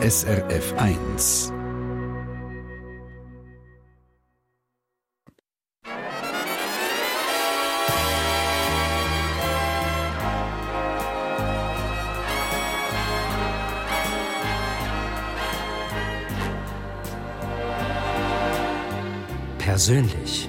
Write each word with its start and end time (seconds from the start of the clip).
SRF 0.00 0.74
1. 0.78 1.52
Persönlich. 19.58 20.48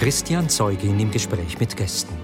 Christian 0.00 0.48
Zeugin 0.48 0.98
im 0.98 1.10
Gespräch 1.10 1.60
mit 1.60 1.76
Gästen. 1.76 2.14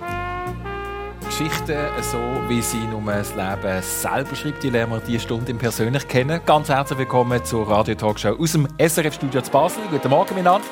Geschichten, 1.26 1.76
so 2.00 2.16
wie 2.48 2.62
sie 2.62 2.78
nur 2.78 3.02
das 3.04 3.34
Leben 3.34 3.82
selber 3.82 4.34
schreibt, 4.34 4.62
die 4.62 4.70
lernen 4.70 4.92
wir 4.92 5.00
diese 5.00 5.20
Stunde 5.20 5.50
im 5.50 5.58
persönlich 5.58 6.08
kennen. 6.08 6.40
Ganz 6.46 6.70
herzlich 6.70 7.00
willkommen 7.00 7.44
zur 7.44 7.68
Radio 7.68 7.94
Talkshow 7.94 8.30
aus 8.30 8.52
dem 8.52 8.66
SRF-Studio 8.78 9.42
zu 9.42 9.50
Basel. 9.50 9.82
Guten 9.90 10.08
Morgen 10.08 10.34
miteinander. 10.34 10.66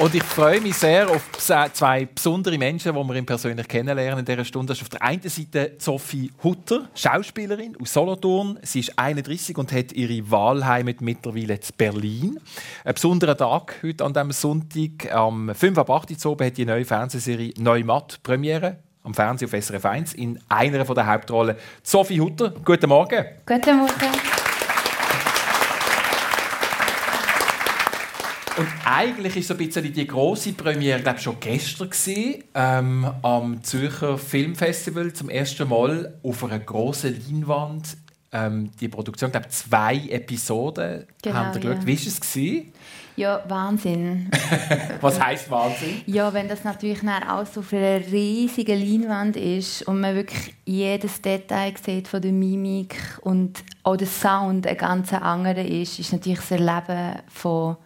Und 0.00 0.12
ich 0.12 0.24
freue 0.24 0.60
mich 0.60 0.74
sehr 0.74 1.08
auf 1.08 1.22
zwei 1.38 2.06
besondere 2.06 2.58
Menschen, 2.58 2.92
die 2.92 2.98
wir 2.98 3.14
ihn 3.14 3.24
persönlich 3.24 3.68
kennenlernen 3.68 4.18
in 4.18 4.24
dieser 4.24 4.44
Stunde. 4.44 4.72
Das 4.72 4.78
ist 4.78 4.82
auf 4.82 4.88
der 4.88 5.02
einen 5.02 5.22
Seite 5.22 5.76
Sophie 5.78 6.32
Hutter, 6.42 6.88
Schauspielerin 6.96 7.76
aus 7.80 7.92
Solothurn. 7.92 8.58
Sie 8.62 8.80
ist 8.80 8.98
31 8.98 9.56
und 9.56 9.72
hat 9.72 9.92
ihre 9.92 10.28
Wahlheimat 10.30 11.00
mittlerweile 11.00 11.54
in 11.54 11.60
Berlin. 11.76 12.40
Ein 12.84 12.94
besonderer 12.94 13.36
Tag 13.36 13.76
heute 13.84 14.04
an 14.04 14.12
diesem 14.12 14.32
Sonntag. 14.32 15.12
Am 15.12 15.54
5 15.54 15.78
ab 15.78 15.90
8 15.90 16.24
Uhr 16.26 16.36
hat 16.44 16.56
die 16.56 16.66
neue 16.66 16.84
Fernsehserie 16.84 17.54
Neumatt 17.58 18.20
Premiere 18.24 18.78
am 19.04 19.14
Fernsehen 19.14 19.48
auf 19.48 19.62
SRF 19.62 19.84
1 19.84 20.14
in 20.14 20.40
einer 20.48 20.82
der 20.82 21.06
Hauptrollen. 21.06 21.56
Sophie 21.82 22.20
Hutter, 22.20 22.52
guten 22.64 22.88
Morgen. 22.88 23.24
Guten 23.46 23.76
Morgen. 23.76 24.33
Und 28.56 28.68
eigentlich 28.84 29.36
ist 29.36 29.48
so 29.48 29.54
ein 29.54 29.58
bisschen 29.58 29.92
die 29.92 30.06
große 30.06 30.52
Premiere, 30.52 31.00
glaube 31.00 31.18
schon 31.18 31.40
gestern 31.40 31.90
gewesen, 31.90 32.44
ähm, 32.54 33.10
am 33.22 33.62
Zürcher 33.64 34.16
Filmfestival 34.16 35.12
zum 35.12 35.28
ersten 35.28 35.68
Mal 35.68 36.14
auf 36.22 36.44
einer 36.44 36.60
großen 36.60 37.20
Leinwand. 37.28 37.96
Ähm, 38.30 38.70
die 38.80 38.88
Produktion, 38.88 39.32
glaube 39.32 39.48
zwei 39.48 39.96
Episoden 40.08 41.04
genau, 41.20 41.36
haben 41.36 41.60
geschaut. 41.60 41.78
Ja. 41.78 41.86
Wie 41.86 41.98
war 41.98 42.06
es 42.06 42.20
gewesen? 42.20 42.72
Ja, 43.16 43.44
Wahnsinn. 43.48 44.30
Was 45.00 45.20
heißt 45.20 45.50
Wahnsinn? 45.50 46.02
Ja, 46.06 46.32
wenn 46.32 46.48
das 46.48 46.64
natürlich 46.64 47.00
auch 47.02 47.46
so 47.46 47.60
auf 47.60 47.72
einer 47.72 48.00
riesigen 48.06 48.80
Leinwand 48.80 49.36
ist 49.36 49.82
und 49.82 50.00
man 50.00 50.14
wirklich 50.14 50.54
jedes 50.64 51.22
Detail 51.22 51.74
sieht 51.80 52.08
von 52.08 52.22
der 52.22 52.32
Mimik 52.32 52.96
und 53.22 53.62
auch 53.82 53.96
der 53.96 54.08
Sound 54.08 54.66
ein 54.66 54.76
ganz 54.76 55.12
anderer 55.12 55.64
ist, 55.64 55.98
ist 55.98 56.12
natürlich 56.12 56.40
das 56.40 56.52
Erleben 56.52 57.20
von 57.28 57.76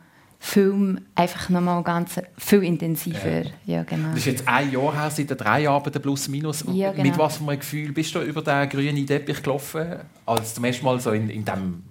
Film 0.40 1.00
einfach 1.14 1.48
nochmal 1.48 1.82
ganz 1.82 2.20
viel 2.36 2.62
intensiver. 2.62 3.42
Ja. 3.42 3.50
ja. 3.66 3.82
genau. 3.82 4.10
Das 4.10 4.18
ist 4.18 4.26
jetzt 4.26 4.48
ein 4.48 4.70
Jahr 4.70 4.94
her, 4.94 5.10
seit 5.10 5.40
drei 5.40 5.68
Arbeiten 5.68 6.00
plus 6.00 6.28
minus. 6.28 6.64
Ja, 6.72 6.92
genau. 6.92 7.02
Mit 7.02 7.18
was 7.18 7.38
für 7.38 7.48
einem 7.48 7.58
Gefühl 7.58 7.92
bist 7.92 8.14
du 8.14 8.20
über 8.20 8.42
den 8.42 8.68
grünen 8.68 9.06
Teppich 9.06 9.42
gelaufen? 9.42 9.96
Als 10.26 10.54
zum 10.54 10.64
ersten 10.64 10.84
Mal 10.84 11.00
so 11.00 11.10
in, 11.10 11.28
in 11.28 11.44
diesem 11.44 11.82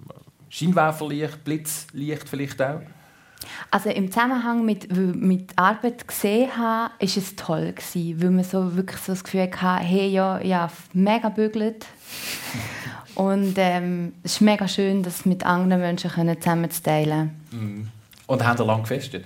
Scheinwerferlicht, 0.48 1.44
Blitzlicht 1.44 2.28
vielleicht 2.28 2.60
auch? 2.62 2.80
Also 3.70 3.90
im 3.90 4.10
Zusammenhang 4.10 4.64
mit, 4.64 4.94
mit 4.96 5.52
Arbeit 5.56 6.08
gesehen 6.08 6.56
habe, 6.56 6.92
ist 6.98 7.16
es 7.16 7.36
toll 7.36 7.72
gewesen, 7.72 8.22
weil 8.22 8.30
man 8.30 8.44
so 8.44 8.76
wirklich 8.76 9.00
so 9.00 9.12
das 9.12 9.22
Gefühl 9.22 9.50
hatte, 9.50 9.84
hey, 9.84 10.08
ja, 10.08 10.40
ja 10.40 10.70
mega 10.92 11.28
bügelt. 11.28 11.86
Und 13.14 13.54
ähm, 13.56 14.12
es 14.22 14.34
ist 14.34 14.40
mega 14.40 14.68
schön, 14.68 15.02
das 15.02 15.26
mit 15.26 15.44
anderen 15.44 15.82
Menschen 15.82 16.10
zusammen 16.40 16.70
zu 16.70 16.82
teilen. 16.82 17.30
Mhm. 17.50 17.88
Und 18.28 18.46
haben 18.46 18.60
ihr 18.60 18.66
lange 18.66 18.82
gefestet? 18.82 19.24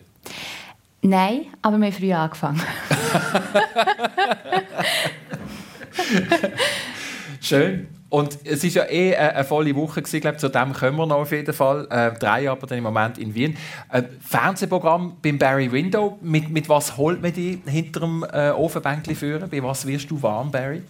Nein, 1.02 1.46
aber 1.60 1.76
wir 1.78 1.86
haben 1.86 1.92
früh 1.92 2.12
angefangen. 2.12 2.62
Schön. 7.40 7.88
Und 8.08 8.38
es 8.44 8.62
war 8.62 8.70
ja 8.70 8.84
eh 8.90 9.16
eine, 9.16 9.42
volle 9.42 9.74
Woche 9.74 10.02
gewesen, 10.02 10.20
glaube 10.20 10.36
zu 10.36 10.48
dem 10.48 10.72
kommen 10.72 10.98
wir 10.98 11.06
noch 11.06 11.16
auf 11.16 11.32
jeden 11.32 11.52
Fall. 11.52 11.88
Äh, 11.90 12.12
drei 12.18 12.48
aber 12.48 12.68
dann 12.68 12.78
im 12.78 12.84
Moment 12.84 13.18
in 13.18 13.34
Wien. 13.34 13.56
Äh, 13.90 14.04
Fernsehprogramm 14.20 15.16
beim 15.20 15.38
Barry 15.38 15.72
Window. 15.72 16.18
Mit, 16.22 16.50
mit 16.50 16.68
was 16.68 16.96
holt 16.96 17.20
man 17.20 17.32
die 17.32 17.60
hinter 17.66 17.98
dem 18.00 18.24
äh, 18.32 18.50
Ofenbänkchen 18.50 19.16
führen? 19.16 19.50
Bei 19.50 19.60
was 19.62 19.84
wirst 19.84 20.08
du 20.10 20.22
warm, 20.22 20.52
Barry? 20.52 20.82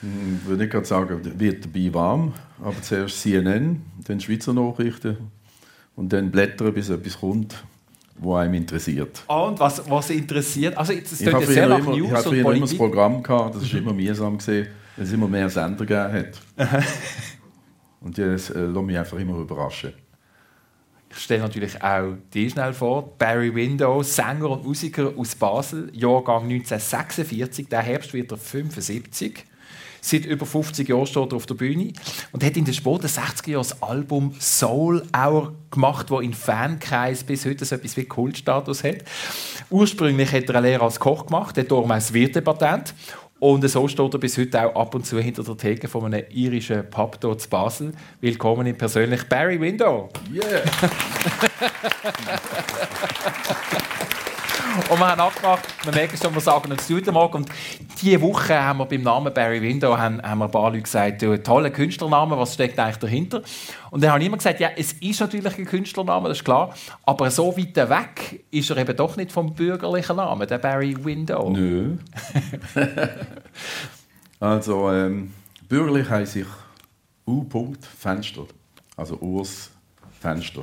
Hm, 0.00 0.40
ich 0.42 0.48
würde 0.48 0.68
gerade 0.68 0.86
sagen, 0.86 1.40
wird 1.40 1.64
dabei 1.64 1.92
warm. 1.92 2.34
Aber 2.62 2.80
zuerst 2.82 3.20
CNN, 3.20 3.82
dann 4.06 4.20
Schweizer 4.20 4.52
Nachrichten, 4.52 5.16
und 5.96 6.12
dann 6.12 6.30
blättern, 6.30 6.72
bis 6.72 6.90
etwas 6.90 7.18
kommt, 7.18 7.64
was 8.16 8.40
einem 8.40 8.54
interessiert. 8.54 9.22
Ah, 9.28 9.42
und 9.42 9.58
was, 9.58 9.88
was 9.88 10.10
interessiert? 10.10 10.76
Also, 10.76 10.92
jetzt, 10.92 11.20
ich 11.20 11.32
habe 11.32 11.44
früher, 11.44 11.64
immer, 11.64 11.94
ich 11.94 12.10
habe 12.10 12.22
früher 12.22 12.40
immer 12.40 12.60
das 12.60 12.76
Programm 12.76 13.22
gehabt, 13.22 13.56
das 13.56 13.72
war 13.72 13.80
immer 13.80 13.92
mühsam, 13.92 14.38
gewesen, 14.38 14.68
weil 14.96 15.04
es 15.04 15.12
immer 15.12 15.28
mehr 15.28 15.48
Sender 15.48 15.84
gegeben 15.84 16.30
hat. 16.58 16.68
und 18.00 18.18
das 18.18 18.50
äh, 18.50 18.60
lässt 18.60 18.82
mich 18.82 18.98
einfach 18.98 19.18
immer 19.18 19.38
überraschen. 19.38 19.92
Ich 21.16 21.22
stelle 21.22 21.42
natürlich 21.42 21.80
auch 21.80 22.14
die 22.32 22.50
schnell 22.50 22.72
vor. 22.72 23.16
Barry 23.16 23.54
Windows, 23.54 24.16
Sänger 24.16 24.50
und 24.50 24.64
Musiker 24.64 25.12
aus 25.16 25.36
Basel, 25.36 25.88
Jahrgang 25.92 26.42
1946. 26.44 27.68
Der 27.68 27.82
Herbst 27.82 28.12
wird 28.12 28.32
er 28.32 28.36
75. 28.36 29.44
Seit 30.06 30.26
über 30.26 30.44
50 30.44 30.86
Jahren 30.86 31.06
steht 31.06 31.32
er 31.32 31.36
auf 31.36 31.46
der 31.46 31.54
Bühne 31.54 31.94
und 32.32 32.44
hat 32.44 32.58
in 32.58 32.66
den 32.66 32.74
späten 32.74 33.06
60er 33.06 33.52
Jahren 33.52 33.62
das 33.62 33.80
Album 33.80 34.34
Soul 34.38 35.02
Hour 35.16 35.54
gemacht, 35.70 36.10
das 36.10 36.20
in 36.20 36.34
Fankreis 36.34 37.24
bis 37.24 37.46
heute 37.46 37.64
so 37.64 37.74
etwas 37.74 37.96
wie 37.96 38.04
Kultstatus 38.04 38.84
hat. 38.84 38.98
Ursprünglich 39.70 40.30
hat 40.30 40.50
er 40.50 40.56
eine 40.56 40.68
Lehre 40.68 40.84
als 40.84 41.00
Koch 41.00 41.24
gemacht, 41.24 41.56
hat 41.56 41.70
darum 41.70 41.90
ein 41.90 42.02
Wirtepatent 42.12 42.94
und 43.38 43.66
so 43.66 43.88
steht 43.88 44.12
er 44.12 44.20
bis 44.20 44.36
heute 44.36 44.66
auch 44.66 44.78
ab 44.78 44.94
und 44.94 45.06
zu 45.06 45.18
hinter 45.18 45.42
der 45.42 45.56
Theke 45.56 45.88
von 45.88 46.04
einem 46.04 46.26
irischen 46.28 46.90
Pub 46.90 47.18
dort 47.18 47.40
zu 47.40 47.48
Basel. 47.48 47.94
Willkommen 48.20 48.66
in 48.66 48.76
persönlich 48.76 49.26
Barry 49.26 49.58
Window. 49.58 50.10
Yeah! 50.30 50.64
Und 54.74 54.98
wir 54.98 55.06
haben 55.06 55.20
abgemacht, 55.20 55.62
wir 55.84 55.92
merken 55.92 56.16
schon, 56.20 56.34
wir 56.34 56.40
sagen 56.40 56.72
uns 56.72 56.88
Guten 56.88 57.14
Morgen. 57.14 57.36
Und 57.36 57.48
diese 58.02 58.20
Woche 58.20 58.60
haben 58.60 58.80
wir 58.80 58.86
beim 58.86 59.02
Namen 59.02 59.32
Barry 59.32 59.62
Window 59.62 59.96
haben, 59.96 60.20
haben 60.20 60.38
wir 60.38 60.46
ein 60.46 60.50
paar 60.50 60.70
Leute 60.70 60.82
gesagt, 60.82 61.22
du, 61.22 61.40
toller 61.40 61.70
Künstlername, 61.70 62.36
was 62.36 62.54
steckt 62.54 62.76
eigentlich 62.80 62.96
dahinter? 62.96 63.42
Und 63.92 64.02
dann 64.02 64.10
haben 64.10 64.20
immer 64.22 64.36
gesagt, 64.36 64.58
ja, 64.58 64.70
es 64.76 64.94
ist 64.94 65.20
natürlich 65.20 65.56
ein 65.56 65.64
Künstlername, 65.64 66.28
das 66.28 66.38
ist 66.38 66.44
klar, 66.44 66.74
aber 67.04 67.30
so 67.30 67.56
weit 67.56 67.76
weg 67.76 68.44
ist 68.50 68.68
er 68.70 68.78
eben 68.78 68.96
doch 68.96 69.16
nicht 69.16 69.30
vom 69.30 69.54
bürgerlichen 69.54 70.16
Namen, 70.16 70.48
der 70.48 70.58
Barry 70.58 70.96
Window. 71.04 71.50
Nö. 71.50 71.96
also, 74.40 74.90
ähm, 74.90 75.32
bürgerlich 75.68 76.10
heiße 76.10 76.40
ich 76.40 76.46
U. 77.26 77.46
Fenster. 77.96 78.46
Also 78.96 79.16
Urs 79.20 79.70
Fenster. 80.20 80.62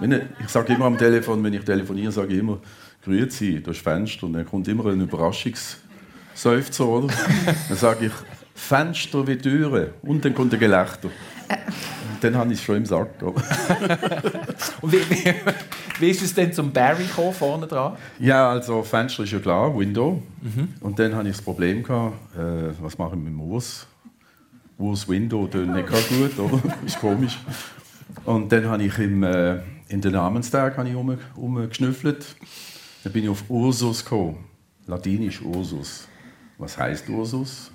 Ich 0.00 0.48
sage 0.48 0.72
immer 0.72 0.86
am 0.86 0.98
Telefon, 0.98 1.44
wenn 1.44 1.52
ich 1.52 1.64
telefoniere, 1.64 2.10
sage 2.10 2.32
ich 2.32 2.40
immer, 2.40 2.58
Grüezi, 3.04 3.62
das 3.62 3.78
Fenster. 3.78 4.26
Und 4.26 4.34
dann 4.34 4.46
kommt 4.46 4.68
immer 4.68 4.86
ein 4.86 5.00
Überraschungsseufzer, 5.00 6.86
oder? 6.86 7.08
dann 7.68 7.76
sage 7.76 8.06
ich, 8.06 8.12
Fenster 8.54 9.26
wie 9.26 9.36
Türen. 9.36 9.88
Und 10.02 10.24
dann 10.24 10.34
kommt 10.34 10.52
ein 10.54 10.60
Gelächter. 10.60 11.08
Und 11.48 12.22
dann 12.22 12.36
habe 12.36 12.52
ich 12.52 12.58
es 12.58 12.64
schon 12.64 12.76
im 12.76 12.86
Sack. 12.86 13.10
Und 13.22 14.92
wie, 14.92 15.10
wie, 15.10 15.34
wie, 15.98 16.10
ist 16.10 16.22
es 16.22 16.34
denn 16.34 16.52
zum 16.52 16.72
Barry 16.72 17.04
gekommen, 17.04 17.32
vorne 17.32 17.66
dran? 17.66 17.96
Ja, 18.18 18.50
also 18.50 18.82
Fenster 18.82 19.24
ist 19.24 19.32
ja 19.32 19.38
klar, 19.40 19.76
Window. 19.76 20.22
Mhm. 20.40 20.68
Und 20.80 20.98
dann 20.98 21.14
hatte 21.14 21.28
ich 21.28 21.36
das 21.36 21.44
Problem, 21.44 21.82
gehabt, 21.82 22.14
äh, 22.36 22.72
was 22.80 22.96
mache 22.96 23.16
ich 23.16 23.22
mit 23.22 23.32
dem 23.32 23.40
Urs? 23.40 23.86
Urs 24.78 25.08
Window 25.08 25.46
tönt 25.46 25.74
nicht 25.74 25.88
gut, 25.88 26.38
oder? 26.38 26.62
ist 26.86 27.00
komisch. 27.00 27.38
Und 28.24 28.50
dann 28.52 28.66
habe 28.66 28.84
ich 28.84 28.98
im, 28.98 29.22
äh, 29.22 29.58
in 29.88 30.00
den 30.00 30.12
Namenstag 30.12 30.78
um, 30.78 31.18
umgeschnüffelt. 31.36 32.24
Dann 33.02 33.12
bin 33.12 33.24
ich 33.24 33.30
auf 33.30 33.44
Ursus 33.48 34.04
gekommen. 34.04 34.44
Latinisch 34.86 35.40
Ursus. 35.42 36.06
Was 36.58 36.78
heißt 36.78 37.08
Ursus? 37.08 37.70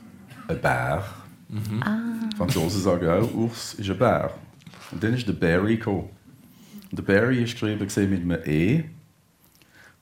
Ein 0.47 0.61
Bär. 0.61 1.03
Mhm. 1.49 1.83
Ah. 1.83 2.29
Franzosen 2.37 2.81
sagen 2.81 3.07
auch, 3.07 3.33
Urs 3.33 3.73
ist 3.75 3.89
ein 3.89 3.97
Bär. 3.97 4.33
Und 4.91 5.03
dann 5.03 5.13
ist 5.13 5.27
der 5.27 5.33
Barry 5.33 5.77
gekommen. 5.77 6.09
Und 6.91 6.99
der 6.99 7.03
Barry 7.03 7.43
ist 7.43 7.53
geschrieben 7.53 7.79
mit 7.79 8.21
einem 8.21 8.39
E. 8.45 8.83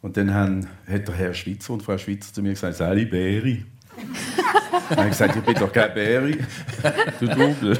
Und 0.02 0.18
dann 0.18 0.34
haben, 0.34 0.68
hat 0.88 1.08
der 1.08 1.16
Herr 1.16 1.34
Schweizer 1.34 1.74
und 1.74 1.82
Frau 1.82 1.98
Schweizer 1.98 2.32
zu 2.32 2.42
mir 2.42 2.52
gesagt, 2.52 2.76
Sally 2.76 3.06
Barry. 3.06 3.66
dann 4.90 4.98
habe 4.98 5.08
ich 5.08 5.14
gesagt, 5.14 5.36
ich 5.36 5.44
bin 5.44 5.56
doch 5.56 5.72
kein 5.72 5.94
Barry. 5.94 6.38
Du 7.20 7.28
Double. 7.28 7.78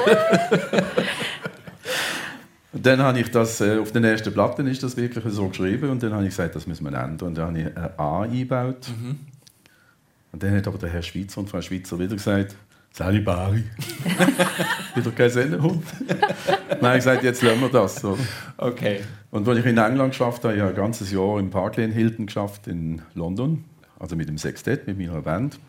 Und 2.76 2.86
dann 2.86 3.00
habe 3.00 3.22
ich 3.22 3.32
das, 3.32 3.62
äh, 3.62 3.78
auf 3.78 3.94
den 3.94 4.04
ersten 4.04 4.34
Platten 4.34 4.68
ist 4.68 4.84
das 4.84 4.98
wirklich 4.98 5.24
so 5.34 5.48
geschrieben 5.48 5.90
und 5.92 6.04
dann 6.04 6.12
habe 6.12 6.24
ich 6.24 6.32
gesagt, 6.32 6.58
das 6.58 6.68
müssen 6.68 6.84
wir 6.84 6.90
ändern. 6.90 7.30
Und 7.30 7.38
dann 7.38 7.48
habe 7.48 7.60
ich 7.60 7.66
ein 7.68 7.90
A 7.98 8.22
eingebaut. 8.24 8.90
Mhm. 8.90 9.16
Und 10.34 10.44
dann 10.44 10.54
hat 10.54 10.68
aber 10.68 10.78
der 10.78 10.90
Herr 10.90 11.02
Schweizer 11.02 11.40
und 11.40 11.50
Frau 11.50 11.62
Schweizer 11.62 11.98
wieder 11.98 12.18
gesagt, 12.18 12.54
Sali 12.92 13.22
Bari. 13.22 13.64
wieder 14.96 15.12
kein 15.12 15.30
Sennenhund. 15.30 15.86
dann 16.70 16.82
habe 16.82 16.98
ich 16.98 17.06
gesagt, 17.06 17.24
jetzt 17.24 17.42
lassen 17.44 17.62
wir 17.62 17.70
das. 17.70 18.04
Oder? 18.04 18.20
Okay. 18.58 19.00
Und 19.32 19.48
als 19.48 19.58
ich 19.58 19.66
in 19.66 19.78
England 19.78 20.12
geschafft 20.12 20.44
habe, 20.44 20.56
ich 20.56 20.60
habe 20.60 20.72
ein 20.72 20.76
ganzes 20.76 21.10
Jahr 21.14 21.40
im 21.40 21.52
Park 21.52 21.78
Lane 21.78 21.94
Hilton 21.94 22.26
geschafft 22.26 22.68
in 22.68 23.02
London, 23.14 23.64
also 23.98 24.18
mit 24.18 24.28
dem 24.28 24.38
Sextett, 24.38 24.86
mit 24.86 24.98
meiner 24.98 25.22
Band. 25.22 25.60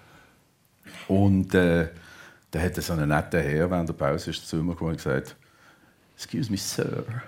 Und 1.07 1.55
äh, 1.55 1.87
da 2.51 2.61
hatte 2.61 2.83
so 2.83 2.95
einen 2.95 3.11
netten 3.11 3.41
Herr 3.41 3.71
während 3.71 3.89
der 3.89 3.95
Pause 3.95 4.31
ist 4.31 4.49
zu 4.49 4.57
mir 4.57 4.73
gekommen 4.73 4.91
und 4.91 4.97
gesagt, 4.97 5.37
Excuse 6.17 6.51
me, 6.51 6.57
sir, 6.57 7.23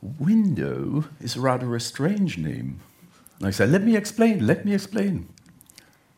Window 0.00 1.04
is 1.20 1.36
rather 1.36 1.74
a 1.74 1.80
strange 1.80 2.38
name. 2.38 2.80
And 3.38 3.48
I 3.48 3.50
said, 3.50 3.70
let 3.70 3.82
me 3.82 3.96
explain, 3.96 4.46
let 4.46 4.64
me 4.64 4.72
explain. 4.72 5.28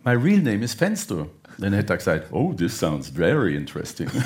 My 0.05 0.13
real 0.13 0.43
name 0.43 0.63
is 0.63 0.75
Fenster. 0.75 1.29
Dann 1.59 1.75
hat 1.75 1.91
er 1.91 1.97
gesagt, 1.97 2.33
oh, 2.33 2.53
this 2.53 2.79
sounds 2.79 3.09
very 3.09 3.57
interesting. 3.57 4.09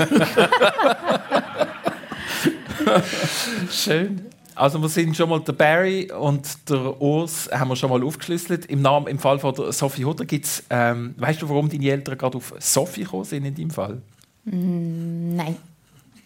Schön. 3.71 4.27
Also 4.57 4.81
wir 4.81 4.89
sind 4.89 5.17
schon 5.17 5.29
mal 5.29 5.41
der 5.41 5.53
Barry 5.53 6.13
und 6.13 6.71
der 6.71 7.01
Urs 7.01 7.51
haben 7.53 7.69
wir 7.69 7.77
schon 7.77 7.91
mal 7.91 8.05
aufgeschlüsselt. 8.05 8.67
Im, 8.67 8.83
Namen, 8.83 9.09
im 9.09 9.19
Fall 9.19 9.41
von 9.41 9.53
der 9.55 9.73
Sophie 9.73 10.05
Hutter 10.05 10.25
gibt 10.25 10.45
es, 10.45 10.63
ähm, 10.71 11.15
weißt 11.19 11.43
du, 11.43 11.49
warum 11.49 11.69
deine 11.69 11.91
Eltern 11.91 12.17
gerade 12.17 12.37
auf 12.37 12.55
Sophie 12.61 13.03
gekommen 13.03 13.25
sind 13.25 13.45
in 13.45 13.55
deinem 13.55 13.71
Fall? 13.71 14.01
Mm, 14.45 15.35
nein. 15.35 15.57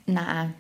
Nein. 0.05 0.53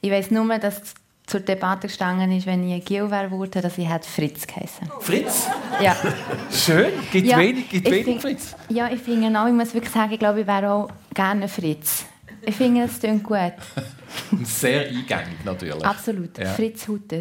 Ich 0.00 0.10
weiß 0.10 0.30
nur, 0.30 0.58
dass 0.58 0.94
zur 1.26 1.40
Debatte 1.40 1.86
gestanden 1.86 2.32
ist, 2.32 2.46
wenn 2.46 2.68
ich 2.68 2.84
Geo 2.84 3.10
wäre, 3.10 3.30
wurde, 3.30 3.60
dass 3.60 3.78
ich 3.78 3.88
hätte 3.88 4.08
Fritz 4.08 4.46
geheißen. 4.46 4.90
Fritz? 5.00 5.46
Ja. 5.80 5.96
Schön. 6.50 6.92
Gibt 7.10 7.26
ja, 7.26 7.38
wenig, 7.38 7.70
gibt 7.70 7.90
wenig 7.90 8.04
find, 8.04 8.22
Fritz? 8.22 8.56
Ja, 8.68 8.90
ich 8.90 9.00
finde 9.00 9.38
auch, 9.40 9.46
ich 9.46 9.52
muss 9.52 9.72
wirklich 9.72 9.92
sagen, 9.92 10.12
ich 10.12 10.18
glaube, 10.18 10.40
ich 10.40 10.46
wäre 10.46 10.70
auch 10.70 10.88
gerne 11.14 11.48
Fritz. 11.48 12.04
Ich 12.42 12.56
finde, 12.56 12.82
es 12.82 12.98
klingt 12.98 13.22
gut. 13.22 13.38
Sehr 14.44 14.88
eingängig 14.88 15.44
natürlich. 15.44 15.84
Absolut. 15.84 16.36
Ja. 16.36 16.46
Fritz 16.46 16.88
Hutter. 16.88 17.20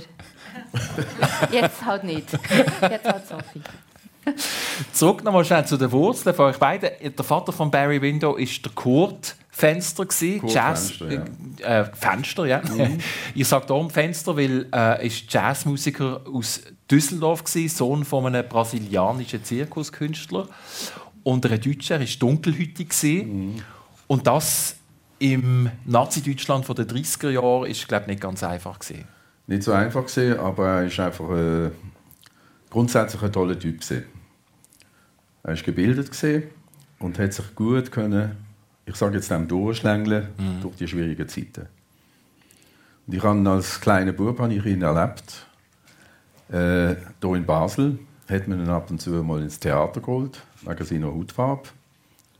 Jetzt 1.51 1.85
halt 1.85 2.03
nicht. 2.03 2.27
Jetzt 2.33 3.05
halt 3.05 3.27
Sophie. 3.27 3.61
Zurück 4.91 5.23
nochmal 5.23 5.45
schnell 5.45 5.65
zu 5.65 5.77
den 5.77 5.91
Wurzeln 5.91 6.35
von 6.35 6.47
euch 6.47 6.57
beiden. 6.57 6.89
Der 7.01 7.25
Vater 7.25 7.51
von 7.51 7.71
Barry 7.71 8.01
Window 8.01 8.35
ist 8.35 8.63
der 8.65 8.71
Kurt 8.73 9.35
Fenster 9.53 10.05
Kurt 10.05 10.53
Jazz 10.53 10.91
Fenster, 10.91 11.25
ja. 11.59 11.81
Äh, 11.81 11.85
Fenster, 11.93 12.45
ja. 12.45 12.61
Mhm. 12.61 12.99
ich 13.35 13.47
sage 13.47 13.65
darum 13.67 13.89
Fenster, 13.89 14.35
weil 14.37 14.65
er 14.71 15.01
ist 15.01 15.31
Jazzmusiker 15.31 16.21
aus 16.33 16.61
Düsseldorf 16.89 17.43
war, 17.43 17.69
Sohn 17.69 18.05
von 18.05 18.25
einem 18.27 18.47
brasilianischen 18.47 19.43
Zirkuskünstler 19.43 20.47
und 21.23 21.45
einer 21.45 21.57
Deutschen. 21.57 21.93
Er 21.93 21.99
war 21.99 22.07
dunkelhütig 22.19 22.93
mhm. 23.03 23.55
und 24.07 24.25
das 24.25 24.77
im 25.19 25.69
Nazi-Deutschland 25.85 26.67
der 26.67 26.87
30er 26.87 27.29
Jahre 27.29 27.69
ist 27.69 27.87
glaube 27.87 28.07
nicht 28.07 28.21
ganz 28.21 28.43
einfach 28.43 28.79
gewesen. 28.79 29.05
Nicht 29.47 29.63
so 29.63 29.73
einfach 29.73 30.05
gewesen, 30.05 30.39
aber 30.39 30.67
er 30.67 30.85
ist 30.85 30.99
einfach 30.99 31.29
äh, 31.29 31.71
grundsätzlich 32.69 33.21
ein 33.21 33.33
toller 33.33 33.59
Typ 33.59 33.81
gewesen. 33.81 34.05
Er 35.43 35.53
ist 35.53 35.65
gebildet 35.65 36.09
gewesen 36.09 36.43
und 36.99 37.19
hat 37.19 37.33
sich 37.33 37.53
gut 37.53 37.91
können 37.91 38.50
ich 38.85 38.95
sage 38.95 39.15
jetzt 39.15 39.31
dem 39.31 39.47
durchschlängeln 39.47 40.29
mhm. 40.37 40.61
durch 40.61 40.75
die 40.75 40.87
schwierigen 40.87 41.27
Zeiten. 41.27 41.67
Und 43.07 43.13
ich 43.13 43.23
habe 43.23 43.49
als 43.49 43.79
kleiner 43.79 44.13
Bub 44.13 44.39
habe 44.39 44.53
ich 44.53 44.65
ihn 44.65 44.81
erlebt. 44.81 45.45
Äh, 46.49 46.95
hier 47.21 47.35
in 47.35 47.45
Basel 47.45 47.99
hat 48.29 48.47
man 48.47 48.59
ihn 48.59 48.69
ab 48.69 48.89
und 48.89 49.01
zu 49.01 49.09
mal 49.23 49.41
ins 49.41 49.59
Theater 49.59 50.01
geholt, 50.01 50.41
wegen 50.61 50.85
seiner 50.85 51.13
Hautfarbe. 51.13 51.69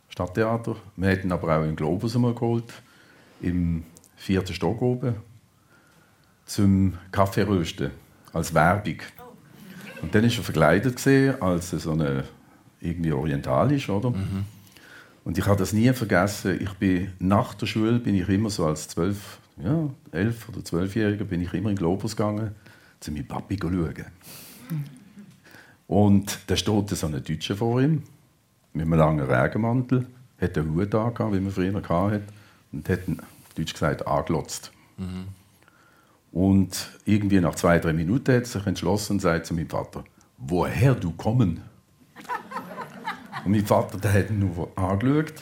Stadttheater. 0.09 0.75
Wir 0.97 1.09
hätten 1.09 1.31
aber 1.31 1.57
auch 1.57 1.63
in 1.63 1.75
Globus 1.75 2.15
einmal 2.15 2.33
geholt, 2.33 2.71
im 3.41 3.83
vierten 4.15 4.53
Stock 4.53 4.81
oben, 4.81 5.15
zum 6.45 6.97
Kaffeerösten, 7.11 7.91
als 8.33 8.53
Werbung. 8.53 8.97
Und 10.01 10.13
dann 10.13 10.23
war 10.23 10.29
er 10.29 10.43
verkleidet 10.43 11.07
als 11.41 11.69
so 11.69 11.91
eine 11.91 12.25
irgendwie 12.81 13.11
orientalisch, 13.13 13.89
oder? 13.89 14.09
Mhm. 14.09 14.45
Und 15.23 15.37
ich 15.37 15.45
habe 15.45 15.57
das 15.57 15.73
nie 15.73 15.91
vergessen. 15.93 16.59
Ich 16.61 16.73
bin 16.73 17.11
nach 17.19 17.53
der 17.53 17.67
Schule 17.67 17.99
bin 17.99 18.15
ich 18.15 18.27
immer 18.29 18.49
so 18.49 18.65
als 18.65 18.87
zwölf, 18.87 19.39
ja, 19.63 19.89
elf 20.11 20.49
oder 20.49 20.63
zwölfjähriger 20.63 21.25
bin 21.25 21.41
ich 21.41 21.53
immer 21.53 21.69
in 21.69 21.75
Globus 21.75 22.15
gegangen, 22.15 22.55
zu 22.99 23.11
meinem 23.11 23.27
Papi 23.27 23.57
schauen. 23.61 24.05
Und 25.87 26.39
da 26.47 26.55
steht 26.55 26.89
so 26.89 27.07
ein 27.07 27.23
Deutscher 27.23 27.55
vor 27.55 27.81
ihm 27.81 28.03
mit 28.73 28.85
einem 28.85 28.93
langen 28.93 29.29
Regenmantel, 29.29 30.07
hat 30.39 30.57
einen 30.57 30.73
Hut 30.73 30.95
an, 30.95 31.33
wie 31.33 31.39
man 31.39 31.51
früher 31.51 31.73
hatte, 31.73 32.23
und 32.71 32.89
hat 32.89 33.07
ihn, 33.07 33.21
Deutsch 33.55 33.73
gesagt, 33.73 34.07
angelotzt. 34.07 34.71
Mhm. 34.97 35.27
Und 36.31 36.89
irgendwie 37.05 37.41
nach 37.41 37.55
zwei, 37.55 37.77
drei 37.79 37.91
Minuten 37.91 38.33
hat 38.33 38.43
er 38.43 38.45
sich 38.45 38.65
entschlossen 38.65 39.13
und 39.13 39.19
sagt 39.19 39.45
zu 39.45 39.53
meinem 39.53 39.69
Vater, 39.69 40.05
woher 40.37 40.95
du 40.95 41.11
kommen? 41.11 41.61
Und 43.43 43.51
mein 43.51 43.65
Vater 43.65 43.97
der 43.97 44.13
hat 44.13 44.29
ihn 44.29 44.39
nur 44.39 44.71
angeschaut. 44.75 45.33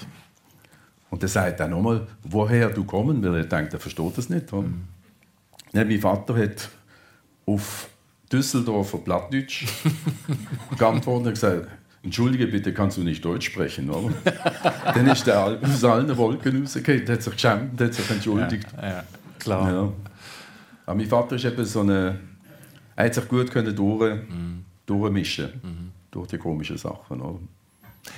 Und 1.09 1.23
er 1.23 1.29
sagt 1.29 1.59
dann 1.59 1.71
nochmal, 1.71 2.07
woher 2.23 2.69
du 2.69 2.83
kommst, 2.83 3.23
weil 3.23 3.35
er 3.35 3.45
denkt, 3.45 3.73
er 3.73 3.79
versteht 3.79 4.17
das 4.17 4.29
nicht. 4.29 4.51
Mhm. 4.51 4.83
Ja, 5.73 5.83
mein 5.83 5.99
Vater 5.99 6.37
hat 6.37 6.69
auf 7.45 7.89
Düsseldorfer 8.31 8.99
Plattdeutsch 8.99 9.65
geantwortet 10.77 11.27
und 11.27 11.33
gesagt, 11.33 11.67
Entschuldige 12.01 12.47
bitte, 12.47 12.73
kannst 12.73 12.97
du 12.97 13.01
nicht 13.01 13.23
Deutsch 13.25 13.47
sprechen, 13.47 13.89
oder? 13.89 14.13
Dann 14.93 15.07
ist 15.07 15.27
der 15.27 15.59
aus 15.61 15.83
allen 15.83 16.15
Wolken 16.15 16.61
rausgekommen, 16.61 17.07
hat 17.09 17.21
sich 17.21 17.33
geschämt 17.33 17.71
und 17.73 17.81
hat 17.81 17.93
sich 17.93 18.09
entschuldigt. 18.09 18.67
Ja, 18.77 18.87
ja 18.87 19.03
klar. 19.37 19.71
Ja. 19.71 19.93
Aber 20.85 20.95
mein 20.95 21.07
Vater 21.07 21.35
ist 21.35 21.45
eben 21.45 21.65
so 21.65 21.81
eine, 21.81 22.19
er 22.95 23.05
hat 23.05 23.13
sich 23.13 23.27
gut 23.27 23.51
können 23.51 23.75
durch, 23.75 24.15
mhm. 24.15 24.63
durchmischen 24.85 25.49
mhm. 25.61 25.91
durch 26.09 26.27
die 26.27 26.37
komischen 26.37 26.77
Sachen. 26.77 27.19
Oder? 27.19 27.39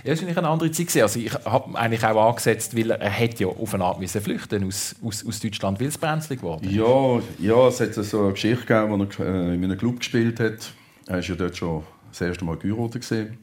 Ja, 0.04 0.14
das 0.14 0.22
war 0.22 0.38
eine 0.38 0.48
andere 0.48 0.72
Zeit. 0.72 1.02
Also 1.02 1.20
ich 1.20 1.34
habe 1.46 1.78
eigentlich 1.78 2.04
auch 2.04 2.30
angesetzt, 2.30 2.76
weil 2.76 2.92
er 2.92 3.10
hätte 3.10 3.44
ja 3.44 3.50
auf 3.50 3.74
eine 3.74 3.84
Art 3.84 4.00
müssen 4.00 4.22
flüchten 4.22 4.66
aus, 4.66 4.96
aus, 5.04 5.26
aus 5.26 5.40
Deutschland, 5.40 5.80
weil 5.80 5.88
es 5.88 5.98
brenzlig 5.98 6.40
geworden 6.40 6.70
Ja, 6.70 7.22
ja, 7.40 7.68
es 7.68 7.80
hat 7.80 7.94
so 7.94 8.24
eine 8.24 8.34
Geschichte 8.34 8.66
gegeben, 8.66 8.92
wo 9.18 9.24
er 9.24 9.28
äh, 9.28 9.56
in 9.56 9.64
einem 9.64 9.78
Club 9.78 10.00
gespielt 10.00 10.40
hat. 10.40 10.74
Er 11.08 11.16
war 11.16 11.22
ja 11.22 11.36
dort 11.36 11.58
schon 11.58 11.84
das 12.12 12.22
erste 12.22 12.46
Mal 12.46 12.58
geheiratet. 12.58 13.04
Seine 13.04 13.38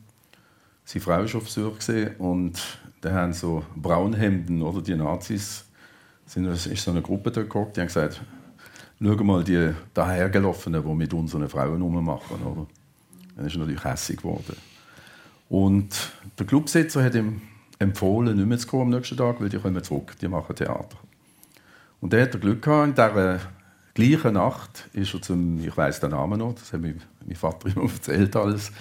Frau 0.84 1.10
war 1.10 1.28
schon 1.28 1.42
Friseur 1.42 2.10
und 2.18 2.60
da 3.00 3.12
haben 3.12 3.32
so 3.32 3.62
Braunhemden, 3.76 4.62
oder 4.62 4.82
die 4.82 4.94
Nazis, 4.94 5.64
sind, 6.26 6.46
es 6.46 6.66
ist 6.66 6.84
so 6.84 6.90
eine 6.90 7.02
Gruppe 7.02 7.30
dort 7.30 7.48
geguckt, 7.48 7.76
die 7.76 7.80
haben 7.80 7.86
gesagt, 7.86 8.20
schau 9.00 9.24
mal 9.24 9.44
die 9.44 9.70
dahergelaufenen, 9.94 10.82
die 10.82 10.94
mit 10.94 11.14
unseren 11.14 11.48
Frauen 11.48 11.80
rummachen. 11.80 12.42
Oder? 12.44 12.66
Dann 13.36 13.46
ist 13.46 13.54
er 13.54 13.60
natürlich 13.60 13.84
hässlich 13.84 14.18
geworden. 14.18 14.56
Und 15.48 16.12
der 16.38 16.46
Clubsitzer 16.46 17.02
hat 17.02 17.14
ihm 17.14 17.40
empfohlen, 17.78 18.36
nicht 18.36 18.46
mehr 18.46 18.58
zu 18.58 18.66
kommen 18.66 18.82
am 18.92 18.98
nächsten 18.98 19.16
Tag, 19.16 19.40
weil 19.40 19.48
die 19.48 19.58
kommen 19.58 19.82
zurück, 19.82 20.16
die 20.20 20.28
machen 20.28 20.54
Theater. 20.54 20.98
Und 22.00 22.12
er 22.12 22.22
hat 22.22 22.40
Glück 22.40 22.62
gehabt, 22.62 22.88
in 22.88 22.94
dieser 22.94 23.40
gleichen 23.94 24.34
Nacht 24.34 24.88
ist 24.92 25.14
er 25.14 25.22
zum, 25.22 25.64
ich 25.64 25.76
weiß 25.76 26.00
den 26.00 26.10
Namen 26.10 26.38
noch, 26.38 26.54
das 26.54 26.72
hat 26.72 26.80
mir 26.80 26.94
mein 27.26 27.36
Vater 27.36 27.68
immer 27.74 27.90
erzählt 27.90 28.36
alles, 28.36 28.72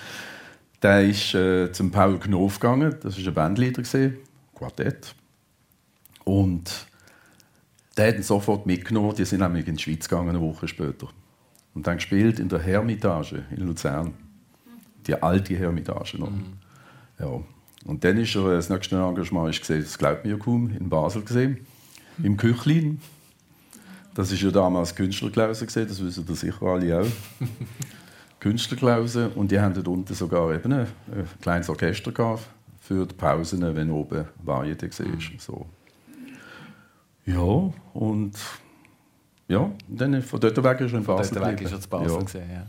der 0.82 1.08
ist 1.08 1.34
äh, 1.34 1.72
zum 1.72 1.90
Paul 1.90 2.20
Knof 2.20 2.60
gegangen, 2.60 2.96
das 3.02 3.18
war 3.18 3.28
ein 3.28 3.34
Bandleader, 3.34 3.84
Quartett. 4.54 5.16
Und 6.24 6.88
der 7.96 8.10
hat 8.10 8.16
ihn 8.16 8.24
sofort 8.24 8.66
mitgenommen, 8.66 9.16
die 9.16 9.26
sind 9.26 9.40
nämlich 9.40 9.68
in 9.68 9.76
die 9.76 9.84
Schweiz 9.84 10.08
gegangen, 10.08 10.30
eine 10.30 10.42
Woche 10.42 10.68
später. 10.68 11.08
Und 11.74 11.88
dann 11.88 11.98
gespielt 11.98 12.40
in 12.40 12.50
der 12.50 12.60
Hermitage 12.60 13.46
in 13.52 13.68
Luzern 13.68 14.14
die 15.08 15.22
alte 15.22 15.56
Hermitage 15.56 16.18
noch. 16.20 16.30
Mhm. 16.30 16.54
Ja. 17.20 17.42
Und 17.86 18.04
dann 18.04 18.18
ist 18.18 18.36
er, 18.36 18.52
das 18.52 18.70
nächste 18.70 18.98
Engagement 18.98 19.50
ist 19.50 19.62
gesehen, 19.62 19.82
das 19.82 19.98
glaubt 19.98 20.26
mir 20.26 20.32
ja 20.32 20.38
kaum, 20.38 20.70
in 20.70 20.90
Basel 20.90 21.22
gesehen, 21.24 21.66
im 22.22 22.36
Küchlin. 22.36 23.00
Das 24.14 24.32
ist 24.32 24.42
ja 24.42 24.52
damals 24.52 24.96
Künstlerklause 24.96 25.66
gesehen, 25.66 25.88
das 25.88 26.04
wissen 26.04 26.26
ihr 26.28 26.36
sicher 26.36 26.64
alle 26.64 27.02
auch. 27.02 27.08
Künstlerklause 28.40 29.30
und 29.30 29.52
die 29.52 29.60
haben 29.60 29.74
dort 29.74 29.88
unten 29.88 30.14
sogar 30.14 30.54
eben 30.54 30.72
ein, 30.72 30.88
ein 31.12 31.28
kleines 31.42 31.70
Orchester 31.70 32.12
gehabt 32.12 32.48
für 32.80 33.06
die 33.06 33.16
Pausen, 33.16 33.62
wenn 33.76 33.90
oben 33.92 34.26
Variete 34.44 34.90
war. 34.90 35.08
Mhm. 35.08 35.20
So. 35.38 35.66
Ja, 37.26 37.74
und 37.94 38.34
ja, 39.48 39.72
dann 39.88 40.22
von 40.22 40.40
dort 40.40 40.64
weg 40.64 40.82
ist 40.82 40.92
er 40.92 41.00
in 41.00 41.04
Basel. 41.04 41.36
Von 41.36 41.44
dort 41.44 41.52
weg 41.52 41.62
ist 41.62 41.72
er 41.72 41.78
in 41.78 41.90
Basel 41.90 42.18
ja. 42.18 42.24
gesehen, 42.24 42.50
ja. 42.52 42.66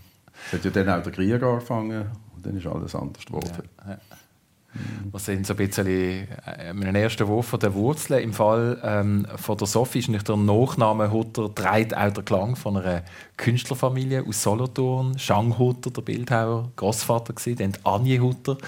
Es 0.46 0.52
hat 0.52 0.64
ja 0.64 0.70
dann 0.70 0.88
auch 0.88 1.02
der 1.02 1.12
Krieg 1.12 1.42
angefangen 1.42 2.06
und 2.38 2.46
dann 2.46 2.56
ist 2.56 2.66
alles 2.66 2.94
anders 2.94 3.26
geworden. 3.26 3.50
Ja, 3.84 3.92
ja. 3.92 3.98
Wir 5.10 5.18
sind 5.18 5.46
so 5.46 5.54
ein 5.54 5.56
bisschen 5.56 5.86
äh, 5.86 6.26
einen 6.68 6.94
ersten 6.94 7.26
Wurf 7.26 7.46
von 7.46 7.58
der 7.58 7.74
Wurzeln. 7.74 8.22
Im 8.22 8.32
Fall 8.34 8.78
ähm, 8.84 9.26
von 9.36 9.56
der 9.56 9.66
Sophie 9.66 10.00
ist 10.00 10.08
nicht 10.08 10.28
der 10.28 10.36
Nachname 10.36 11.10
Hutter, 11.10 11.52
trägt 11.54 11.96
auch 11.96 12.12
der 12.12 12.22
Klang 12.22 12.54
von 12.54 12.76
einer 12.76 13.02
Künstlerfamilie 13.38 14.24
aus 14.26 14.42
Solothurn. 14.42 15.16
Jean 15.16 15.58
Hutter, 15.58 15.90
der 15.90 16.02
Bildhauer, 16.02 16.70
Großvater 16.76 17.34
war, 17.34 17.54
dann 17.54 17.72
Anje 17.82 18.20
Hutter, 18.20 18.58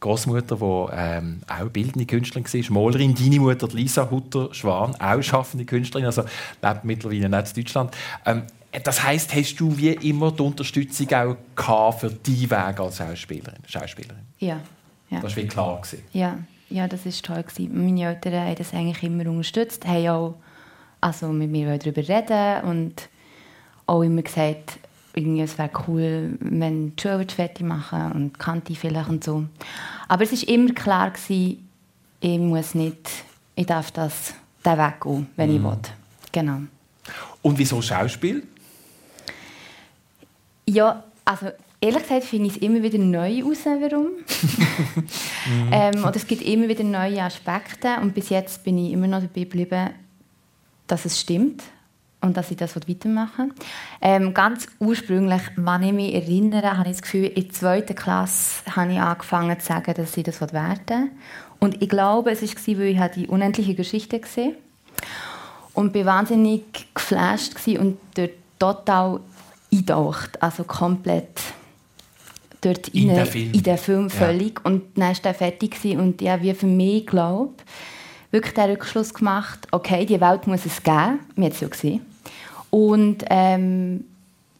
Großmutter, 0.00 0.56
die 0.56 0.92
ähm, 0.92 1.40
auch 1.46 1.70
bildende 1.70 2.06
Künstlerin 2.06 2.44
war, 2.46 2.82
Malerin. 2.82 3.14
Deine 3.14 3.40
Mutter, 3.40 3.68
Lisa 3.68 4.10
Hutter, 4.10 4.52
Schwan, 4.52 4.96
auch 4.96 5.22
schaffende 5.22 5.64
Künstlerin, 5.64 6.06
also 6.06 6.24
lebt 6.62 6.84
mittlerweile 6.84 7.28
nicht 7.28 7.56
in 7.56 7.62
Deutschland. 7.62 7.96
Ähm, 8.26 8.42
das 8.82 9.02
heißt, 9.02 9.34
hast 9.34 9.56
du 9.56 9.76
wie 9.76 9.90
immer 9.90 10.32
die 10.32 10.42
Unterstützung 10.42 11.08
auch 11.12 11.98
für 11.98 12.10
deinen 12.10 12.50
Weg 12.50 12.80
als 12.80 12.96
Schauspielerin? 12.96 13.60
Schauspielerin? 13.66 14.22
Ja. 14.38 14.60
ja. 15.10 15.20
Das 15.20 15.36
war 15.36 15.42
wie 15.42 15.46
klar. 15.46 15.80
Gewesen. 15.80 16.02
Ja. 16.12 16.38
ja, 16.70 16.88
das 16.88 17.04
war 17.04 17.12
toll. 17.12 17.42
Gewesen. 17.42 17.84
Meine 17.84 18.08
Eltern 18.08 18.34
haben 18.34 18.54
das 18.56 18.72
eigentlich 18.72 19.02
immer 19.02 19.28
unterstützt, 19.30 19.86
haben 19.86 20.08
auch 20.08 20.34
also 21.00 21.28
mit 21.28 21.50
mir 21.50 21.76
darüber 21.78 22.06
reden 22.08 22.64
und 22.64 23.08
auch 23.86 24.02
immer 24.02 24.22
gesagt, 24.22 24.78
irgendwie, 25.14 25.42
es 25.42 25.58
wäre 25.58 25.70
cool, 25.86 26.36
wenn 26.40 26.96
die 26.96 27.02
Schule 27.02 27.26
fertig 27.28 27.64
machen 27.64 28.12
und 28.12 28.38
Kanti 28.38 28.74
vielleicht 28.74 29.08
und 29.08 29.22
so. 29.22 29.44
Aber 30.08 30.24
es 30.24 30.32
war 30.32 30.48
immer 30.48 30.72
klar, 30.72 31.10
gewesen, 31.10 31.68
ich 32.20 32.38
muss 32.38 32.74
nicht, 32.74 33.10
ich 33.54 33.66
darf 33.66 33.90
das, 33.92 34.34
den 34.64 34.78
Weg 34.78 35.00
gehen, 35.02 35.26
wenn 35.36 35.50
mm. 35.50 35.54
ich 35.54 35.60
mhm. 35.60 35.64
will. 35.64 35.78
Genau. 36.32 36.58
Und 37.42 37.58
wieso 37.58 37.82
Schauspiel? 37.82 38.44
Ja, 40.66 41.04
also 41.24 41.46
ehrlich 41.80 42.02
gesagt 42.02 42.24
finde 42.24 42.48
ich 42.48 42.56
es 42.56 42.62
immer 42.62 42.82
wieder 42.82 42.98
neu 42.98 43.30
heraus, 43.30 43.64
warum. 43.64 44.08
ähm, 45.72 46.02
oder 46.02 46.16
es 46.16 46.26
gibt 46.26 46.42
immer 46.42 46.68
wieder 46.68 46.84
neue 46.84 47.22
Aspekte 47.22 47.96
und 48.00 48.14
bis 48.14 48.30
jetzt 48.30 48.64
bin 48.64 48.78
ich 48.78 48.92
immer 48.92 49.06
noch 49.06 49.20
dabei 49.20 49.42
geblieben, 49.42 49.90
dass 50.86 51.04
es 51.04 51.20
stimmt 51.20 51.62
und 52.20 52.36
dass 52.36 52.50
ich 52.50 52.56
das 52.56 52.74
weitermachen 52.76 53.50
will. 53.50 53.66
Ähm, 54.00 54.34
ganz 54.34 54.66
ursprünglich, 54.78 55.42
wenn 55.56 55.82
ich 55.82 55.92
mich 55.92 56.14
erinnere, 56.14 56.76
habe 56.76 56.88
ich 56.88 56.96
das 56.96 57.02
Gefühl, 57.02 57.26
in 57.26 57.42
der 57.42 57.52
zweiten 57.52 57.94
Klasse 57.94 58.62
habe 58.74 58.92
ich 58.92 58.98
angefangen 58.98 59.60
zu 59.60 59.66
sagen, 59.66 59.94
dass 59.94 60.16
ich 60.16 60.24
das 60.24 60.40
werden 60.40 60.80
will. 60.88 61.10
Und 61.60 61.82
ich 61.82 61.88
glaube, 61.88 62.30
es 62.30 62.42
war, 62.42 62.78
weil 62.78 62.86
ich 62.86 63.00
die 63.14 63.26
unendliche 63.26 63.74
Geschichte 63.74 64.20
gesehen 64.20 64.54
und 65.74 65.94
war 65.94 66.04
wahnsinnig 66.04 66.94
geflasht 66.94 67.54
und 67.78 67.98
dort 68.14 68.30
total 68.58 69.20
eintaucht, 69.74 70.42
also 70.42 70.64
komplett 70.64 71.40
dort 72.60 72.88
in, 72.88 73.10
rein, 73.10 73.16
den 73.16 73.26
Film, 73.26 73.52
in 73.52 73.62
den 73.62 73.78
Film 73.78 74.10
völlig. 74.10 74.60
Ja. 74.60 74.70
Und 74.70 74.82
dann 74.96 75.14
war 75.14 75.24
er 75.24 75.34
fertig 75.34 75.84
und 75.96 76.20
ja, 76.22 76.40
wie 76.40 76.54
für 76.54 76.66
mich, 76.66 77.06
glaube 77.06 77.54
wirklich 78.34 78.54
den 78.54 78.70
Rückschluss 78.70 79.14
gemacht, 79.14 79.68
okay, 79.70 80.04
die 80.04 80.20
Welt 80.20 80.48
muss 80.48 80.66
es 80.66 80.82
geben, 80.82 81.20
wir 81.36 81.44
haben 81.44 81.52
es 81.52 81.60
ja 81.60 81.68
gesehen. 81.68 82.04
Und 82.70 83.24
ähm, 83.30 84.04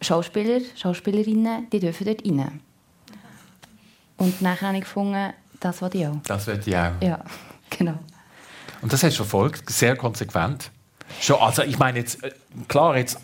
Schauspieler, 0.00 0.60
Schauspielerinnen, 0.76 1.68
die 1.70 1.80
dürfen 1.80 2.06
dort 2.06 2.24
rein. 2.24 2.60
Und 4.16 4.40
nachher 4.40 4.68
habe 4.68 4.78
ich 4.78 4.84
gefunden, 4.84 5.32
das 5.58 5.82
will 5.82 5.90
ich 5.92 6.06
auch. 6.06 6.16
Das 6.24 6.46
will 6.46 6.60
ich 6.64 6.76
auch. 6.76 6.92
Ja, 7.00 7.24
genau. 7.70 7.98
Und 8.80 8.92
das 8.92 9.02
hast 9.02 9.14
du 9.14 9.24
verfolgt, 9.24 9.68
sehr 9.68 9.96
konsequent. 9.96 10.70
Schon, 11.20 11.40
also 11.40 11.62
ich 11.62 11.76
meine 11.76 11.98
jetzt, 11.98 12.22
äh, 12.22 12.30
klar, 12.68 12.96
jetzt 12.96 13.18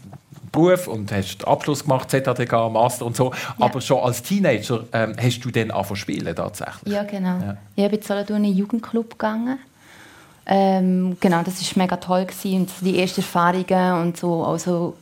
Beruf 0.52 0.88
und 0.88 1.12
hast 1.12 1.47
Abschluss 1.47 1.85
gemacht, 1.85 2.11
ZHDK, 2.11 2.71
Master 2.71 3.07
und 3.07 3.16
so. 3.16 3.33
Ja. 3.33 3.66
Aber 3.66 3.80
schon 3.80 3.99
als 3.99 4.23
Teenager 4.23 4.85
ähm, 4.92 5.14
hast 5.21 5.40
du 5.45 5.50
dann 5.50 5.71
angefangen 5.71 5.97
spielen 5.97 6.35
tatsächlich? 6.35 6.92
Ja, 6.92 7.04
genau. 7.04 7.38
Ja. 7.38 7.57
Ich 7.76 7.90
bin 7.90 8.02
Solothurn 8.02 8.45
in 8.45 8.57
Jugendclub 8.57 9.11
gegangen. 9.11 9.59
Ähm, 10.47 11.16
genau, 11.21 11.42
das 11.42 11.61
war 11.61 11.83
mega 11.83 11.97
toll 11.97 12.25
gewesen. 12.25 12.61
und 12.61 12.71
die 12.80 12.99
ersten 12.99 13.21
Erfahrungen 13.21 14.02
und 14.02 14.16
so. 14.16 14.45
Also, 14.45 14.97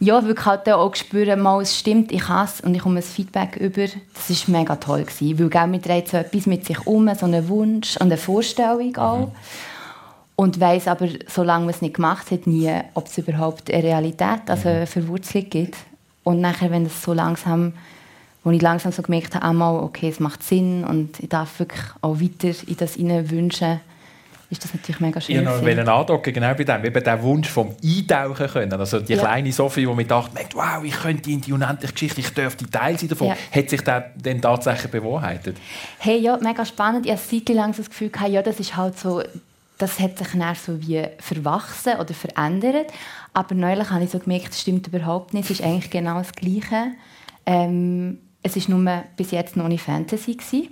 ja, 0.00 0.22
wirklich 0.24 0.46
halt 0.46 0.68
auch 0.68 0.94
spüren, 0.94 1.40
mal, 1.40 1.62
es 1.62 1.78
stimmt, 1.78 2.12
ich 2.12 2.28
hasse 2.28 2.62
und 2.64 2.74
ich 2.74 2.82
komme 2.82 3.00
ein 3.00 3.02
Feedback 3.02 3.56
über. 3.56 3.86
Das 4.14 4.48
war 4.48 4.58
mega 4.58 4.76
toll 4.76 5.04
gewesen, 5.04 5.38
weil 5.38 5.66
man 5.66 5.82
trägt 5.82 6.08
so 6.08 6.18
etwas 6.18 6.46
mit 6.46 6.66
sich 6.66 6.86
um, 6.86 7.12
so 7.14 7.26
einen 7.26 7.48
Wunsch 7.48 7.96
und 7.96 8.06
eine 8.06 8.16
Vorstellung 8.16 8.96
auch. 8.96 9.26
Mhm 9.28 9.32
und 10.38 10.60
weiß 10.60 10.86
aber, 10.86 11.08
solange 11.26 11.64
man 11.64 11.74
es 11.74 11.82
nicht 11.82 11.96
gemacht 11.96 12.30
hat, 12.30 12.46
nie, 12.46 12.72
ob 12.94 13.08
es 13.08 13.18
überhaupt 13.18 13.72
eine 13.72 13.82
Realität, 13.82 14.42
also 14.46 14.68
eine 14.68 14.86
Verwurzelung 14.86 15.50
gibt. 15.50 15.76
Und 16.22 16.40
nachher, 16.40 16.70
wenn 16.70 16.86
es 16.86 17.02
so 17.02 17.12
langsam, 17.12 17.72
wo 18.44 18.52
ich 18.52 18.62
langsam 18.62 18.92
so 18.92 19.02
gemerkt 19.02 19.34
habe, 19.34 19.44
einmal, 19.44 19.82
okay, 19.82 20.08
es 20.08 20.20
macht 20.20 20.44
Sinn 20.44 20.84
und 20.84 21.18
ich 21.18 21.28
darf 21.28 21.58
wirklich 21.58 21.82
auch 22.02 22.20
weiter 22.20 22.54
in 22.68 22.76
das 22.76 22.96
wünschen, 22.96 23.80
ist 24.48 24.62
das 24.62 24.72
natürlich 24.72 25.00
mega 25.00 25.20
schön. 25.20 25.42
Ich 25.42 25.44
wollte 25.44 25.92
andocken, 25.92 26.32
genau 26.32 26.54
bei 26.54 26.62
dem, 26.62 26.84
eben 26.84 27.02
der 27.02 27.20
Wunsch 27.20 27.48
vom 27.48 27.74
Eintauchen 27.82 28.46
können. 28.46 28.72
Also 28.74 29.00
die 29.00 29.14
ja. 29.14 29.18
kleine 29.18 29.50
Sophie, 29.50 29.86
die 29.86 29.92
mir 29.92 30.04
dachte, 30.04 30.38
wow, 30.54 30.84
ich 30.84 30.94
könnte 30.94 31.32
in 31.32 31.40
die 31.40 31.52
unendliche 31.52 31.92
Geschichte, 31.92 32.20
ich 32.20 32.30
dürfte 32.32 32.70
Teil 32.70 32.96
sein 32.96 33.08
davon, 33.08 33.26
ja. 33.26 33.36
hat 33.50 33.68
sich 33.68 33.82
dann, 33.82 34.04
dann 34.14 34.40
tatsächlich 34.40 34.92
bewahrheitet? 34.92 35.56
Hey, 35.98 36.20
ja, 36.20 36.38
mega 36.40 36.64
spannend. 36.64 37.06
Ich 37.06 37.12
hatte 37.12 37.28
Zeit 37.28 37.48
lang 37.48 37.72
so 37.72 37.82
das 37.82 37.90
Gefühl, 37.90 38.12
ja, 38.28 38.40
das 38.40 38.60
ist 38.60 38.76
halt 38.76 38.96
so 38.96 39.20
das 39.78 40.00
hat 40.00 40.18
sich 40.18 40.28
dann 40.28 40.54
so 40.54 40.80
wie 40.86 41.06
verwachsen 41.18 41.94
oder 41.94 42.12
verändert. 42.12 42.92
Aber 43.32 43.54
neulich 43.54 43.90
habe 43.90 44.04
ich 44.04 44.10
so 44.10 44.18
gemerkt, 44.18 44.48
das 44.48 44.60
stimmt 44.60 44.88
überhaupt 44.88 45.34
nicht. 45.34 45.44
Es 45.44 45.58
ist 45.58 45.62
eigentlich 45.62 45.90
genau 45.90 46.18
das 46.18 46.32
Gleiche. 46.32 46.92
Ähm, 47.46 48.18
es 48.42 48.56
war 48.56 48.76
nur 48.76 49.04
bis 49.16 49.30
jetzt 49.30 49.56
noch 49.56 49.68
nicht 49.68 49.82
Fantasy. 49.82 50.36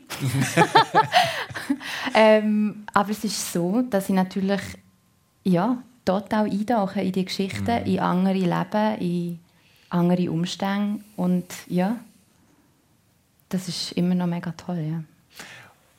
ähm, 2.15 2.85
aber 2.93 3.11
es 3.11 3.25
ist 3.25 3.53
so, 3.53 3.83
dass 3.83 4.09
ich 4.09 4.15
natürlich 4.15 4.61
ja, 5.45 5.83
total 6.05 6.51
eintauche 6.51 7.01
in 7.01 7.13
die 7.13 7.25
Geschichten, 7.25 7.81
mhm. 7.81 7.87
in 7.87 7.99
andere 8.01 8.35
Leben, 8.35 9.01
in 9.01 9.39
andere 9.91 10.31
Umstände. 10.31 11.03
Und 11.17 11.47
ja, 11.69 11.97
das 13.49 13.69
ist 13.69 13.93
immer 13.93 14.15
noch 14.15 14.27
mega 14.27 14.53
toll. 14.53 14.79
Ja. 14.79 15.03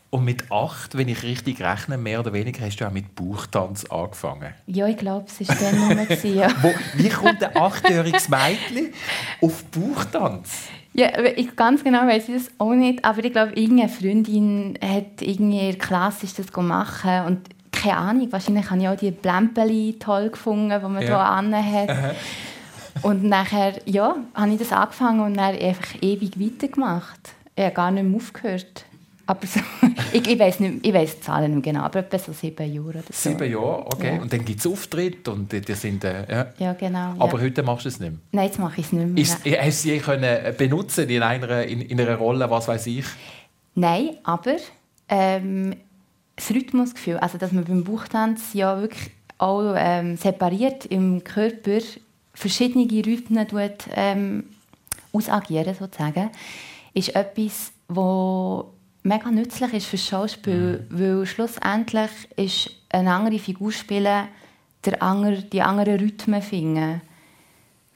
Und 0.09 0.23
mit 0.23 0.49
acht, 0.51 0.97
wenn 0.97 1.09
ich 1.09 1.23
richtig 1.23 1.61
rechne, 1.61 1.97
mehr 1.97 2.21
oder 2.21 2.31
weniger, 2.31 2.65
hast 2.65 2.77
du 2.77 2.87
auch 2.87 2.91
mit 2.91 3.13
Bauchtanz 3.13 3.83
angefangen. 3.85 4.53
Ja, 4.65 4.87
ich 4.87 4.97
glaube, 4.97 5.25
es 5.27 5.47
war 5.47 5.55
dann 5.55 5.97
nur. 5.97 6.33
ja. 6.33 6.49
Wo, 6.61 6.73
wie 6.93 7.09
kommt 7.09 7.43
ein 7.43 7.57
achtjähriges 7.57 8.29
Mädchen 8.29 8.93
auf 9.41 9.65
Bauchtanz? 9.65 10.69
Ja, 10.93 11.09
ich 11.35 11.55
ganz 11.55 11.83
genau 11.83 12.07
weiß 12.07 12.29
ich 12.29 12.35
das 12.35 12.51
auch 12.57 12.73
nicht, 12.73 13.03
aber 13.03 13.23
ich 13.23 13.31
glaube, 13.31 13.51
irgendeine 13.53 13.89
Freundin 13.89 14.79
hat 14.81 15.21
irgendwie 15.21 15.77
klassisch 15.77 16.33
das 16.33 16.51
gemacht 16.51 17.05
und 17.27 17.41
keine 17.71 17.97
Ahnung, 17.97 18.31
wahrscheinlich 18.31 18.69
habe 18.69 18.81
ich 18.81 18.87
auch 18.87 18.95
die 18.95 19.11
Blempeli 19.11 19.97
toll 19.99 20.29
gefunden, 20.29 20.69
die 20.69 20.87
man 20.87 21.01
ja. 21.01 21.07
hier 21.07 21.19
anhat. 21.19 22.15
Und 23.03 23.23
nachher, 23.23 23.73
ja, 23.85 24.15
habe 24.33 24.51
ich 24.51 24.57
das 24.57 24.71
angefangen 24.71 25.19
und 25.19 25.35
dann 25.35 25.55
einfach 25.55 26.01
ewig 26.01 26.39
weitergemacht. 26.39 27.19
Ich 27.55 27.63
habe 27.63 27.75
gar 27.75 27.91
nicht 27.91 28.03
mehr 28.03 28.17
aufgehört. 28.17 28.85
Aber 29.27 29.45
so, 29.45 29.59
ich, 30.13 30.25
ich 30.25 30.39
weiß 30.39 30.61
nicht, 30.61 30.87
ich 30.87 30.93
weiß 30.93 31.15
die 31.15 31.21
Zahlen 31.21 31.55
nicht 31.55 31.63
genau, 31.63 31.81
aber 31.81 31.99
etwa 31.99 32.17
so 32.17 32.31
sieben 32.31 32.73
Jahre 32.73 32.87
oder 32.87 32.99
so. 33.01 33.29
Sieben 33.29 33.51
Jahre, 33.51 33.85
okay. 33.87 34.15
Ja. 34.15 34.21
Und 34.21 34.31
dann 34.31 34.45
gibt 34.45 34.59
es 34.59 34.67
Auftritte 34.67 35.31
und 35.31 35.51
die, 35.51 35.59
die 35.59 35.73
sind, 35.73 36.03
äh, 36.05 36.25
ja. 36.31 36.47
ja. 36.57 36.73
genau. 36.73 37.13
Aber 37.19 37.37
ja. 37.37 37.43
heute 37.43 37.61
machst 37.61 37.85
du 37.85 37.89
es 37.89 37.99
nicht 37.99 38.11
mehr? 38.11 38.19
Nein, 38.31 38.45
jetzt 38.45 38.57
mache 38.57 38.79
ich 38.79 38.85
es 38.87 38.93
nicht 38.93 39.07
mehr. 39.07 39.21
Ist, 39.21 39.45
hast 39.61 39.85
du 39.85 39.89
sie 39.89 39.97
können 39.99 40.55
benutzen 40.57 41.09
in 41.09 41.21
einer, 41.21 41.63
in, 41.63 41.81
in 41.81 41.99
einer 41.99 42.15
Rolle, 42.15 42.49
was 42.49 42.69
weiß 42.69 42.87
ich? 42.87 43.05
Nein, 43.75 44.11
aber 44.23 44.55
ähm, 45.09 45.75
das 46.37 46.49
Rhythmusgefühl, 46.49 47.17
also 47.17 47.37
dass 47.37 47.51
man 47.51 47.65
beim 47.65 47.83
Buchtanz 47.83 48.53
ja 48.53 48.79
wirklich 48.79 49.11
auch 49.39 49.73
ähm, 49.75 50.15
separiert 50.15 50.85
im 50.85 51.23
Körper 51.23 51.79
verschiedene 52.33 52.85
Rhythmen 52.85 53.47
tut, 53.47 53.89
ähm, 53.93 54.45
ausagieren 55.11 55.75
sozusagen, 55.75 56.29
ist 56.93 57.15
etwas, 57.15 57.71
wo 57.87 58.71
mega 59.07 59.31
nützlich 59.31 59.73
ist 59.73 59.87
für 59.87 59.97
Schauspiel, 59.97 60.85
mhm. 60.89 60.99
weil 60.99 61.25
schlussendlich 61.25 62.11
ist 62.35 62.69
eine 62.89 63.13
andere 63.13 63.39
Figur 63.39 63.71
spielen, 63.71 64.27
der 64.85 65.01
andere, 65.01 65.43
die 65.43 65.61
anderen 65.61 65.99
Rhythmen 65.99 66.41
finden, 66.41 67.01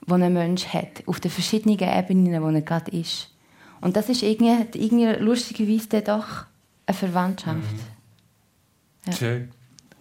die 0.06 0.14
ein 0.14 0.34
Mensch 0.34 0.68
hat, 0.68 1.08
auf 1.08 1.20
den 1.20 1.32
verschiedenen 1.32 1.80
Ebenen, 1.80 2.42
wo 2.42 2.50
er 2.50 2.62
gerade 2.62 2.92
ist. 2.92 3.30
Und 3.82 3.96
das 3.96 4.10
ist 4.10 4.24
irgendwie, 4.24 4.80
irgendwie 4.80 5.24
lustigerweise 5.24 6.02
doch 6.02 6.46
eine 6.86 6.98
Verwandtschaft. 6.98 7.58
Mhm. 7.58 7.80
Ja. 9.08 9.14
Schön. 9.14 9.52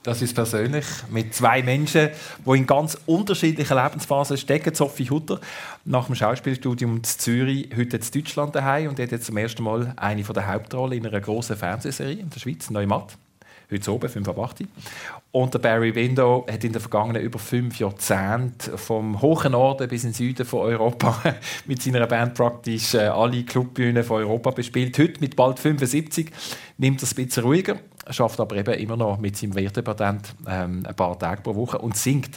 Das 0.02 0.23
ist 0.23 0.35
persönlich 0.35 0.87
mit 1.11 1.35
zwei 1.35 1.62
Menschen, 1.62 2.09
die 2.47 2.57
in 2.57 2.66
ganz 2.66 2.97
unterschiedlichen 3.04 3.76
Lebensphasen 3.76 4.38
stecken. 4.38 4.75
Sophie 4.75 5.11
Hutter 5.11 5.40
nach 5.85 6.07
dem 6.07 6.14
Schauspielstudium 6.14 6.97
in 6.97 7.04
Zürich, 7.04 7.69
heute 7.76 7.99
in 7.99 8.02
Deutschland 8.14 8.54
daheim 8.54 8.88
und 8.88 8.99
hat 8.99 9.11
jetzt 9.11 9.26
zum 9.26 9.37
ersten 9.37 9.62
Mal 9.62 9.92
eine 9.97 10.25
von 10.25 10.33
der 10.33 10.47
Hauptrollen 10.47 10.97
in 10.97 11.07
einer 11.07 11.21
großen 11.21 11.54
Fernsehserie 11.54 12.19
in 12.19 12.30
der 12.30 12.40
Schweiz, 12.40 12.71
Neumatt. 12.71 13.19
heute 13.71 13.92
oben, 13.92 14.09
5 14.09 14.26
ab 14.26 14.38
8. 14.38 14.64
Und 15.33 15.52
der 15.52 15.59
Barry 15.59 15.95
Window 15.95 16.47
hat 16.50 16.64
in 16.64 16.73
den 16.73 16.80
vergangenen 16.80 17.21
über 17.21 17.38
fünf 17.38 17.78
Jahrzehnten 17.78 18.78
vom 18.78 19.21
hohen 19.21 19.52
Norden 19.52 19.87
bis 19.87 20.04
in 20.04 20.11
den 20.11 20.14
Süden 20.14 20.47
von 20.47 20.61
Europa 20.61 21.23
mit 21.66 21.83
seiner 21.83 22.07
Band 22.07 22.35
praktisch 22.35 22.95
äh, 22.95 23.00
alle 23.00 23.45
Clubbühnen 23.45 24.02
von 24.02 24.23
Europa 24.23 24.52
bespielt. 24.52 24.99
Heute 24.99 25.21
mit 25.21 25.37
bald 25.37 25.59
75 25.59 26.30
nimmt 26.78 27.00
er 27.00 27.04
es 27.04 27.12
ein 27.12 27.26
bisschen 27.26 27.45
ruhiger, 27.45 27.76
schafft 28.09 28.40
aber 28.40 28.57
eben 28.57 28.75
immer 28.75 28.97
noch 28.97 29.19
mit 29.19 29.37
seinem 29.37 29.54
Wertepatent 29.54 30.35
ähm, 30.49 30.85
ein 30.87 30.95
paar 30.95 31.19
Tage 31.19 31.42
pro 31.42 31.54
Woche 31.54 31.78
und 31.78 31.97
singt. 31.97 32.37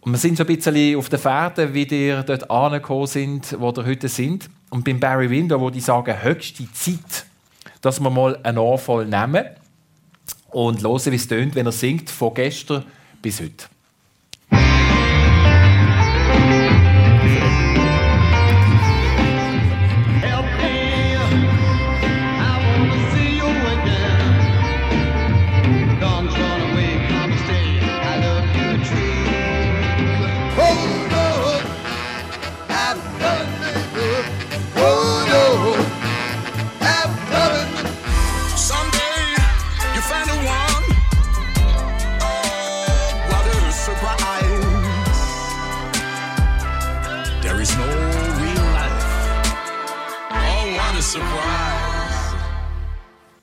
Und 0.00 0.12
wir 0.12 0.18
sind 0.18 0.36
so 0.36 0.44
ein 0.44 0.54
bisschen 0.54 0.96
auf 0.96 1.08
der 1.08 1.18
Fährte, 1.18 1.72
wie 1.72 1.86
die 1.86 2.14
dort 2.26 2.50
angekommen 2.50 3.06
sind, 3.06 3.56
wo 3.58 3.74
wir 3.74 3.86
heute 3.86 4.08
sind. 4.08 4.50
Und 4.68 4.84
beim 4.84 5.00
Barry 5.00 5.30
Window, 5.30 5.58
wo 5.58 5.70
die 5.70 5.80
sagen, 5.80 6.22
höchste 6.22 6.70
Zeit, 6.72 7.24
dass 7.80 8.00
wir 8.00 8.10
mal 8.10 8.38
einen 8.42 8.58
Anfall 8.58 9.06
nehmen 9.06 9.46
und 10.50 10.82
hören, 10.82 11.12
wie 11.12 11.16
es 11.16 11.26
tönt, 11.26 11.54
wenn 11.54 11.66
er 11.66 11.72
singt, 11.72 12.10
von 12.10 12.34
gestern 12.34 12.84
bis 13.22 13.40
heute. 13.40 13.64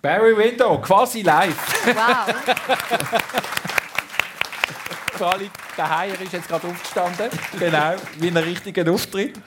Barry 0.02 0.36
Window, 0.36 0.80
quasi 0.80 1.22
live. 1.22 1.56
Wow. 1.86 2.34
Charlie, 5.18 5.52
der 5.78 5.98
Heier 6.00 6.20
ist 6.20 6.34
jetzt 6.34 6.48
gerade 6.48 6.66
aufgestanden. 6.68 7.30
Genau, 7.60 7.94
wie 8.18 8.30
ein 8.30 8.38
richtiger 8.38 8.92
Auftritt. 8.92 9.40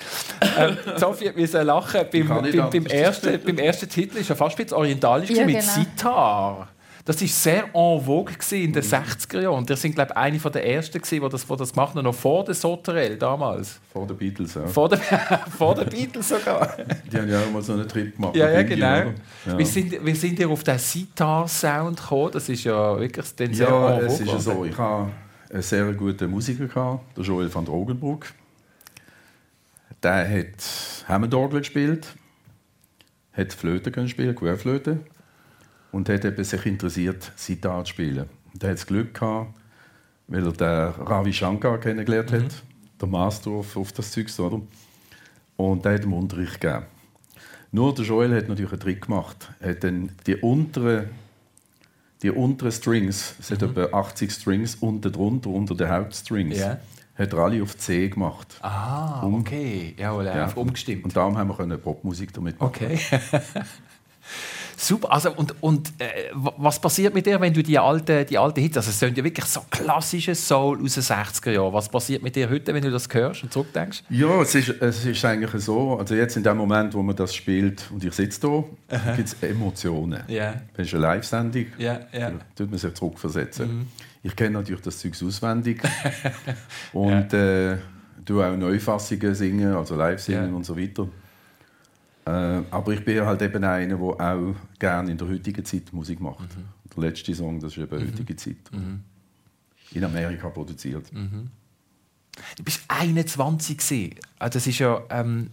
Ähm, 0.56 0.78
Sophie 0.96 1.28
hat 1.30 1.36
müssen 1.36 1.66
lachen. 1.66 2.02
Beim, 2.12 2.28
beim, 2.28 2.70
beim, 2.70 2.86
ersten, 2.86 3.42
beim 3.42 3.58
ersten 3.58 3.88
Titel 3.88 4.18
ist 4.18 4.28
ja 4.28 4.36
fast 4.36 4.56
ein 4.56 4.64
bisschen 4.64 4.78
orientalisch 4.78 5.30
Ja, 5.30 5.44
mit 5.44 5.58
genau. 5.58 5.72
Sitar. 5.72 6.68
Das 7.06 7.20
war 7.20 7.28
sehr 7.28 7.64
en 7.74 8.00
vogue 8.00 8.32
in 8.52 8.72
den 8.72 8.82
60er 8.82 9.42
Jahren. 9.42 9.58
Und 9.58 9.68
ihr 9.68 9.76
sind, 9.76 9.94
glaube 9.94 10.12
ich, 10.12 10.16
eine 10.16 10.38
der 10.38 10.66
ersten, 10.66 10.98
gewesen, 10.98 11.22
die 11.22 11.28
das, 11.28 11.46
die 11.46 11.56
das 11.56 11.72
gemacht 11.72 11.94
haben, 11.94 12.02
noch 12.02 12.14
vor 12.14 12.44
der 12.44 12.54
Sauterelle 12.54 13.18
damals. 13.18 13.78
Vor 13.92 14.06
den 14.06 14.16
Beatles, 14.16 14.54
ja. 14.54 14.66
Vor 14.66 14.88
den 14.88 14.98
vor 15.56 15.74
der 15.74 15.84
Beatles 15.84 16.30
sogar. 16.30 16.74
Die 17.12 17.18
haben 17.18 17.28
ja 17.28 17.40
auch 17.40 17.50
mal 17.50 17.60
so 17.60 17.74
einen 17.74 17.86
Trip 17.86 18.16
gemacht. 18.16 18.34
Ja, 18.34 18.50
ja, 18.50 18.62
genau. 18.62 19.12
Ja. 19.44 19.58
Wie, 19.58 19.64
sind, 19.66 19.92
sind 20.16 20.38
ihr 20.38 20.48
auf 20.48 20.64
den 20.64 20.78
Sitar-Sound 20.78 22.00
gekommen? 22.00 22.30
Das 22.32 22.48
ist 22.48 22.64
ja 22.64 22.98
wirklich 22.98 23.34
dann 23.36 23.52
sehr 23.52 23.68
Ja, 23.68 23.98
es 23.98 24.20
ist 24.20 24.32
ja 24.32 24.38
so. 24.38 24.64
Ich 24.64 24.78
habe 24.78 25.10
einen 25.52 25.62
sehr 25.62 25.92
guten 25.92 26.30
Musiker, 26.30 26.66
gehabt, 26.66 27.18
der 27.18 27.24
Joel 27.24 27.54
van 27.54 27.66
Drogenbroek. 27.66 28.32
Der 30.02 30.26
hat 30.26 31.06
Hammondorgel 31.06 31.60
gespielt, 31.60 32.14
hat 33.34 33.52
Flöte 33.52 34.08
spielen, 34.08 34.34
Querflöte 34.34 35.00
und 35.94 36.08
hat 36.08 36.24
eben 36.24 36.44
sich 36.44 36.66
interessiert, 36.66 37.30
Sitar 37.36 37.84
zu 37.84 37.90
spielen. 37.90 38.28
Er 38.60 38.68
hat 38.70 38.76
das 38.76 38.86
Glück 38.86 39.14
gehabt, 39.14 39.54
weil 40.28 40.44
er 40.46 40.52
den 40.52 41.04
Ravi 41.06 41.32
Shankar 41.32 41.78
kennengelernt 41.78 42.32
hat, 42.32 42.62
der 43.00 43.08
Master 43.08 43.50
auf, 43.50 43.76
auf 43.76 43.92
das 43.92 44.10
Zeug, 44.10 44.28
oder? 44.38 44.60
Und 45.56 45.84
der 45.84 45.94
hat 45.94 46.04
ihm 46.04 46.12
Unterricht 46.12 46.60
gegeben. 46.60 46.86
Nur 47.70 47.94
der 47.94 48.04
Joel 48.04 48.34
hat 48.36 48.48
natürlich 48.48 48.72
einen 48.72 48.80
Trick 48.80 49.02
gemacht. 49.02 49.48
Er 49.60 49.70
hat 49.70 49.84
dann 49.84 50.10
die 50.26 50.36
unteren 50.36 51.08
die 52.22 52.30
unteren 52.30 52.72
Strings, 52.72 53.34
es 53.38 53.50
hat 53.50 53.60
etwa 53.62 53.84
80 53.98 54.32
Strings 54.32 54.76
unten 54.76 55.12
drunter, 55.12 55.50
unter 55.50 55.74
den 55.74 55.90
Hauptstrings, 55.90 56.58
Ja. 56.58 56.78
hat 57.16 57.32
er 57.34 57.38
alle 57.38 57.62
auf 57.62 57.76
C 57.76 58.08
gemacht. 58.08 58.56
Ah, 58.62 59.22
okay. 59.26 59.94
Jawohl, 59.98 60.24
Ja. 60.24 60.50
umgestimmt. 60.54 61.04
Und 61.04 61.14
darum 61.14 61.36
haben 61.36 61.50
wir 61.50 61.76
Popmusik 61.76 62.32
damit 62.32 62.58
machen. 62.58 62.68
Okay. 62.74 62.98
Super. 64.76 65.12
Also, 65.12 65.32
und 65.32 65.54
und 65.62 65.88
äh, 65.98 66.30
wa- 66.32 66.52
was 66.56 66.78
passiert 66.80 67.14
mit 67.14 67.26
dir, 67.26 67.40
wenn 67.40 67.52
du 67.54 67.62
die 67.62 67.78
alten, 67.78 68.26
die 68.26 68.36
alten 68.38 68.60
Hits, 68.60 68.76
also 68.76 68.90
es 68.90 68.98
sind 68.98 69.16
ja 69.16 69.24
wirklich 69.24 69.44
so 69.46 69.60
klassische 69.70 70.34
Soul 70.34 70.82
aus 70.82 70.94
den 70.94 71.02
60er 71.02 71.50
Jahren. 71.52 71.72
Was 71.72 71.88
passiert 71.88 72.22
mit 72.22 72.34
dir 72.36 72.48
heute, 72.50 72.74
wenn 72.74 72.82
du 72.82 72.90
das 72.90 73.08
hörst 73.12 73.42
und 73.42 73.52
zurückdenkst? 73.52 74.02
Ja, 74.10 74.42
es 74.42 74.54
ist, 74.54 74.68
es 74.80 75.04
ist 75.04 75.24
eigentlich 75.24 75.62
so, 75.62 75.98
also 75.98 76.14
jetzt 76.14 76.36
in 76.36 76.42
dem 76.42 76.56
Moment, 76.56 76.94
wo 76.94 77.02
man 77.02 77.14
das 77.16 77.34
spielt 77.34 77.84
und 77.92 78.02
ich 78.04 78.12
sitze 78.12 78.40
da, 78.88 79.12
gibt 79.16 79.28
es 79.28 79.36
Emotionen. 79.42 80.22
Ja. 80.28 80.54
Das 80.76 80.86
ist 80.86 80.94
eine 80.94 81.02
Live-Sendung, 81.02 81.66
Ja, 81.78 82.00
ja. 82.12 82.30
da 82.30 82.38
tut 82.56 82.70
man 82.70 82.78
sich 82.78 82.92
zurückversetzen. 82.94 83.78
Mhm. 83.78 83.86
Ich 84.22 84.34
kenne 84.34 84.52
natürlich 84.58 84.80
das 84.82 84.98
Zeug 84.98 85.12
auswendig 85.22 85.82
und 86.92 87.32
äh, 87.34 87.76
tue 88.24 88.46
auch 88.46 88.56
Neufassungen 88.56 89.34
singen, 89.34 89.74
also 89.74 89.96
live 89.96 90.20
singen 90.20 90.48
Ja. 90.50 90.54
und 90.56 90.64
so 90.64 90.76
weiter. 90.78 91.06
Äh, 92.26 92.30
aber 92.70 92.92
ich 92.92 93.04
bin 93.04 93.20
halt 93.24 93.42
eben 93.42 93.62
einer, 93.62 93.96
der 93.96 94.02
auch 94.02 94.54
gerne 94.78 95.10
in 95.10 95.18
der 95.18 95.28
heutigen 95.28 95.64
Zeit 95.64 95.92
Musik 95.92 96.20
macht. 96.20 96.56
Mhm. 96.56 96.64
Der 96.96 97.04
letzte 97.04 97.34
Song, 97.34 97.60
das 97.60 97.76
ist 97.76 97.82
eben 97.82 98.00
heutige 98.00 98.36
Zeit. 98.36 98.56
In 99.92 100.04
Amerika 100.04 100.48
produziert. 100.48 101.12
Mhm. 101.12 101.50
Du 102.56 102.64
bist 102.64 102.82
21 102.88 103.78
gewesen. 103.78 104.14
Also 104.38 104.54
das 104.54 104.66
ist 104.66 104.78
ja, 104.78 105.02
ähm, 105.10 105.50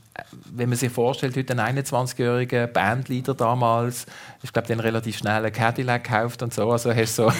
wenn 0.51 0.69
man 0.69 0.77
sich 0.77 0.91
vorstellt, 0.91 1.35
heute 1.37 1.57
ein 1.57 1.77
21-jähriger 1.77 2.67
Bandleader 2.67 3.35
damals, 3.35 4.07
ich 4.41 4.51
glaube, 4.51 4.67
dann 4.67 4.79
relativ 4.79 5.17
schnell 5.17 5.43
einen 5.45 5.53
Cadillac 5.53 6.03
gekauft 6.03 6.41
und 6.41 6.53
so, 6.53 6.71
also 6.71 6.93
hast 6.93 7.15
so 7.15 7.31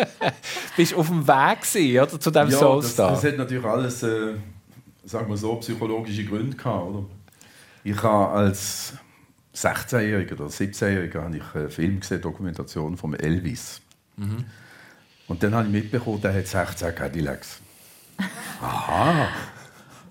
bist 0.76 0.94
auf 0.94 1.08
dem 1.08 1.26
Weg 1.26 1.60
gewesen, 1.60 2.00
oder, 2.00 2.20
zu 2.20 2.30
diesem 2.30 2.34
Ja, 2.34 2.50
das, 2.50 2.58
Soulstar. 2.58 3.10
das 3.12 3.24
hat 3.24 3.36
natürlich 3.36 3.64
alles, 3.64 4.02
äh, 4.02 4.34
sagen 5.04 5.28
wir 5.28 5.36
so, 5.36 5.56
psychologische 5.56 6.24
Gründe 6.24 6.56
gehabt, 6.56 6.86
oder? 6.90 7.04
Ich 7.82 8.02
habe 8.02 8.32
als 8.32 8.94
16-Jähriger 9.54 10.34
oder 10.34 10.46
17-Jähriger 10.46 11.22
habe 11.22 11.36
ich 11.36 11.54
einen 11.54 11.70
Film 11.70 12.00
gesehen, 12.00 12.20
Dokumentation 12.20 12.96
von 12.96 13.14
Elvis. 13.14 13.80
Mhm. 14.16 14.44
Und 15.28 15.42
dann 15.42 15.54
habe 15.54 15.66
ich 15.66 15.72
mitbekommen, 15.72 16.20
der 16.20 16.34
hat 16.34 16.46
16 16.46 16.94
Cadillacs. 16.94 17.60
Aha, 18.60 19.28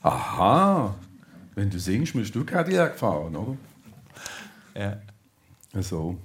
aha. 0.02 0.96
Wenn 1.56 1.70
du 1.70 1.80
singst, 1.80 2.16
musst 2.16 2.34
du 2.34 2.44
Cadillac 2.44 2.98
fahren, 2.98 3.36
oder? 3.36 3.58
ja. 4.76 4.98
Also, 5.74 6.18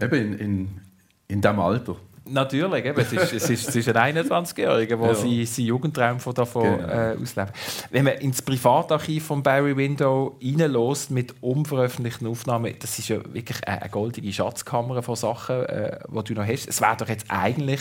eben 0.00 0.14
in, 0.14 0.38
in, 0.38 0.80
in 1.28 1.40
diesem 1.40 1.58
Alter. 1.58 1.96
Natürlich, 2.30 2.84
eben. 2.84 3.00
Es, 3.00 3.12
ist, 3.12 3.32
es, 3.32 3.50
ist, 3.50 3.68
es 3.68 3.76
ist 3.76 3.88
ein 3.94 4.16
21-Jähriger, 4.16 4.96
der 4.96 5.06
Ja. 5.08 5.14
seinen 5.14 5.46
sein 5.46 5.64
Jugendtraum 5.64 6.20
von 6.20 6.34
davon 6.34 6.62
Genau. 6.78 6.88
äh, 6.88 7.16
auslebt. 7.20 7.52
Wenn 7.90 8.04
man 8.04 8.14
ins 8.18 8.42
Privatarchiv 8.42 9.26
von 9.26 9.42
Barry 9.42 9.76
Window 9.76 10.36
reinlässt 10.42 11.10
mit 11.10 11.34
unveröffentlichten 11.40 12.26
Aufnahmen, 12.26 12.74
das 12.78 12.98
ist 12.98 13.08
ja 13.08 13.18
wirklich 13.32 13.66
eine, 13.66 13.88
goldige 13.88 14.32
Schatzkammer 14.32 15.02
von 15.02 15.16
Sachen, 15.16 15.64
äh, 15.66 15.98
die 16.08 16.24
du 16.24 16.34
noch 16.34 16.46
hast. 16.46 16.68
Es 16.68 16.80
wäre 16.80 16.96
doch 16.96 17.08
jetzt 17.08 17.26
eigentlich 17.28 17.80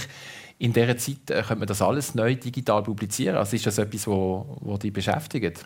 in 0.59 0.73
dieser 0.73 0.97
Zeit, 0.97 1.29
äh, 1.29 1.35
könnte 1.41 1.55
man 1.57 1.67
das 1.67 1.81
alles 1.81 2.15
neu 2.15 2.35
digital 2.35 2.83
publizieren. 2.83 3.35
Also 3.37 3.55
ist 3.55 3.65
das 3.65 3.77
etwas, 3.77 4.07
wo, 4.07 4.57
wo 4.61 4.77
dich 4.77 4.91
beschäftigt? 4.93 5.63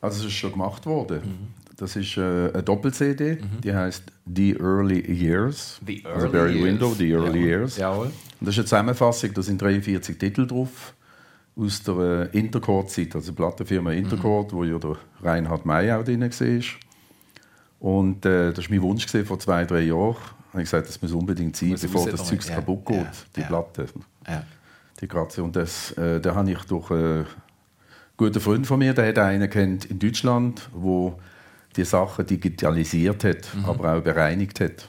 Also 0.00 0.20
es 0.20 0.26
ist 0.26 0.32
schon 0.34 0.52
gemacht 0.52 0.84
worden. 0.86 1.20
Mhm. 1.24 1.65
Das 1.76 1.94
ist 1.94 2.16
äh, 2.16 2.20
eine 2.20 2.62
Doppel-CD, 2.62 3.38
die 3.62 3.74
heißt 3.74 4.04
The 4.34 4.56
Early 4.58 5.00
Years. 5.12 5.78
The 5.86 6.02
also 6.06 6.26
Early 6.26 6.32
Barry 6.32 6.52
Years. 6.54 6.64
Window, 6.64 6.94
The 6.94 7.10
Early 7.12 7.26
Jawohl. 7.38 7.46
Years. 7.48 7.76
Jawohl. 7.76 8.06
Und 8.06 8.14
das 8.40 8.48
ist 8.54 8.58
eine 8.58 8.64
Zusammenfassung, 8.66 9.34
da 9.34 9.42
sind 9.42 9.60
43 9.60 10.18
Titel 10.18 10.46
drauf 10.46 10.94
aus 11.54 11.82
der 11.82 12.30
äh, 12.32 12.38
Intercord-Zeit, 12.38 13.14
also 13.14 13.30
die 13.32 13.36
Plattenfirma 13.36 13.90
Mhm. 13.90 13.98
Intercord, 13.98 14.52
wo 14.52 14.64
ja 14.64 14.78
der 14.78 14.96
Reinhard 15.22 15.64
May 15.66 15.92
auch 15.92 16.02
drin 16.04 16.22
war. 16.22 16.62
Und 17.78 18.24
äh, 18.24 18.52
das 18.52 18.64
war 18.64 18.70
mein 18.70 18.82
Wunsch 18.82 19.06
gewesen, 19.06 19.26
vor 19.26 19.38
zwei, 19.38 19.64
drei 19.64 19.80
Jahren. 19.82 20.16
Habe 20.52 20.62
ich 20.62 20.70
gesagt, 20.70 20.88
das 20.88 21.00
muss 21.02 21.12
unbedingt 21.12 21.56
sein, 21.56 21.70
Muss 21.70 21.82
bevor 21.82 22.08
das. 22.10 22.24
Zeug 22.24 22.42
Ja, 22.48 22.54
kaputt 22.56 22.86
geht, 22.86 22.96
ja, 22.96 23.12
die 23.36 23.40
ja. 23.40 23.46
Platte. 23.46 23.86
Ja. 24.26 24.42
Die 25.00 25.08
Grazie. 25.08 25.42
Und 25.42 25.54
das, 25.56 25.92
äh, 25.92 26.20
da 26.20 26.34
habe 26.34 26.50
ich 26.50 26.58
durch 26.60 26.90
äh, 26.90 26.94
einen 26.94 27.26
guten 28.16 28.40
Freund 28.40 28.66
von 28.66 28.78
mir, 28.78 28.94
der 28.94 29.08
hat 29.08 29.18
einen 29.18 29.50
kennt 29.50 29.84
in 29.84 29.98
Deutschland, 29.98 30.70
wo 30.72 31.18
die 31.76 31.84
Sachen 31.84 32.26
digitalisiert 32.26 33.24
hat, 33.24 33.54
Mhm. 33.54 33.64
aber 33.66 33.94
auch 33.96 34.00
bereinigt 34.02 34.60
hat. 34.60 34.88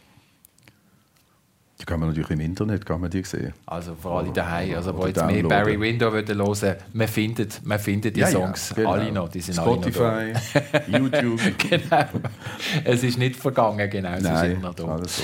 Die 1.79 1.85
kann 1.85 1.99
man 1.99 2.09
natürlich 2.09 2.31
im 2.31 2.39
Internet 2.39 2.83
kann 2.87 2.99
man 3.01 3.11
die 3.11 3.21
sehen. 3.23 3.53
Also 3.67 3.93
vor 3.93 4.17
allem 4.17 4.33
daheim, 4.33 4.73
also 4.75 4.97
wo 4.97 5.05
jetzt 5.05 5.23
mehr. 5.23 5.43
Barry 5.43 5.79
Window 5.79 6.11
hören 6.11 6.27
wollen, 6.39 6.75
man 6.93 7.07
findet, 7.07 7.63
man 7.63 7.77
findet 7.77 8.15
die 8.15 8.23
Songs 8.25 8.73
genau. 8.75 8.93
alle 8.93 9.11
noch, 9.11 9.29
die 9.29 9.41
sind. 9.41 9.55
Spotify, 9.55 10.33
YouTube. 10.87 11.39
Genau. 11.69 12.05
Es 12.83 13.03
ist 13.03 13.19
nicht 13.19 13.35
vergangen, 13.35 13.87
genau, 13.91 14.09
es 14.13 14.17
ist 14.17 14.23
Nein, 14.23 14.51
immer 14.53 14.61
noch 14.69 14.73
da. 14.75 14.85
alles 14.85 15.17
so. 15.17 15.23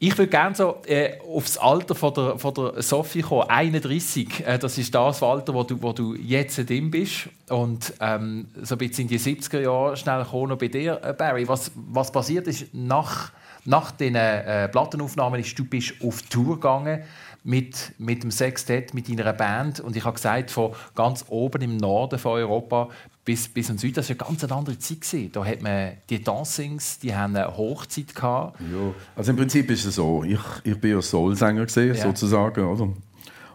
Ich 0.00 0.18
würde 0.18 0.30
gerne 0.30 0.54
so 0.54 0.82
äh, 0.86 1.18
auf 1.20 1.44
das 1.44 1.56
Alter 1.56 1.94
von 1.94 2.12
der, 2.12 2.38
von 2.38 2.52
der 2.52 2.82
Sophie 2.82 3.22
kommen. 3.22 3.48
31, 3.48 4.44
äh, 4.46 4.58
das 4.58 4.76
ist 4.76 4.94
das 4.94 5.22
Alter, 5.22 5.54
wo 5.54 5.62
du, 5.62 5.80
wo 5.80 5.92
du 5.92 6.14
jetzt 6.14 6.68
drin 6.68 6.90
bist. 6.90 7.28
Und 7.48 7.94
ähm, 8.00 8.48
so 8.62 8.74
ein 8.74 8.78
bisschen 8.78 9.02
in 9.02 9.08
die 9.08 9.20
70er 9.20 9.60
Jahre 9.60 9.96
schnell 9.96 10.24
kommen 10.24 10.58
bei 10.58 10.68
dir, 10.68 11.00
äh, 11.02 11.12
Barry. 11.12 11.46
Was, 11.46 11.70
was 11.74 12.10
passiert 12.10 12.46
ist 12.48 12.74
nach, 12.74 13.30
nach 13.64 13.92
den 13.92 14.16
äh, 14.16 14.68
Plattenaufnahmen, 14.68 15.40
ist, 15.40 15.58
du 15.58 15.64
bist 15.64 15.94
auf 16.02 16.22
Tour 16.22 16.56
gegangen 16.56 17.04
mit, 17.44 17.92
mit 17.98 18.24
dem 18.24 18.30
Sextett, 18.30 18.94
mit 18.94 19.08
deiner 19.08 19.32
Band. 19.32 19.78
Und 19.78 19.96
ich 19.96 20.04
habe 20.04 20.14
gesagt, 20.14 20.50
von 20.50 20.72
ganz 20.94 21.24
oben 21.28 21.62
im 21.62 21.76
Norden 21.76 22.18
von 22.18 22.32
Europa 22.32 22.88
bis, 23.24 23.48
bis 23.48 23.68
in 23.70 23.74
den 23.76 23.78
Süden, 23.78 23.94
das 23.94 24.08
war 24.10 24.16
eine 24.28 24.36
ganz 24.36 24.52
andere 24.52 24.78
Zeit. 24.78 25.00
gewesen. 25.00 25.32
Da 25.32 25.44
hat 25.44 25.62
man 25.62 25.92
die 26.10 26.22
Dancings, 26.22 26.98
die 26.98 27.14
haben 27.14 27.34
eine 27.34 27.56
Hochzeit 27.56 28.14
gehabt. 28.14 28.60
Ja, 28.60 28.92
also 29.16 29.30
im 29.30 29.36
Prinzip 29.36 29.70
ist 29.70 29.84
es 29.86 29.94
so, 29.94 30.22
ich, 30.24 30.40
ich 30.64 30.78
bin 30.78 30.90
ja 30.92 31.02
Soulsänger 31.02 31.66
Ja. 31.76 31.94
sozusagen, 31.94 32.64
oder? 32.64 32.92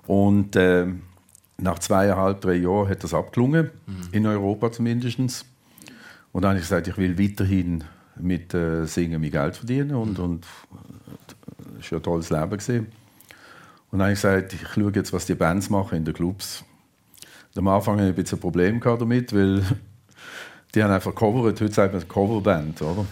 Und 0.07 0.55
äh, 0.55 0.87
nach 1.57 1.79
zweieinhalb, 1.79 2.41
drei 2.41 2.55
Jahren 2.55 2.89
hat 2.89 3.03
das 3.03 3.13
abgelungen, 3.13 3.69
in 4.11 4.25
Europa 4.25 4.71
zumindest. 4.71 5.19
Und 6.31 6.41
dann 6.41 6.49
habe 6.49 6.59
ich 6.59 6.63
gesagt, 6.65 6.87
ich 6.87 6.97
will 6.97 7.19
weiterhin 7.19 7.83
mit 8.19 8.53
äh, 8.53 8.85
Singen 8.85 9.21
mein 9.21 9.31
Geld 9.31 9.55
verdienen 9.57 9.95
und, 9.95 10.17
und 10.19 10.45
äh, 10.45 11.79
es 11.79 11.91
war 11.91 11.99
ein 11.99 12.03
tolles 12.03 12.29
Leben. 12.29 12.49
Gewesen. 12.49 12.87
Und 13.91 13.99
dann 13.99 14.01
habe 14.01 14.13
ich 14.13 14.17
gesagt, 14.21 14.53
ich 14.53 14.67
schaue 14.67 14.91
jetzt, 14.93 15.13
was 15.13 15.25
die 15.25 15.35
Bands 15.35 15.69
machen 15.69 15.97
in 15.97 16.05
den 16.05 16.13
Clubs. 16.13 16.63
Am 17.59 17.67
Anfang 17.67 17.97
hatte 17.97 18.05
ich 18.05 18.13
ein 18.13 18.15
bisschen 18.15 18.37
ein 18.37 18.41
Problem 18.41 18.79
damit, 18.79 19.33
weil 19.35 19.61
die 20.73 20.81
haben 20.81 20.91
einfach 20.93 21.13
covert, 21.13 21.59
heute 21.59 21.73
sagt 21.73 21.93
man 21.93 22.07
Coverband, 22.07 22.81
oder? 22.81 23.05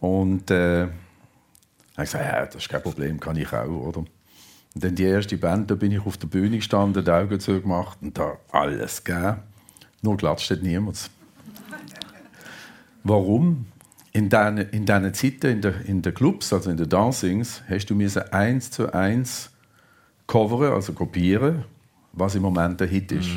Und 0.00 0.50
äh, 0.50 0.82
habe 0.82 0.90
gesagt, 1.96 2.24
ja, 2.26 2.44
das 2.44 2.56
ist 2.56 2.68
kein 2.68 2.82
Problem, 2.82 3.18
kann 3.18 3.36
ich 3.36 3.50
auch, 3.50 3.68
oder? 3.68 4.00
Und 4.00 4.10
dann 4.74 4.94
die 4.94 5.04
erste 5.04 5.38
Band, 5.38 5.70
da 5.70 5.76
bin 5.76 5.92
ich 5.92 6.04
auf 6.04 6.18
der 6.18 6.26
Bühne 6.26 6.56
gestanden, 6.56 7.02
die 7.02 7.10
Augen 7.10 7.40
zugemacht 7.40 7.96
und 8.02 8.18
da 8.18 8.36
alles 8.50 9.02
gegeben. 9.02 9.38
Nur 10.02 10.18
klatscht 10.18 10.58
niemand. 10.60 11.08
Warum? 13.02 13.64
In 14.12 14.28
diesen 14.28 14.58
in 14.58 14.84
diesen 14.84 15.14
Zeiten, 15.14 15.46
in 15.46 15.60
den 15.62 15.80
in 15.86 16.02
den 16.02 16.12
Clubs, 16.12 16.52
also 16.52 16.68
in 16.68 16.76
den 16.76 16.90
Dancings, 16.90 17.62
hast 17.66 17.86
du 17.86 17.94
müssen 17.94 18.30
eins 18.30 18.70
zu 18.70 18.92
eins 18.92 19.48
coveren, 20.26 20.74
also 20.74 20.92
kopieren, 20.92 21.64
was 22.12 22.34
im 22.34 22.42
Moment 22.42 22.80
der 22.80 22.86
Hit 22.86 23.12
ist. 23.12 23.30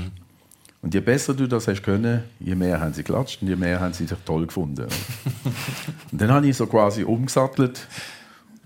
Und 0.81 0.93
je 0.93 0.99
besser 0.99 1.33
du 1.33 1.47
das 1.47 1.67
hast 1.67 1.81
können, 1.81 2.23
je 2.39 2.53
mehr 2.53 2.79
haben 2.79 2.93
sie 2.93 3.03
geklatscht 3.03 3.41
und 3.41 3.47
je 3.47 3.55
mehr 3.55 3.79
haben 3.79 3.93
sie 3.93 4.05
sich 4.05 4.17
toll 4.23 4.45
gefunden. 4.45 4.85
und 6.11 6.21
dann 6.21 6.31
habe 6.31 6.47
ich 6.47 6.55
so 6.55 6.67
quasi 6.67 7.03
umgesattelt 7.03 7.87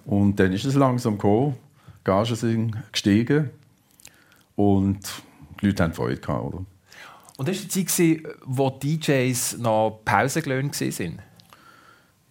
und 0.06 0.38
dann 0.38 0.52
ist 0.52 0.66
es 0.66 0.76
langsam 0.76 1.14
gekommen, 1.14 1.56
Gagen 2.04 2.36
sind 2.36 2.76
gestiegen 2.92 3.50
und 4.56 5.00
die 5.62 5.68
Leute 5.68 5.84
haben 5.84 5.94
Freude 5.94 6.20
gehabt, 6.20 6.44
oder? 6.44 6.66
Und 7.38 7.48
das 7.48 7.58
war 7.62 7.70
die 7.74 7.86
Zeit, 7.86 8.36
wo 8.46 8.70
DJs 8.70 9.60
noch 9.60 10.02
Pausengelöhne 10.04 10.72
waren. 10.72 11.20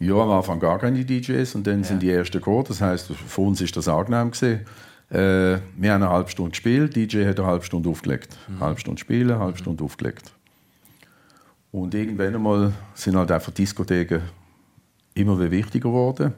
Ja, 0.00 0.14
am 0.16 0.30
Anfang 0.30 0.60
gar 0.60 0.78
keine 0.78 1.02
DJs 1.02 1.54
und 1.54 1.66
dann 1.66 1.82
sind 1.82 2.02
die 2.02 2.10
ersten 2.10 2.38
gekommen. 2.38 2.64
Das 2.68 2.82
heisst, 2.82 3.10
für 3.10 3.40
uns 3.40 3.62
ist 3.62 3.74
das 3.74 3.88
angenehm 3.88 4.32
gewesen. 4.32 4.66
Äh, 5.10 5.60
wir 5.76 5.92
haben 5.92 6.02
eine 6.02 6.10
halbe 6.10 6.30
Stunde 6.30 6.50
gespielt, 6.50 6.94
DJ 6.94 7.24
hat 7.26 7.38
eine 7.38 7.48
halbe 7.48 7.64
Stunde 7.64 7.88
aufgelegt. 7.88 8.36
Eine 8.48 8.60
halbe 8.60 8.80
Stunde 8.80 9.00
spielen, 9.00 9.30
eine 9.30 9.40
halbe 9.40 9.58
Stunde 9.58 9.82
aufgelegt. 9.82 10.32
Und 11.72 11.94
irgendwann 11.94 12.34
einmal 12.34 12.72
sind 12.94 13.16
halt 13.16 13.30
einfach 13.30 13.52
Diskotheken 13.52 14.20
immer 15.14 15.38
wieder 15.38 15.50
wichtiger 15.50 15.88
geworden. 15.88 16.34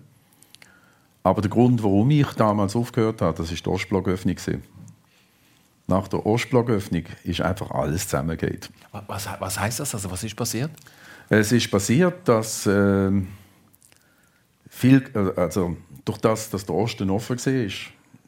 Aber 1.22 1.42
der 1.42 1.50
Grund, 1.50 1.82
warum 1.82 2.10
ich 2.10 2.28
damals 2.32 2.74
aufgehört 2.74 3.20
habe, 3.20 3.36
das 3.36 3.52
ist 3.52 3.64
die 3.64 3.70
Ostblocköffnung. 3.70 4.36
Nach 5.86 6.08
der 6.08 6.24
Ostblocköffnung 6.24 7.04
ist 7.24 7.40
einfach 7.40 7.70
alles 7.72 8.04
zusammengeht. 8.04 8.70
Was, 9.06 9.28
was 9.38 9.60
heißt 9.60 9.80
das? 9.80 9.94
Also, 9.94 10.10
was 10.10 10.24
ist 10.24 10.36
passiert? 10.36 10.70
Es 11.28 11.52
ist 11.52 11.70
passiert, 11.70 12.26
dass 12.26 12.66
ähm, 12.66 13.28
viel, 14.68 15.04
äh, 15.14 15.40
also 15.40 15.76
durch 16.04 16.18
das, 16.18 16.50
dass 16.50 16.64
der 16.64 16.74
Osten 16.74 17.10
offen 17.10 17.38
war, 17.38 17.70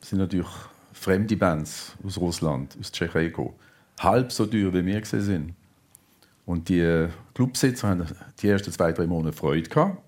sind 0.03 0.19
natürlich 0.19 0.49
fremde 0.93 1.37
Bands 1.37 1.93
aus 2.05 2.19
Russland, 2.19 2.77
aus 2.79 2.93
der 2.93 3.09
Tschechei 3.09 3.25
gekommen. 3.25 3.55
Halb 3.99 4.33
so 4.33 4.47
teuer, 4.47 4.73
wie 4.73 4.85
wir 4.85 5.01
gewesen 5.01 5.23
sind. 5.23 5.55
Und 6.45 6.69
die 6.69 6.81
äh, 6.81 7.09
Clubsitzer 7.35 7.89
haben 7.89 8.07
die 8.41 8.49
ersten 8.49 8.73
zwei, 8.73 8.93
drei 8.93 9.07
Monate 9.07 9.37
Freude 9.37 9.69
gehabt. 9.69 10.03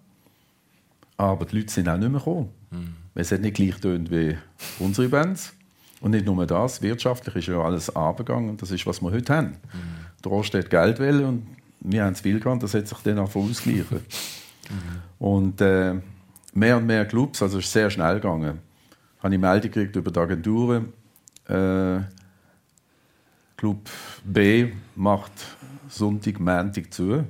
Aber 1.17 1.45
die 1.45 1.59
Leute 1.59 1.73
sind 1.73 1.89
auch 1.89 1.97
nicht 1.97 2.11
mehr 2.11 2.19
gekommen. 2.19 2.51
Es 3.15 3.31
hat 3.31 3.41
nicht 3.41 3.55
gleich 3.55 3.77
tönt 3.81 4.11
wie 4.11 4.37
unsere 4.81 5.09
Bands. 5.09 5.53
Und 6.01 6.11
nicht 6.11 6.27
nur 6.27 6.45
das, 6.45 6.83
wirtschaftlich 6.83 7.37
ist 7.37 7.47
ja 7.47 7.61
alles 7.61 7.95
abgegangen. 7.95 8.51
Und 8.51 8.61
das 8.61 8.71
ist, 8.71 8.85
was 8.87 9.01
wir 9.01 9.13
heute 9.13 9.35
haben. 9.35 9.57
Der 10.25 10.33
Osten 10.33 10.59
hat 10.59 10.71
Geld 10.71 10.99
wollen 10.99 11.25
und 11.25 11.47
wir 11.81 12.05
haben 12.05 12.15
zu 12.15 12.23
viel 12.25 12.41
gehabt. 12.41 12.63
Das 12.63 12.75
hat 12.75 12.89
sich 12.89 12.99
dann 12.99 13.19
auch 13.19 13.35
ausgeglichen. 13.35 14.01
Und 15.19 15.61
äh, 15.61 15.95
mehr 16.55 16.79
und 16.79 16.87
mehr 16.87 17.05
Clubs, 17.05 17.43
also 17.43 17.59
es 17.59 17.67
ist 17.67 17.73
sehr 17.73 17.91
schnell 17.91 18.15
gegangen. 18.15 18.61
Habe 19.25 19.37
ich 19.37 19.41
Meldung 19.41 19.71
gekriegt 19.71 19.97
über 19.97 20.11
die 20.11 20.21
Agenturen. 20.21 20.93
Äh, 21.49 22.01
Club 23.57 23.89
B 24.23 24.73
macht 24.95 25.33
Sonntag, 25.89 26.39
Montag 26.39 26.93
zu. 26.93 27.25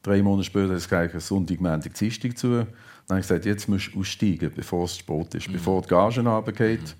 Drei 0.00 0.22
Monate 0.22 0.44
später 0.44 0.74
ist 0.74 0.92
es 0.92 1.26
Sonntag, 1.26 1.60
Montag, 1.60 1.92
Dienstag 1.94 2.38
zu. 2.38 2.58
Dann 2.58 2.68
habe 3.08 3.18
ich 3.18 3.26
gesagt, 3.26 3.46
jetzt 3.46 3.68
musst 3.68 3.92
du 3.92 3.98
aussteigen, 3.98 4.52
bevor 4.54 4.84
es 4.84 4.96
Sport 4.96 5.34
ist, 5.34 5.50
bevor 5.50 5.82
die 5.82 5.88
Gage 5.88 6.20
runtergeht, 6.20 6.94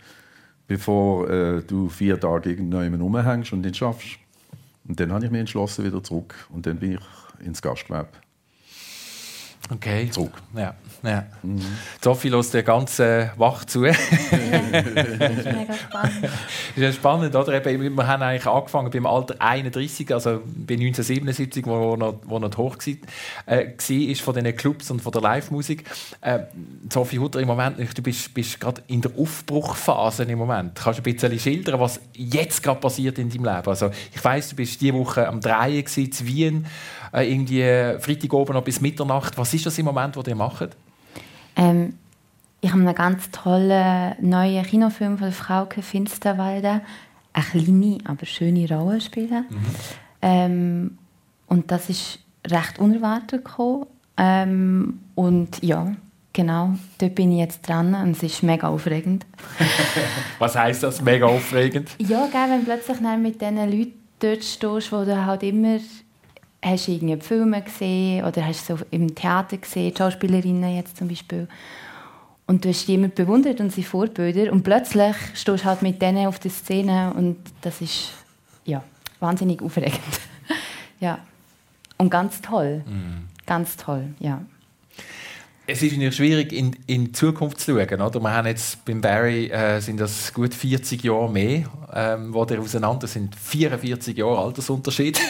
bevor 0.67 1.31
äh, 1.31 1.63
du 1.63 1.89
vier 1.89 2.19
Tage 2.19 2.51
irgendjemand 2.51 3.01
rumhängst 3.01 3.53
und 3.53 3.63
den 3.63 3.73
schaffst. 3.73 4.19
Und 4.89 4.99
dann 4.99 5.13
habe 5.13 5.27
ich 5.27 5.31
mich 5.31 5.43
entschlossen, 5.43 5.85
wieder 5.85 6.03
zurück. 6.03 6.35
Und 6.51 6.67
dann 6.67 6.81
bin 6.81 6.95
ich 6.95 7.47
ins 7.47 7.63
Gastgewerbe. 7.63 8.11
Okay. 9.71 10.09
Zurück. 10.11 10.33
Ja. 10.55 10.75
ja. 11.03 11.27
Sophie 12.03 12.31
lässt 12.31 12.55
dir 12.55 12.63
ganz 12.63 12.99
äh, 12.99 13.29
wach 13.37 13.65
zu. 13.65 13.85
Das 14.71 14.87
ist 14.87 15.45
mega 15.45 15.75
spannend. 15.75 16.23
Das 16.23 16.31
ist 16.77 16.83
ja 16.83 16.93
spannend, 16.93 17.35
oder? 17.35 17.67
Eben, 17.67 17.97
Wir 17.97 18.07
haben 18.07 18.23
eigentlich 18.23 18.47
angefangen 18.47 18.91
beim 18.91 19.07
Alter 19.07 19.37
31, 19.39 20.13
also 20.13 20.41
bei 20.45 20.75
1977, 20.75 21.67
wo 21.67 21.97
noch, 21.97 22.21
wo 22.25 22.39
noch 22.39 22.57
hoch 22.57 22.77
war, 22.77 23.55
äh, 23.55 23.67
war 23.67 24.17
von 24.17 24.35
diesen 24.35 24.57
Clubs 24.57 24.91
und 24.91 25.01
von 25.01 25.13
der 25.13 25.23
Live-Musik. 25.23 25.85
Äh, 26.21 26.41
Sophie 26.93 27.19
Hutter, 27.19 27.41
im 27.41 27.49
Moment, 27.49 27.79
du 27.79 28.03
bist, 28.03 28.33
bist 28.35 28.61
gerade 28.61 28.83
in 28.87 29.01
der 29.01 29.13
Aufbruchphase 29.17 30.25
im 30.25 30.39
Moment. 30.39 30.75
Kannst 30.75 30.99
du 30.99 31.03
ein 31.03 31.15
bisschen 31.15 31.39
schildern, 31.39 31.81
was 31.81 32.01
jetzt 32.15 32.63
gerade 32.63 32.81
passiert 32.81 33.19
in 33.19 33.31
deinem 33.31 33.45
Leben? 33.45 33.69
Also, 33.69 33.91
ich 34.15 34.25
weiss, 34.25 34.51
du 34.51 34.57
bist 34.57 34.81
diese 34.81 34.95
Woche 34.95 35.27
am 35.27 35.41
Dreien 35.41 35.85
in 35.97 36.27
Wien, 36.27 36.67
äh, 37.13 37.31
irgendwie 37.31 37.63
Freitag 38.01 38.33
oben 38.33 38.55
noch 38.55 38.65
bis 38.65 38.81
Mitternacht. 38.81 39.37
Was 39.39 39.55
ist 39.55 39.67
das 39.67 39.79
im 39.79 39.87
Moment, 39.87 40.17
was 40.17 40.27
ihr 40.27 40.35
macht? 40.37 40.77
Ähm, 41.57 41.95
ich 42.61 42.71
habe 42.71 42.81
einen 42.81 42.95
ganz 42.95 43.31
tollen 43.31 44.15
neuen 44.21 44.65
Kinofilm 44.65 45.19
von 45.19 45.33
Frauke 45.33 45.83
Finsterwalde. 45.83 46.81
Eine 47.33 47.45
kleine, 47.45 47.99
aber 48.05 48.27
schöne 48.27 48.69
Rolle 48.69 49.01
spielen. 49.01 49.45
Ähm, 50.23 50.99
und 51.47 51.71
das 51.71 51.89
ist 51.89 52.19
recht 52.47 52.79
unerwartet 52.79 53.45
gekommen. 53.45 53.87
Ähm, 54.17 55.01
und 55.15 55.63
ja, 55.63 55.93
genau, 56.33 56.75
dort 56.99 57.15
bin 57.15 57.33
ich 57.33 57.39
jetzt 57.39 57.69
dran 57.69 57.95
und 57.95 58.17
es 58.17 58.23
ist 58.23 58.43
mega 58.43 58.69
aufregend. 58.69 59.25
Was 60.39 60.57
heisst 60.57 60.83
das? 60.83 61.01
Mega 61.01 61.27
aufregend. 61.27 61.91
Ja, 61.99 62.27
gell, 62.27 62.51
wenn 62.51 62.61
du 62.61 62.65
plötzlich 62.65 63.01
mit 63.01 63.41
diesen 63.41 63.57
Leuten 63.57 63.93
dort 64.19 64.45
stehst, 64.45 64.93
wo 64.93 65.05
du 65.05 65.25
halt 65.25 65.43
immer 65.45 65.79
hast 66.63 66.89
du 66.89 66.93
irgendwie 66.93 67.21
Filme 67.21 67.63
gesehen 67.63 68.25
oder 68.25 68.45
hast 68.47 68.67
so 68.67 68.79
im 68.91 69.15
Theater 69.15 69.57
gesehen, 69.57 69.95
Schauspielerinnen 69.97 70.77
jetzt 70.77 70.97
zum 70.97 71.09
Beispiel. 71.09 71.49
Und 72.47 72.65
du 72.65 72.71
hast 72.71 72.89
immer 72.89 73.09
bewundert 73.09 73.61
und 73.61 73.73
sie 73.73 73.83
Vorbilder 73.83 74.51
und 74.53 74.63
plötzlich 74.63 75.15
stehst 75.35 75.65
du 75.65 75.65
halt 75.65 75.83
mit 75.83 76.01
denen 76.01 76.27
auf 76.27 76.39
der 76.39 76.51
Szene 76.51 77.13
und 77.15 77.37
das 77.61 77.81
ist 77.81 78.13
ja, 78.65 78.83
wahnsinnig 79.21 79.63
aufregend. 79.63 80.01
ja. 81.01 81.19
Und 81.99 82.11
ganz 82.11 82.41
toll. 82.41 82.83
Ganz 83.45 83.77
toll, 83.77 84.15
ja. 84.19 84.41
Es 85.71 85.83
ist 85.83 85.93
natürlich 85.93 86.17
schwierig, 86.17 86.53
in, 86.55 86.75
in 86.87 87.05
die 87.05 87.13
Zukunft 87.13 87.61
zu 87.61 87.73
schauen. 87.73 88.01
Oder? 88.01 88.21
Wir 88.21 88.33
haben 88.33 88.47
jetzt 88.47 88.83
beim 88.87 89.03
Barry 89.03 89.49
äh, 89.49 89.81
sind 89.81 90.01
das 90.01 90.33
gut 90.33 90.55
40 90.55 91.05
Jahre 91.05 91.31
mehr, 91.31 91.65
ähm, 91.93 92.33
wo 92.33 92.47
der 92.47 92.59
auseinander 92.61 93.07
sind. 93.07 93.37
44 93.37 94.17
Jahre 94.17 94.39
Altersunterschied, 94.39 95.21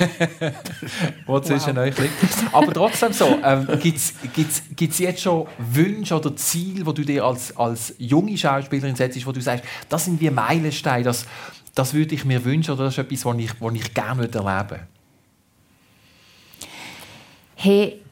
wo 1.27 1.41
zwischen 1.41 1.77
euch 1.77 1.99
liegt. 1.99 2.15
Aber 2.53 2.73
trotzdem 2.73 3.13
so, 3.13 3.37
ähm, 3.43 3.67
gibt 3.81 3.99
es 3.99 4.99
jetzt 5.01 5.21
schon 5.21 5.49
Wünsche 5.59 6.15
oder 6.15 6.37
Ziele, 6.37 6.87
wo 6.87 6.93
du 6.93 7.03
dir 7.03 7.25
als, 7.25 7.57
als 7.57 7.97
junge 7.99 8.39
Schauspielerin 8.39 8.95
setzt, 8.95 9.27
wo 9.27 9.33
du 9.33 9.41
sagst, 9.41 9.65
das 9.89 10.05
sind 10.05 10.21
wie 10.21 10.31
Meilensteine, 10.31 11.03
das, 11.03 11.27
das 11.75 11.95
würde 11.95 12.15
ich 12.15 12.25
mir 12.25 12.45
wünschen 12.45 12.75
oder 12.75 12.85
das 12.85 12.95
ist 12.97 12.99
etwas, 12.99 13.25
was 13.25 13.39
ich, 13.39 13.61
was 13.61 13.75
ich 13.75 13.93
gerne 13.93 14.23
erleben 14.23 14.71
würde? 14.71 14.87
Hey, 17.57 18.03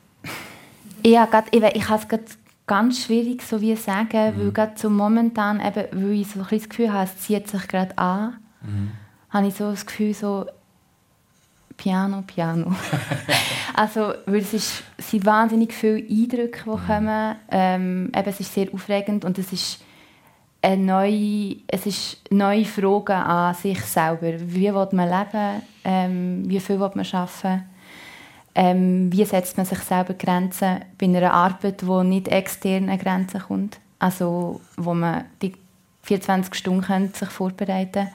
ich 1.07 1.19
habe 1.19 1.31
grad, 1.31 1.45
ich, 1.53 1.63
ich 1.63 1.89
habe 1.89 2.03
es 2.03 2.39
ganz 2.67 3.05
schwierig 3.05 3.43
so 3.43 3.61
wie 3.61 3.77
sagen, 3.77 4.33
weil 4.37 4.51
gerade 4.51 4.73
so 4.77 4.91
momentan, 4.91 5.61
eben, 5.61 5.87
weil 5.93 6.13
ich 6.13 6.29
so 6.29 6.41
ein 6.41 6.47
das 6.51 6.69
Gefühl 6.69 6.93
habe, 6.93 7.05
es 7.05 7.19
zieht 7.19 7.49
sich 7.49 7.69
gerade 7.69 7.97
an, 7.97 8.39
habe 9.31 9.47
ich 9.47 9.55
so 9.55 9.71
das 9.71 9.87
Gefühl, 9.87 10.15
so 10.15 10.47
Piano, 11.77 12.23
Piano. 12.27 12.75
also, 13.75 14.15
weil 14.25 14.41
es, 14.41 14.55
ist, 14.55 14.83
es 14.97 15.11
sind 15.11 15.27
wahnsinnig 15.27 15.73
viele 15.75 15.99
Eindrücke, 15.99 16.65
die 16.65 16.87
kommen. 16.87 17.37
Ähm, 17.51 18.11
eben, 18.17 18.29
es 18.29 18.41
ist 18.41 18.55
sehr 18.55 18.73
aufregend 18.73 19.25
und 19.25 19.39
es 19.39 19.53
ist 19.53 19.83
eine 20.63 20.83
neue, 20.83 21.57
es 21.69 21.87
ist 21.87 22.33
neue 22.33 22.65
Fragen 22.65 23.13
an 23.13 23.55
sich 23.55 23.81
selber. 23.83 24.33
Wie 24.41 24.73
will 24.73 24.89
man 24.93 25.09
leben? 25.09 25.63
Ähm, 25.85 26.43
wie 26.47 26.59
viel 26.59 26.81
will 26.81 26.91
man 26.95 27.07
arbeiten? 27.13 27.76
Ähm, 28.59 29.13
wie 29.13 29.25
setzt 29.27 29.59
man 29.59 29.67
sich 29.67 29.79
selber 29.81 30.15
Grenzen 30.15 30.81
bei 30.99 31.07
einer 31.07 31.33
Arbeit, 31.33 31.83
die 31.83 32.05
nicht 32.05 32.29
extern 32.29 32.89
an 32.89 32.99
Grenzen 32.99 33.41
kommt? 33.41 33.79
Also, 33.99 34.63
wo 34.79 34.95
man 34.95 35.27
die 35.43 35.53
24 36.05 36.55
Stunden 36.55 36.81
könnte 36.81 37.19
sich 37.19 37.29
vorbereiten 37.29 37.93
könnte. 37.93 38.09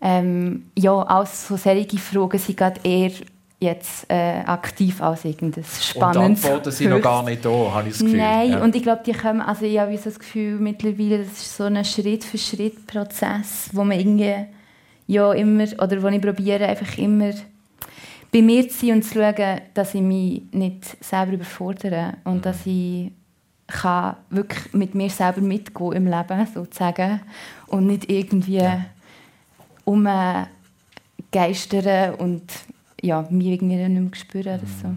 Ähm, 0.00 0.70
ja, 0.78 1.02
alles 1.02 1.48
so 1.48 1.56
solche 1.56 1.98
Fragen 1.98 2.38
sind 2.38 2.56
gerade 2.56 2.80
eher 2.84 3.10
jetzt 3.58 4.06
äh, 4.08 4.40
aktiv 4.46 5.02
als 5.02 5.24
irgendein 5.24 5.64
Und 5.64 5.78
die 5.78 5.82
spannendes 5.84 6.44
Antworten 6.44 6.70
sind 6.70 6.90
noch 6.90 7.02
gar 7.02 7.22
nicht 7.22 7.44
da, 7.44 7.50
habe 7.50 7.88
ich 7.88 7.94
das 7.94 8.02
Gefühl. 8.04 8.18
Nein, 8.18 8.50
Ja. 8.52 8.62
und 8.62 8.74
ich 8.74 8.82
glaube, 8.82 9.02
die 9.04 9.12
kommen, 9.12 9.42
also 9.42 9.66
ich 9.66 9.78
habe 9.78 9.96
so 9.98 10.04
das 10.04 10.18
Gefühl 10.18 10.58
mittlerweile, 10.58 11.18
das 11.18 11.32
ist 11.32 11.56
so 11.56 11.64
ein 11.64 11.84
Schritt-für-Schritt-Prozess, 11.84 13.70
wo 13.72 13.84
man 13.84 13.98
irgendwie 13.98 14.34
ja 15.06 15.32
immer, 15.32 15.64
oder 15.78 16.02
wo 16.02 16.08
ich 16.08 16.22
probiere, 16.22 16.66
einfach 16.68 16.96
immer 16.96 17.32
bei 18.32 18.42
mir 18.42 18.68
zu 18.68 18.86
sein 18.86 18.96
und 18.96 19.02
zu 19.02 19.14
schauen, 19.14 19.60
dass 19.74 19.94
ich 19.94 20.02
mich 20.02 20.42
nicht 20.52 21.04
selber 21.04 21.32
überfordere 21.32 22.14
Mhm. 22.24 22.32
und 22.32 22.46
dass 22.46 22.66
ich 22.66 23.12
kann 23.66 24.16
wirklich 24.30 24.72
mit 24.74 24.94
mir 24.94 25.10
selber 25.10 25.40
mitgehen 25.40 25.92
im 25.92 26.06
Leben, 26.06 26.46
sozusagen, 26.52 27.20
und 27.68 27.86
nicht 27.86 28.10
irgendwie 28.10 28.68
umgeistern 29.84 30.48
und 32.16 32.42
ja, 33.00 33.26
mich 33.30 33.46
irgendwie 33.46 33.76
nicht 33.76 33.90
mehr 33.90 34.14
spüren 34.14 34.58
oder 34.58 34.66
so. 34.82 34.96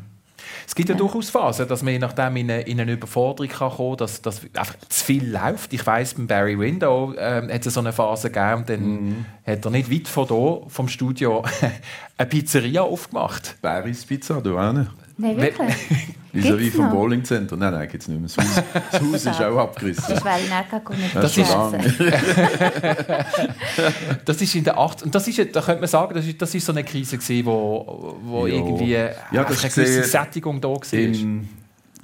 Es 0.67 0.75
gibt 0.75 0.89
ja, 0.89 0.95
durchaus 0.95 1.29
Phasen, 1.29 1.67
dass 1.67 1.83
man 1.83 1.93
je 1.93 1.99
nachdem 1.99 2.35
in 2.37 2.51
eine, 2.51 2.61
in 2.61 2.79
eine 2.79 2.93
Überforderung 2.93 3.49
kann 3.49 3.71
kommen 3.71 3.91
kann, 3.91 3.97
dass, 3.97 4.21
dass 4.21 4.41
einfach 4.53 4.75
zu 4.89 5.05
viel 5.05 5.31
läuft. 5.31 5.73
Ich 5.73 5.85
weiss, 5.85 6.13
beim 6.13 6.27
Barry 6.27 6.57
Window 6.57 7.13
ähm, 7.17 7.51
hat 7.51 7.65
es 7.65 7.73
so 7.73 7.79
eine 7.79 7.93
Phase 7.93 8.29
gegeben 8.29 8.61
und 8.61 8.69
dann 8.69 9.25
hat 9.45 9.65
er 9.65 9.71
nicht 9.71 9.91
weit 9.91 10.07
von 10.07 10.27
hier, 10.27 10.61
vom 10.67 10.87
Studio, 10.87 11.43
eine 12.17 12.29
Pizzeria 12.29 12.81
aufgemacht. 12.81 13.57
Barry's 13.61 14.05
Pizza, 14.05 14.41
da 14.41 14.67
hinten. 14.67 15.02
Nein, 15.17 15.37
wirklich? 15.37 15.73
Vis-à-vis 16.33 16.75
vom 16.75 16.85
noch? 16.85 16.91
Bowling 16.93 17.23
Center. 17.23 17.55
Nein, 17.55 17.71
nein, 17.73 17.87
gibt 17.87 18.01
es 18.01 18.09
nicht 18.09 18.19
mehr. 18.19 18.27
Das 18.27 18.37
Haus, 18.37 18.63
das 18.91 19.01
Haus 19.01 19.25
ist 19.35 19.41
auch 19.43 19.57
abgerissen. 19.59 20.03
Das 20.09 20.25
wäre 20.25 20.39
ich 20.39 20.49
nicht 20.97 21.15
Das 21.15 21.37
ist. 21.37 21.55
Das 24.25 24.41
ist 24.41 24.55
in 24.55 24.63
der 24.63 24.77
80 24.77 25.05
und 25.05 25.15
das 25.15 25.27
ist, 25.27 25.37
ja- 25.37 25.45
da 25.45 25.61
könnte 25.61 25.81
man 25.81 25.87
sagen, 25.89 26.13
das 26.15 26.25
ist, 26.25 26.41
das 26.41 26.55
ist 26.55 26.65
so 26.65 26.71
eine 26.71 26.83
Krise 26.83 27.17
gewesen, 27.17 27.45
wo, 27.45 28.17
wo 28.23 28.47
Ja. 28.47 28.55
irgendwie 28.55 28.91
Ja, 28.93 29.09
das 29.31 29.35
eine 29.35 29.45
gewisse 29.45 29.81
gesehen- 29.81 30.03
Sättigung 30.05 30.61
da 30.61 30.69
war. 30.69 30.93
In 30.93 31.47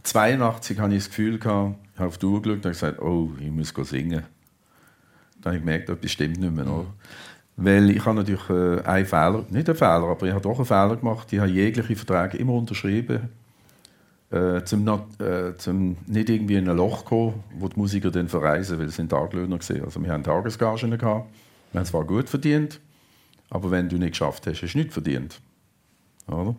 82 0.04 0.80
hatte 0.80 0.94
ich 0.94 1.00
das 1.04 1.10
Gefühl, 1.10 1.40
gehabt, 1.40 1.76
ich 1.94 2.00
habe 2.00 2.08
auf 2.10 2.18
die 2.18 2.26
Uhr 2.26 2.42
geschaut 2.42 2.66
und 2.66 2.72
gesagt, 2.72 3.00
oh, 3.02 3.30
ich 3.40 3.50
muss 3.52 3.74
singen. 3.90 4.24
Dann 5.42 5.54
habe 5.54 5.56
ich 5.58 5.62
gemerkt, 5.62 5.90
etwas 5.90 6.12
stimmt 6.12 6.40
nicht 6.40 6.54
mehr. 6.54 6.68
Oder? 6.68 6.86
Weil 7.62 7.90
ich 7.90 8.06
habe 8.06 8.16
natürlich 8.16 8.50
äh, 8.50 8.82
einen 8.84 9.06
Fehler, 9.06 9.44
nicht 9.50 9.68
einen 9.68 9.78
Fehler, 9.78 10.08
aber 10.08 10.26
ich 10.26 10.32
habe 10.32 10.42
doch 10.42 10.56
einen 10.56 10.66
Fehler 10.66 10.96
gemacht. 10.96 11.32
Ich 11.34 11.40
habe 11.40 11.50
jegliche 11.50 11.96
Verträge 12.06 12.38
immer 12.38 12.54
unterschrieben, 12.54 13.28
äh, 14.32 14.64
zum, 14.64 14.88
äh, 14.88 15.58
zum 15.58 15.98
nicht 16.08 16.30
irgendwie 16.30 16.56
in 16.56 16.70
ein 16.70 16.78
Loch 16.78 17.04
kommen, 17.04 17.44
wo 17.58 17.68
die 17.68 17.78
Musiker 17.78 18.12
dann 18.12 18.30
verreisen, 18.30 18.80
weil 18.80 18.86
es 18.86 18.96
sind 18.96 19.10
Taglöhner 19.10 19.58
gesehen. 19.58 19.84
Also 19.84 20.02
wir 20.02 20.10
haben 20.10 20.24
Tagesgagen 20.24 20.98
gehabt, 20.98 21.30
wir 21.74 21.80
haben 21.80 21.86
zwar 21.86 22.06
gut 22.06 22.30
verdient, 22.30 22.80
aber 23.50 23.70
wenn 23.72 23.90
du 23.90 23.98
nicht 23.98 24.12
geschafft 24.12 24.48
hast, 24.48 24.62
hast 24.62 24.74
du 24.74 24.78
nicht 24.78 24.94
verdient. 24.94 25.42
Oder? 26.28 26.56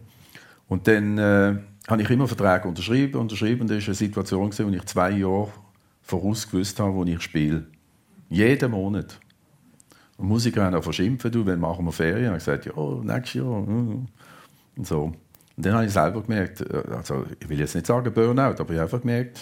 Und 0.68 0.86
dann 0.86 1.16
äh, 1.16 1.56
habe 1.88 2.02
ich 2.02 2.10
immer 2.10 2.28
Verträge 2.28 2.68
unterschrieben, 2.68 3.18
unterschrieben. 3.18 3.66
Das 3.66 3.78
war 3.78 3.86
eine 3.86 3.94
Situation, 3.94 4.50
gewesen, 4.50 4.66
wo 4.66 4.76
ich 4.76 4.84
zwei 4.84 5.12
Jahre 5.12 5.48
voraus 6.02 6.48
gewusst 6.50 6.78
habe, 6.78 6.92
wo 6.92 7.04
ich 7.04 7.22
spiele. 7.22 7.66
Jeden 8.28 8.70
Monat. 8.72 9.18
Und 10.20 10.28
Musiker 10.28 10.64
haben 10.64 10.74
auch 10.74 10.85
verschimpft, 10.85 11.35
du, 11.35 11.46
wann 11.46 11.59
machen 11.59 11.85
wir 11.87 11.92
Ferien? 11.92 12.24
Ich 12.37 12.46
habe 12.46 12.61
gesagt, 12.61 12.66
ja, 12.66 13.14
nächstes 13.14 13.35
Jahr. 13.35 13.46
Und 13.46 14.09
so. 14.83 15.04
Und 15.04 15.16
dann 15.56 15.72
habe 15.72 15.87
ich 15.87 15.92
selber 15.92 16.20
gemerkt, 16.20 16.61
äh, 16.61 16.83
also 16.94 17.24
ich 17.40 17.48
will 17.48 17.59
jetzt 17.59 17.74
nicht 17.74 17.87
sagen 17.87 18.12
Burnout, 18.12 18.61
aber 18.61 18.70
ich 18.70 18.78
habe 18.78 18.83
einfach 18.83 19.00
gemerkt, 19.00 19.40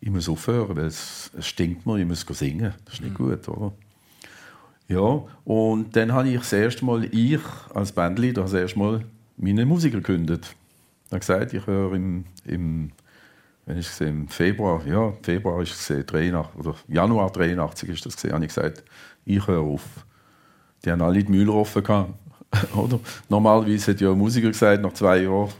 ich 0.00 0.08
muss 0.08 0.28
aufhören, 0.28 0.76
weil 0.76 0.86
es, 0.86 1.32
es 1.36 1.48
stinkt 1.48 1.84
mir, 1.84 1.98
ich 1.98 2.06
muss 2.06 2.20
singen. 2.20 2.74
Das 2.84 2.94
ist 2.94 3.02
nicht 3.02 3.14
gut, 3.14 3.48
oder? 3.48 3.72
Ja, 4.86 5.22
und 5.44 5.96
dann 5.96 6.12
habe 6.12 6.28
ich 6.28 6.38
das 6.38 6.52
erste 6.52 6.84
Mal, 6.84 7.04
ich 7.12 7.40
als 7.74 7.90
Bandleader, 7.90 8.42
das 8.42 8.52
erste 8.52 8.78
Mal 8.78 9.04
meine 9.36 9.66
Musiker 9.66 9.98
gekündigt. 9.98 10.54
Ich 11.06 11.12
habe 11.12 11.20
gesagt, 11.20 11.54
ich 11.54 11.66
höre 11.66 11.94
im, 11.94 12.24
im, 12.44 12.92
wenn 13.66 13.78
ich 13.78 13.88
gesehen, 13.88 14.22
im 14.22 14.28
Februar, 14.28 14.86
ja, 14.86 15.12
Februar 15.22 15.60
ist 15.62 15.72
es 15.72 15.88
gesehen, 15.88 16.06
83, 16.06 16.56
oder 16.56 16.76
Januar 16.86 17.32
83 17.32 17.88
ist 17.88 18.06
das 18.06 18.14
gesehen, 18.14 18.32
habe 18.32 18.44
ich 18.44 18.54
gesagt, 18.54 18.84
ich 19.24 19.46
höre 19.46 19.60
auf. 19.60 19.82
Die 20.84 20.90
haben 20.90 21.02
alle 21.02 21.22
die 21.22 21.30
Müller 21.30 21.54
offen 21.54 21.82
gehabt, 21.82 22.12
oder? 22.76 22.98
Normalerweise 23.28 23.92
hat 23.92 24.00
ja 24.00 24.10
ein 24.10 24.18
Musiker 24.18 24.48
gesagt, 24.48 24.82
nach 24.82 24.92
zwei 24.92 25.22
Jahren, 25.22 25.50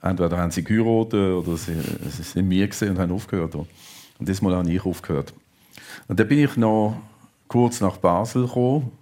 entweder 0.00 0.36
haben 0.36 0.50
sie 0.50 0.62
geheiratet 0.62 1.14
oder 1.14 1.56
sie, 1.56 1.74
sie 2.08 2.22
sind 2.22 2.48
mir 2.48 2.68
gesehen 2.68 2.90
und 2.90 2.98
haben 2.98 3.12
aufgehört. 3.12 3.54
Oder? 3.54 3.66
Und 4.18 4.28
diesmal 4.28 4.54
habe 4.54 4.70
ich 4.70 4.84
aufgehört. 4.84 5.32
Und 6.06 6.18
dann 6.18 6.28
bin 6.28 6.38
ich 6.38 6.56
noch 6.56 7.00
kurz 7.48 7.80
nach 7.80 7.96
Basel 7.96 8.46
gekommen. 8.46 8.92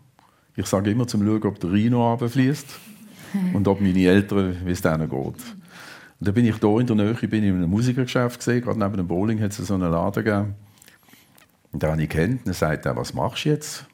Ich 0.56 0.66
sage 0.66 0.90
immer 0.90 1.06
zum 1.06 1.24
Schauen, 1.24 1.42
ob 1.44 1.60
der 1.60 1.72
Rhino 1.72 2.10
runterfließt 2.10 2.66
und 3.54 3.68
ob 3.68 3.80
meine 3.80 4.06
Eltern, 4.06 4.56
wie 4.64 4.72
es 4.72 4.80
denen 4.80 5.08
geht. 5.08 5.12
Und 6.18 6.26
dann 6.26 6.34
bin 6.34 6.46
ich 6.46 6.56
hier 6.56 6.80
in 6.80 6.86
der 6.86 6.96
Nähe, 6.96 7.14
bin 7.14 7.44
in 7.44 7.56
einem 7.56 7.70
Musikergeschäft 7.70 8.38
gesehen, 8.38 8.62
gerade 8.62 8.78
neben 8.78 8.96
dem 8.96 9.06
Bowling 9.06 9.40
hat 9.42 9.50
es 9.50 9.58
so 9.58 9.74
einen 9.74 9.90
Laden 9.90 10.24
gegeben. 10.24 10.54
Den 11.72 11.90
habe 11.90 12.02
ich 12.02 12.08
kennt. 12.08 12.46
Dann 12.46 12.54
sagt 12.54 12.86
er, 12.86 12.96
was 12.96 13.14
machst 13.14 13.44
du 13.44 13.50
jetzt? 13.50 13.86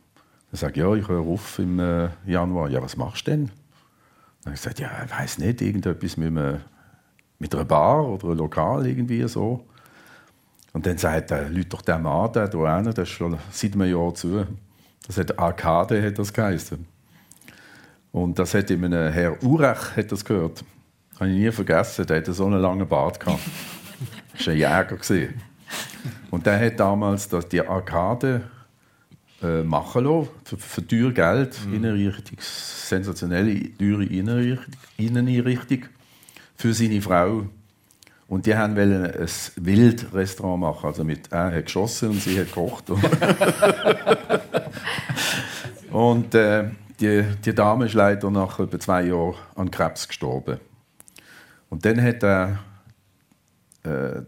Dann 0.51 0.59
sage 0.59 0.73
ich, 0.73 0.79
ja, 0.79 0.95
ich 0.95 1.09
höre 1.09 1.27
auf 1.27 1.59
im 1.59 1.79
äh, 1.79 2.09
Januar. 2.27 2.69
Ja, 2.69 2.83
was 2.83 2.97
machst 2.97 3.27
du 3.27 3.31
denn? 3.33 3.51
Dann 4.45 4.55
habe 4.55 4.71
ich 4.73 4.79
ja, 4.79 4.91
ich 5.05 5.11
weiß 5.11 5.39
nicht, 5.39 5.61
irgendetwas 5.61 6.17
mit, 6.17 6.29
einem, 6.29 6.61
mit 7.39 7.55
einer 7.55 7.65
Bar 7.65 8.07
oder 8.09 8.29
einem 8.29 8.39
Lokal 8.39 8.87
irgendwie 8.87 9.27
so. 9.29 9.65
Und 10.73 10.87
dann 10.87 10.99
sagt 10.99 11.31
er, 11.31 11.49
Leute 11.49 11.69
doch 11.69 11.83
den 11.83 12.03
Mann, 12.03 12.33
der 12.33 12.49
da 12.49 12.77
hinten, 12.77 12.95
der 12.95 13.05
ist 13.05 13.11
schon 13.11 13.39
seit 13.51 13.75
einem 13.75 13.91
Jahr 13.91 14.15
zu. 14.15 14.47
Das 15.07 15.19
hat 15.19 15.39
Arcade, 15.39 16.03
hat 16.03 16.19
das 16.19 16.33
geheißen. 16.33 16.87
Und 18.13 18.39
das 18.39 18.55
hat 18.55 18.71
ihm 18.71 18.85
ein 18.85 19.13
Herr 19.13 19.43
Urech 19.43 19.97
hat 19.97 20.13
das 20.13 20.25
gehört. 20.25 20.65
Habe 21.19 21.31
ich 21.31 21.37
nie 21.37 21.51
vergessen, 21.51 22.07
der 22.07 22.19
hatte 22.19 22.33
so 22.33 22.47
einen 22.47 22.61
langen 22.61 22.87
Bart. 22.87 23.19
Das 24.35 24.47
war 24.47 24.55
ein 24.55 24.59
Jäger. 24.59 25.33
Und 26.31 26.47
der 26.47 26.59
hat 26.65 26.81
damals 26.81 27.29
das, 27.29 27.49
die 27.49 27.61
Arcade 27.61 28.43
äh, 29.43 29.63
machen 29.63 30.05
lassen, 30.05 30.29
für, 30.45 30.57
für 30.57 30.87
teuer 30.87 31.13
Geld, 31.13 31.59
Inneneinrichtung, 31.67 32.39
sensationelle, 32.41 33.77
teure 33.77 34.05
Inneneinrichtung, 34.05 34.75
Inneneinrichtung 34.97 35.85
für 36.57 36.73
seine 36.73 37.01
Frau. 37.03 37.47
Und 38.29 38.47
die 38.47 38.55
haben 38.57 38.77
wollen 38.77 39.05
ein 39.05 39.29
Wildrestaurant 39.57 40.61
machen, 40.61 40.87
also 40.87 41.05
mit 41.05 41.31
er 41.31 41.53
hat 41.53 41.67
geschossen 41.67 42.11
und 42.11 42.23
sie 42.23 42.39
hat 42.41 42.47
gekocht. 42.47 42.85
und 45.91 46.35
äh, 46.35 46.71
die, 46.99 47.25
die 47.45 47.55
Dame 47.55 47.87
ist 47.87 47.95
leider 47.95 48.31
nach 48.31 48.59
etwa 48.59 48.79
zwei 48.79 49.07
Jahren 49.07 49.35
an 49.55 49.71
Krebs 49.71 50.09
gestorben. 50.09 50.61
Und 51.69 51.85
dann 51.85 52.01
hat 52.03 52.23
er 52.23 52.61
äh, 53.83 54.23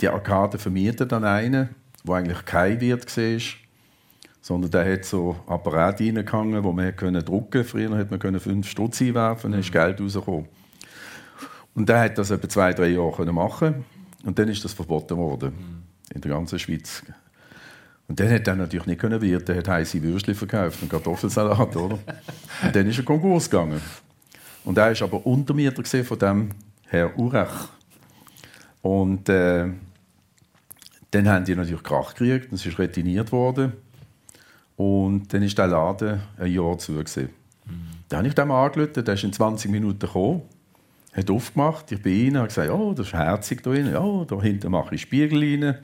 die 0.00 0.08
Arkade 0.08 0.58
vermietet 0.58 1.12
an 1.12 1.24
einen, 1.24 1.70
wo 2.04 2.12
eigentlich 2.12 2.44
kein 2.44 2.80
Wirt 2.80 3.16
war, 3.16 3.40
sondern 4.40 4.70
der 4.70 4.92
hat 4.92 5.04
so 5.04 5.36
Apparate 5.46 6.04
reingehangen, 6.04 6.62
wo 6.62 6.72
man 6.72 6.94
können 6.94 7.24
drucken 7.24 7.64
Früher 7.64 7.96
hat 7.96 8.10
man 8.10 8.20
können 8.20 8.38
fünf 8.38 8.68
Stutz 8.68 9.00
einwerfen, 9.00 9.52
dann 9.52 9.60
ist 9.60 9.72
Geld 9.72 10.00
rausgekommen. 10.00 10.46
Und 11.74 11.88
der 11.88 12.00
hat 12.00 12.18
das 12.18 12.30
etwa 12.30 12.48
zwei, 12.48 12.72
drei 12.72 12.88
Jahre 12.88 13.30
machen 13.32 13.84
und 14.24 14.38
dann 14.38 14.48
ist 14.48 14.64
das 14.64 14.72
verboten 14.72 15.16
worden 15.16 15.84
in 16.14 16.20
der 16.20 16.30
ganzen 16.30 16.58
Schweiz. 16.58 17.02
Und 18.08 18.20
dann 18.20 18.30
hat 18.30 18.46
er 18.46 18.54
natürlich 18.54 18.86
nicht 18.86 19.00
können 19.00 19.20
wirten, 19.20 19.50
er 19.50 19.58
hat 19.58 19.68
heiße 19.68 20.02
Würstchen 20.02 20.34
verkauft 20.34 20.80
und 20.80 20.90
Kartoffelsalat, 20.90 21.76
oder? 21.76 21.98
Und 22.62 22.76
dann 22.76 22.86
ist 22.86 22.98
er 22.98 23.04
Konkurs 23.04 23.50
gegangen. 23.50 23.80
Und 24.64 24.78
er 24.78 24.92
ist 24.92 25.02
aber 25.02 25.26
Untermieter 25.26 25.84
von 26.04 26.18
dem 26.18 26.50
Herr 26.86 27.18
Urech. 27.18 27.68
Und 28.82 29.28
äh, 29.28 29.66
dann 31.16 31.28
haben 31.28 31.44
die 31.46 31.54
natürlich 31.54 31.82
Krach 31.82 32.14
gekriegt, 32.14 32.52
es 32.52 32.66
ist 32.66 32.78
retiniert 32.78 33.32
worden. 33.32 33.72
Und 34.76 35.32
dann 35.32 35.42
ist 35.42 35.56
der 35.56 35.66
Laden 35.66 36.20
ein 36.38 36.52
Jahr 36.52 36.76
zu. 36.76 36.92
Gewesen. 36.92 37.30
Dann 38.08 38.18
habe 38.18 38.28
ich 38.28 38.34
dem 38.34 38.50
angerufen, 38.50 39.04
der 39.04 39.14
ist 39.14 39.24
in 39.24 39.32
20 39.32 39.70
Minuten 39.70 39.98
gekommen, 39.98 40.42
hat 41.14 41.30
aufgemacht, 41.30 41.90
ich 41.90 42.02
bin 42.02 42.26
rein, 42.26 42.36
habe 42.36 42.48
gesagt, 42.48 42.70
oh, 42.70 42.92
das 42.92 43.06
ist 43.06 43.14
herzig 43.14 43.62
da 43.62 43.70
drin, 43.70 43.90
ja, 43.90 44.24
da 44.24 44.42
hinten 44.42 44.70
mache 44.70 44.94
ich 44.94 45.00
Spiegel 45.00 45.38
rein, 45.38 45.78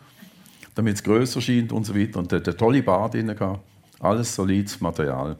damit 0.74 0.96
es 0.96 1.02
grösser 1.02 1.40
scheint 1.40 1.72
und 1.72 1.84
so 1.84 1.96
weiter. 1.96 2.18
Und 2.18 2.30
dort 2.30 2.46
eine 2.46 2.56
tolle 2.56 2.82
Bar 2.82 3.10
drin 3.10 3.28
gehabt. 3.28 3.60
Alles 4.00 4.34
solides 4.34 4.80
Material. 4.80 5.36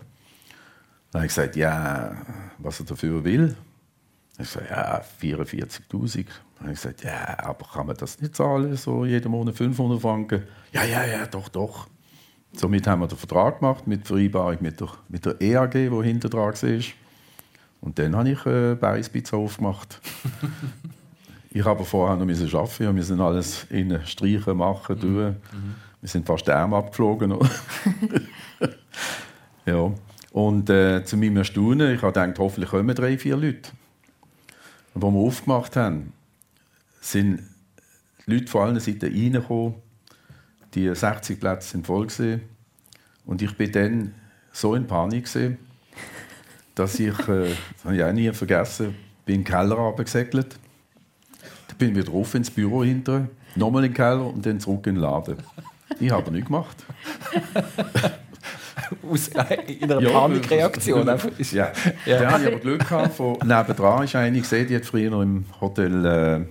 Dann 1.11 1.21
habe 1.21 1.27
ich 1.27 1.35
gesagt, 1.35 1.57
ja, 1.57 2.17
was 2.59 2.81
er 2.81 2.87
dafür 2.87 3.23
will. 3.23 3.55
Ich 4.39 4.53
gesagt, 4.53 4.71
ja, 4.71 5.03
44'000. 5.21 6.25
Dann 6.57 6.61
habe 6.61 6.73
ich 6.73 6.81
gesagt, 6.81 7.05
ja, 7.05 7.39
aber 7.39 7.67
kann 7.67 7.87
man 7.87 7.97
das 7.97 8.21
nicht 8.21 8.35
zahlen, 8.35 8.77
so 8.77 9.05
jeden 9.05 9.31
Monat 9.31 9.57
500 9.57 10.01
Franken? 10.01 10.43
Ja, 10.73 10.85
ja, 10.85 11.05
ja, 11.05 11.27
doch, 11.27 11.49
doch. 11.49 11.87
Somit 12.55 12.87
haben 12.87 13.01
wir 13.01 13.09
den 13.09 13.19
Vertrag 13.19 13.61
gemacht 13.61 13.87
mit 13.87 14.07
Vereinbarung 14.07 14.59
mit 14.61 14.81
der, 14.81 14.89
mit 15.09 15.25
der 15.25 15.41
EAG, 15.41 15.73
die 15.73 16.03
hinter 16.03 16.29
dran 16.29 16.53
war. 16.53 16.81
Und 17.81 17.99
dann 17.99 18.15
habe 18.15 18.31
ich 18.31 18.47
äh, 18.47 18.75
Barry's 18.75 19.09
Pizza 19.09 19.37
aufgemacht. 19.37 20.01
ich 21.51 21.65
habe 21.65 21.85
vorher 21.85 22.17
noch 22.17 22.27
müssen 22.27 22.55
arbeiten. 22.55 22.79
Wir 22.79 22.93
müssen 22.93 23.21
alles 23.21 23.67
innen 23.71 24.07
streichen, 24.07 24.57
machen, 24.57 25.01
tun. 25.01 25.37
Wir 26.01 26.09
sind 26.09 26.27
fast 26.27 26.49
Arme 26.49 26.77
abgeflogen. 26.77 27.35
ja. 29.67 29.93
Und 30.33 30.71
äh, 30.71 31.05
zu 31.05 31.17
meinem 31.17 31.39
Erstaunen, 31.39 31.95
ich 31.95 32.03
habe 32.03 32.13
gedacht, 32.13 32.39
hoffentlich 32.39 32.71
kommen 32.71 32.95
drei, 32.95 33.19
vier 33.19 33.37
Leute. 33.37 33.71
Als 34.95 35.03
wir 35.03 35.09
aufgemacht 35.09 35.77
haben, 35.77 36.13
sind 37.01 37.43
die 38.27 38.35
Leute 38.35 38.47
von 38.47 38.63
allen 38.63 38.81
Seiten 38.81 39.07
reingekommen. 39.07 39.75
Die 40.75 40.95
60 40.95 41.41
Plätze 41.41 41.69
sind 41.69 41.87
voll. 41.87 42.07
Gewesen. 42.07 42.43
Und 43.25 43.43
ich 43.43 43.57
bin 43.57 43.73
dann 43.73 44.15
so 44.53 44.75
in 44.75 44.87
Panik, 44.87 45.25
gewesen, 45.25 45.59
dass 46.75 46.99
ich, 46.99 47.19
äh, 47.29 47.49
das 47.49 47.85
habe 47.85 47.97
ich 47.97 48.05
auch 48.05 48.13
nie 48.13 48.33
vergessen, 48.33 48.95
bin 49.25 49.37
in 49.37 49.41
den 49.43 49.47
Keller 49.47 49.77
runtergesegelt. 49.77 50.59
Dann 51.69 51.79
bin 51.79 51.91
ich 51.91 51.97
wieder 51.97 52.11
rauf 52.11 52.35
ins 52.35 52.51
Büro 52.51 52.85
hinter, 52.85 53.29
nochmal 53.55 53.85
in 53.85 53.91
den 53.91 53.97
Keller 53.97 54.27
und 54.27 54.45
dann 54.45 54.61
zurück 54.61 54.87
in 54.87 54.97
den 54.97 55.03
Laden. 55.03 55.39
Ich 56.01 56.11
habe 56.11 56.31
nichts 56.31 56.47
gemacht. 56.47 56.85
Aus, 59.11 59.29
in 59.29 59.39
einer 59.91 60.01
Ja, 60.01 60.11
Panikreaktion. 60.11 61.09
Ist- 61.39 61.53
Ja. 61.53 61.73
Ja. 62.07 62.19
Dann 62.21 62.33
habe 62.33 62.43
ich 62.43 62.49
aber 62.49 62.59
Glück 62.61 62.81
gehabt. 62.81 63.15
Von 63.15 63.33
nebendran 63.45 64.05
ist 64.05 64.15
eine 64.17 64.39
gesehen, 64.41 64.67
die 64.69 64.77
hat 64.77 64.85
früher 64.87 65.13
im 65.23 65.45
Hotel 65.61 66.05
äh, 66.05 66.45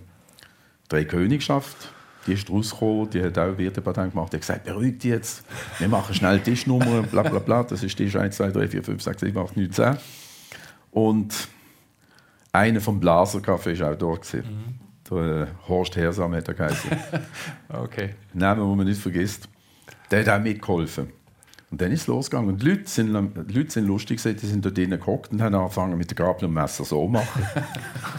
Drei 0.90 1.06
Könige 1.06 1.38
geschafft. 1.38 1.92
Die 2.28 2.34
ist 2.34 2.50
rausgekommen, 2.52 3.10
die 3.10 3.24
hat 3.24 3.38
auch 3.40 3.58
Wirtepatent 3.58 4.14
gemacht. 4.14 4.32
Die 4.32 4.36
hat 4.38 4.42
gesagt, 4.42 4.64
beruhig 4.66 5.00
dich 5.00 5.10
jetzt, 5.12 5.44
wir 5.80 5.88
machen 5.88 6.14
schnell 6.14 6.40
Tischnummern, 6.40 7.08
bla 7.08 7.24
bla 7.24 7.40
bla. 7.40 7.64
Das 7.64 7.82
ist 7.82 7.96
Tisch 7.96 8.16
1, 8.16 8.36
2, 8.38 8.52
3, 8.52 8.68
4, 8.68 8.84
5, 8.84 9.02
6, 9.02 9.22
7, 9.22 9.38
8, 9.40 9.58
9, 9.58 9.72
10. 9.72 9.98
Und 10.92 11.34
einer 12.52 12.82
vom 12.82 13.00
Blasercafé 13.00 13.80
war 13.80 13.92
auch 13.94 13.96
dort. 13.98 14.22
gewesen. 14.28 14.80
Der 15.10 15.18
äh, 15.18 15.48
Horst 15.68 15.96
Hersam 15.96 16.36
hat 16.36 16.48
er 16.48 16.54
geheißen. 16.54 16.92
Okay. 17.70 18.16
Namen, 18.34 18.62
den 18.68 18.78
man 18.78 18.86
nicht 18.86 19.02
vergisst. 19.02 19.48
Der 20.12 20.20
hat 20.26 20.30
auch 20.30 20.44
mitgeholfen. 20.44 21.10
Und 21.72 21.80
dann 21.82 21.92
ist 21.92 22.02
es 22.02 22.08
losgegangen. 22.08 22.50
Und 22.50 22.62
die 22.62 22.70
Leute 22.70 22.84
sind, 22.90 23.14
die 23.50 23.54
Leute 23.54 23.72
sind 23.72 23.88
lustig, 23.88 24.22
die 24.22 24.36
sind 24.46 24.64
dort 24.66 24.78
drinnen 24.78 25.00
gehockt 25.00 25.32
und 25.32 25.42
haben 25.42 25.56
angefangen 25.56 25.98
mit 25.98 26.10
der 26.12 26.16
Gabel 26.18 26.34
und 26.34 26.42
dem 26.42 26.54
Messer 26.54 26.84
so 26.84 27.06
zu 27.06 27.08
machen. 27.12 27.44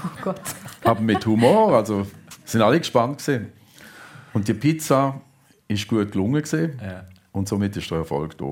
Oh 0.05 0.09
Gott. 0.25 0.41
Aber 0.85 1.01
mit 1.01 1.25
Humor, 1.27 1.75
also 1.77 2.07
sind 2.45 2.63
alle 2.63 2.79
gespannt 2.79 3.19
gewesen. 3.19 3.49
Und 4.33 4.49
die 4.49 4.55
Pizza 4.55 5.21
ist 5.69 5.87
gut 5.87 6.11
gelungen 6.13 6.43
gewesen. 6.43 6.81
Ja. 6.83 7.05
und 7.33 7.47
somit 7.49 7.77
ist 7.77 7.91
der 7.91 7.99
Erfolg 7.99 8.37
da 8.39 8.47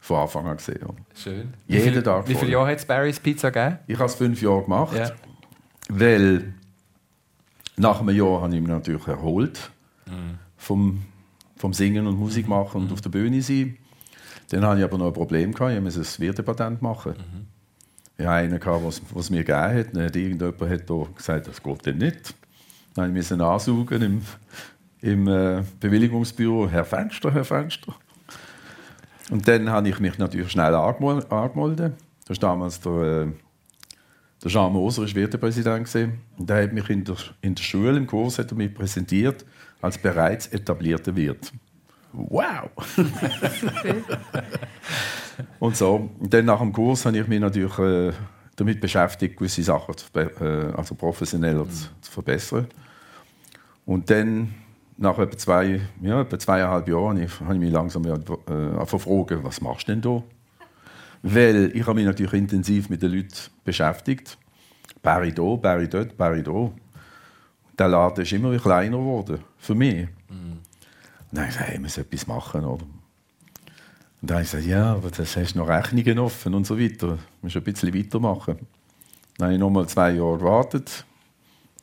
von 0.00 0.16
Anfang 0.18 0.46
an 0.48 0.56
gesehen. 0.56 0.80
Schön. 1.14 1.54
Jeden 1.66 1.84
wie 1.86 1.90
viel, 1.92 2.02
Tag 2.02 2.28
Wie 2.28 2.34
viele 2.34 2.52
Jahre 2.52 2.70
hat 2.70 2.78
es 2.78 2.84
Barry's 2.84 3.20
Pizza 3.20 3.50
gegeben? 3.50 3.78
Ich 3.86 3.94
habe 3.96 4.06
es 4.06 4.14
fünf 4.16 4.42
Jahre 4.42 4.62
gemacht, 4.64 4.96
Ja. 4.96 5.10
weil 5.88 6.52
nach 7.76 8.00
einem 8.00 8.14
Jahr 8.16 8.42
habe 8.42 8.54
ich 8.54 8.60
mich 8.60 8.70
natürlich 8.70 9.06
erholt 9.06 9.70
vom, 10.56 11.02
vom 11.56 11.72
Singen 11.72 12.06
und 12.06 12.18
Musik 12.18 12.48
machen 12.48 12.82
und 12.82 12.92
auf 12.92 13.00
der 13.00 13.10
Bühne 13.10 13.40
sein. 13.40 13.78
Dann 14.50 14.64
hatte 14.64 14.78
ich 14.78 14.84
aber 14.84 14.98
noch 14.98 15.08
ein 15.08 15.12
Problem. 15.12 15.52
Gehabt. 15.52 15.74
Ich 15.74 15.80
musste 15.80 16.00
ein 16.00 16.26
Wirtepatent 16.26 16.82
machen. 16.82 17.14
Ich 18.16 18.24
hatte 18.24 18.36
einen, 18.36 18.60
gehabt, 18.60 18.84
was, 18.84 19.02
was 19.12 19.30
mir 19.30 19.42
gegeben 19.44 19.78
hat. 19.78 19.96
Dann 19.96 20.04
hat 20.04 20.16
irgendjemand 20.16 20.60
hat 20.60 20.90
da 20.90 21.06
gesagt, 21.16 21.48
das 21.48 21.62
geht 21.62 21.86
denn 21.86 21.98
nicht. 21.98 22.34
Dann 22.94 23.12
musste 23.12 23.34
ich 23.34 23.40
ansaugen 23.40 24.02
im, 24.02 24.22
im 25.00 25.28
äh, 25.28 25.62
Bewilligungsbüro. 25.80 26.68
Herr 26.68 26.84
Fenster, 26.84 27.32
Herr 27.32 27.44
Fenster. 27.44 27.94
Und 29.30 29.48
dann 29.48 29.70
habe 29.70 29.88
ich 29.88 29.98
mich 30.00 30.18
natürlich 30.18 30.50
schnell 30.52 30.74
angemol- 30.74 31.28
angemeldet. 31.28 31.94
Das 32.26 32.40
war 32.40 32.50
damals 32.50 32.80
der, 32.80 32.92
äh, 32.92 33.26
der 34.42 34.50
Jean 34.50 34.72
Moser, 34.72 35.02
war 35.02 35.14
Wirtepräsident. 35.14 35.92
Und 36.38 36.48
der 36.48 36.62
hat 36.62 36.72
mich 36.72 36.88
in 36.90 37.02
der, 37.04 37.16
in 37.40 37.54
der 37.54 37.62
Schule, 37.62 37.96
im 37.96 38.06
Kurs, 38.06 38.38
hat 38.38 38.52
er 38.52 38.56
mich 38.56 38.72
präsentiert 38.72 39.44
als 39.80 39.98
bereits 39.98 40.46
etablierter 40.48 41.16
Wirt. 41.16 41.52
Wow! 42.16 42.70
und 45.58 45.76
so. 45.76 46.10
Und 46.18 46.32
dann 46.32 46.44
nach 46.44 46.60
dem 46.60 46.72
Kurs 46.72 47.04
habe 47.06 47.18
ich 47.18 47.26
mich 47.26 47.40
natürlich 47.40 47.78
äh, 47.78 48.12
damit 48.56 48.80
beschäftigt, 48.80 49.36
gewisse 49.36 49.62
Sachen 49.62 49.96
zu, 49.96 50.06
äh, 50.18 50.72
also 50.76 50.94
professioneller 50.94 51.68
zu, 51.68 51.88
zu 52.00 52.12
verbessern. 52.12 52.66
Und 53.84 54.08
dann, 54.08 54.54
nach 54.96 55.18
etwa, 55.18 55.36
zwei, 55.36 55.80
ja, 56.00 56.20
etwa 56.20 56.38
zweieinhalb 56.38 56.88
Jahren, 56.88 57.16
habe 57.16 57.24
ich, 57.24 57.40
habe 57.40 57.54
ich 57.54 57.60
mich 57.60 57.72
langsam 57.72 58.04
äh, 58.04 58.86
fragen, 58.86 59.44
was 59.44 59.60
machst 59.60 59.88
du 59.88 59.92
denn 59.92 60.00
da? 60.00 60.22
Weil 61.22 61.72
ich 61.74 61.86
habe 61.86 61.94
mich 61.94 62.06
natürlich 62.06 62.34
intensiv 62.34 62.88
mit 62.90 63.02
den 63.02 63.12
Leuten 63.12 63.34
beschäftigt. 63.64 64.38
Barry 65.02 65.32
da, 65.32 65.56
Barry 65.56 65.88
dort, 65.88 66.16
Barry 66.16 66.42
da. 66.42 66.70
Der 67.76 67.88
Laden 67.88 68.22
ist 68.22 68.32
immer 68.32 68.56
kleiner 68.56 68.98
geworden, 68.98 69.40
für 69.58 69.74
mich. 69.74 70.06
Dann 71.34 71.42
habe 71.42 71.50
ich 71.50 71.58
gesagt, 71.58 71.72
hey, 71.72 71.78
muss 71.80 71.98
etwas 71.98 72.26
machen. 72.28 72.64
Oder? 72.64 72.84
Und 72.84 74.30
dann 74.30 74.36
habe 74.36 74.44
ich 74.44 74.50
gesagt, 74.52 74.66
ja, 74.66 74.92
aber 74.92 75.10
das 75.10 75.36
hast 75.36 75.56
noch 75.56 75.68
Rechnungen 75.68 76.20
offen 76.20 76.54
und 76.54 76.64
so 76.64 76.78
weiter. 76.78 77.08
Du 77.08 77.18
musst 77.42 77.56
ein 77.56 77.64
bisschen 77.64 77.92
weitermachen. 77.92 78.56
Dann 79.36 79.46
habe 79.46 79.54
ich 79.54 79.58
nochmal 79.58 79.88
zwei 79.88 80.12
Jahre 80.12 80.38
gewartet. 80.38 81.04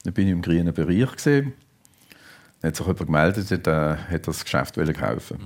Dann 0.04 0.14
bin 0.14 0.28
ich 0.28 0.32
im 0.32 0.42
grünen 0.42 0.74
Bereich. 0.74 1.12
Gewesen. 1.12 1.54
Dann 2.62 2.70
hat 2.70 2.76
sich 2.78 2.86
jemand 2.86 3.06
gemeldet, 3.06 3.68
äh, 3.68 3.98
hat 3.98 4.28
das 4.28 4.44
Geschäft 4.44 4.76
kaufen 4.76 5.38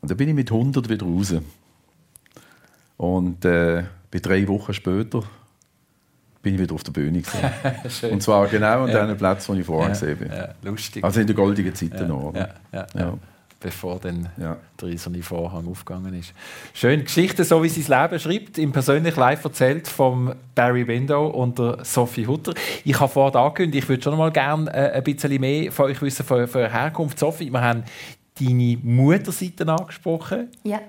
Und 0.00 0.10
dann 0.10 0.16
bin 0.16 0.30
ich 0.30 0.34
mit 0.34 0.50
100 0.50 0.88
wieder 0.88 1.06
raus. 1.06 1.34
Und 2.96 3.44
äh, 3.44 3.84
bei 4.10 4.18
drei 4.18 4.48
Wochen 4.48 4.74
später 4.74 5.22
bin 6.42 6.54
ich 6.54 6.60
wieder 6.60 6.74
auf 6.74 6.82
der 6.82 6.92
Bühne. 6.92 7.20
Gewesen. 7.82 8.10
Und 8.10 8.22
zwar 8.22 8.46
genau 8.48 8.82
an 8.84 8.90
Ja. 8.90 9.06
dem 9.06 9.16
Platz, 9.16 9.48
wo 9.48 9.54
ich 9.54 9.64
vorher 9.64 9.90
gesehen 9.90 10.18
bin. 10.18 10.30
Ja, 10.32 10.48
lustig. 10.62 11.02
Also 11.04 11.20
in 11.20 11.26
der 11.26 11.36
goldenen 11.36 11.74
Zeiten 11.74 11.96
ja, 11.96 12.08
noch. 12.08 12.22
ja, 12.22 12.28
Oder? 12.28 12.38
ja, 12.72 12.86
ja. 12.94 13.00
Ja. 13.00 13.18
Bevor 13.60 14.00
dann 14.00 14.28
Ja. 14.38 14.56
der 14.80 14.88
eiserne 14.88 15.22
Vorhang 15.22 15.68
aufgegangen 15.68 16.12
ist. 16.14 16.34
Schön. 16.74 17.04
Geschichte, 17.04 17.44
so 17.44 17.62
wie 17.62 17.68
sie 17.68 17.84
das 17.84 17.88
Leben 18.10 18.18
schreibt, 18.18 18.58
im 18.58 18.72
persönlich 18.72 19.14
live 19.14 19.44
erzählt 19.44 19.86
vom 19.86 20.34
Barry 20.56 20.84
Window 20.88 21.28
und 21.28 21.60
der 21.60 21.78
Sophie 21.84 22.26
Hutter. 22.26 22.54
Ich 22.84 22.98
habe 22.98 23.12
vorhin 23.12 23.36
angekündigt, 23.36 23.84
ich 23.84 23.88
würde 23.88 24.02
schon 24.02 24.12
noch 24.14 24.18
mal 24.18 24.32
gerne 24.32 24.68
äh, 24.74 24.92
ein 24.96 25.04
bisschen 25.04 25.40
mehr 25.40 25.70
von 25.70 25.84
euch 25.86 26.02
wissen, 26.02 26.26
von, 26.26 26.48
von 26.48 26.62
eurer 26.62 26.72
Herkunft. 26.72 27.20
Sophie, 27.20 27.50
wir 27.52 27.60
haben 27.60 27.84
deine 28.40 28.78
Mutterseite 28.82 29.64
angesprochen. 29.68 30.48
Ja. 30.64 30.80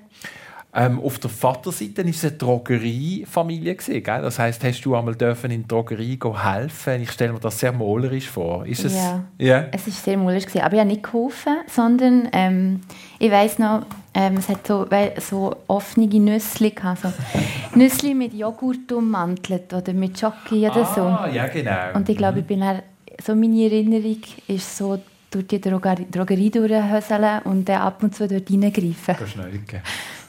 Ähm, 0.75 0.99
auf 0.99 1.19
der 1.19 1.29
Vaterseite 1.29 2.03
war 2.03 2.09
es 2.09 2.23
eine 2.23 2.31
Drogeriefamilie. 2.33 3.75
gewesen, 3.75 4.01
Gell? 4.01 4.21
Das 4.23 4.39
heisst, 4.39 4.63
hast 4.63 4.81
du 4.81 4.95
einmal 4.95 5.13
dürfen 5.13 5.51
in 5.51 5.61
die 5.61 5.67
Drogerie 5.67 6.17
helfen? 6.19 7.03
Ich 7.03 7.11
stelle 7.11 7.33
mir 7.33 7.39
das 7.39 7.59
sehr 7.59 7.71
malerisch 7.71 8.27
vor. 8.27 8.65
Ist 8.65 8.85
es? 8.85 8.95
Ja. 8.95 9.23
Ja. 9.37 9.65
Es 9.71 9.85
war 9.85 9.93
sehr 9.93 10.17
gewesen, 10.17 10.61
aber 10.61 10.73
ich 10.73 10.79
habe 10.79 10.89
nicht 10.89 11.03
geholfen, 11.03 11.57
sondern 11.67 12.27
ähm, 12.31 12.81
ich 13.19 13.29
weiss 13.29 13.59
noch, 13.59 13.85
ähm, 14.15 14.37
es 14.37 14.49
hat 14.49 14.65
so, 14.65 14.87
so 15.19 15.55
offene 15.67 16.07
Nüssli 16.07 16.71
gehabt, 16.71 17.03
so 17.03 17.13
Nüssli 17.75 18.15
mit 18.15 18.33
Joghurt 18.33 18.91
ummantelt 18.91 19.71
oder 19.73 19.93
mit 19.93 20.17
Schoki 20.17 20.67
oder 20.67 20.85
so. 20.85 21.01
Ah, 21.01 21.29
ja, 21.31 21.47
genau. 21.47 21.93
Und 21.93 22.09
ich 22.09 22.17
glaube, 22.17 22.39
ich 22.39 22.45
bin 22.45 22.61
dann, 22.61 22.81
so 23.23 23.35
meine 23.35 23.63
Erinnerung 23.63 24.21
ist 24.47 24.75
so 24.75 24.97
durch 25.29 25.47
die 25.47 25.61
Drogerie, 25.61 26.07
Drogerie 26.09 26.49
durchhöseln 26.49 27.41
und 27.43 27.69
dann 27.69 27.81
ab 27.81 28.01
und 28.01 28.15
zu 28.15 28.27
dort 28.27 28.49
reingreifen. 28.49 29.15
Go 29.19 29.25
schneuken. 29.27 29.81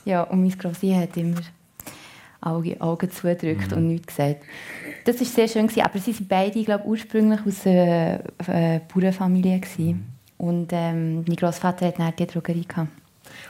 Ja, 0.04 0.22
und 0.22 0.40
mein 0.42 0.56
Grossi 0.58 0.90
hat 0.90 1.16
immer 1.16 1.40
Augen, 2.40 2.80
Augen 2.80 3.10
zugedrückt 3.10 3.72
und 3.72 3.88
nichts 3.88 4.08
gesagt. 4.08 4.42
Das 5.04 5.18
war 5.18 5.26
sehr 5.26 5.48
schön, 5.48 5.66
gewesen, 5.66 5.84
aber 5.84 5.98
sie 5.98 6.12
sind 6.12 6.28
beide, 6.28 6.58
ich 6.58 6.66
glaube 6.66 6.84
ursprünglich 6.84 7.40
aus 7.46 7.66
einer 7.66 8.20
äh, 8.46 8.80
Bauernfamilie. 8.92 9.60
Gewesen. 9.60 10.06
Und 10.38 10.68
ähm, 10.72 11.24
mein 11.26 11.36
Großvater 11.36 11.86
hat 11.86 11.98
dann 11.98 12.12
die 12.18 12.26
Drogerie. 12.26 12.64
Gehabt. 12.66 12.88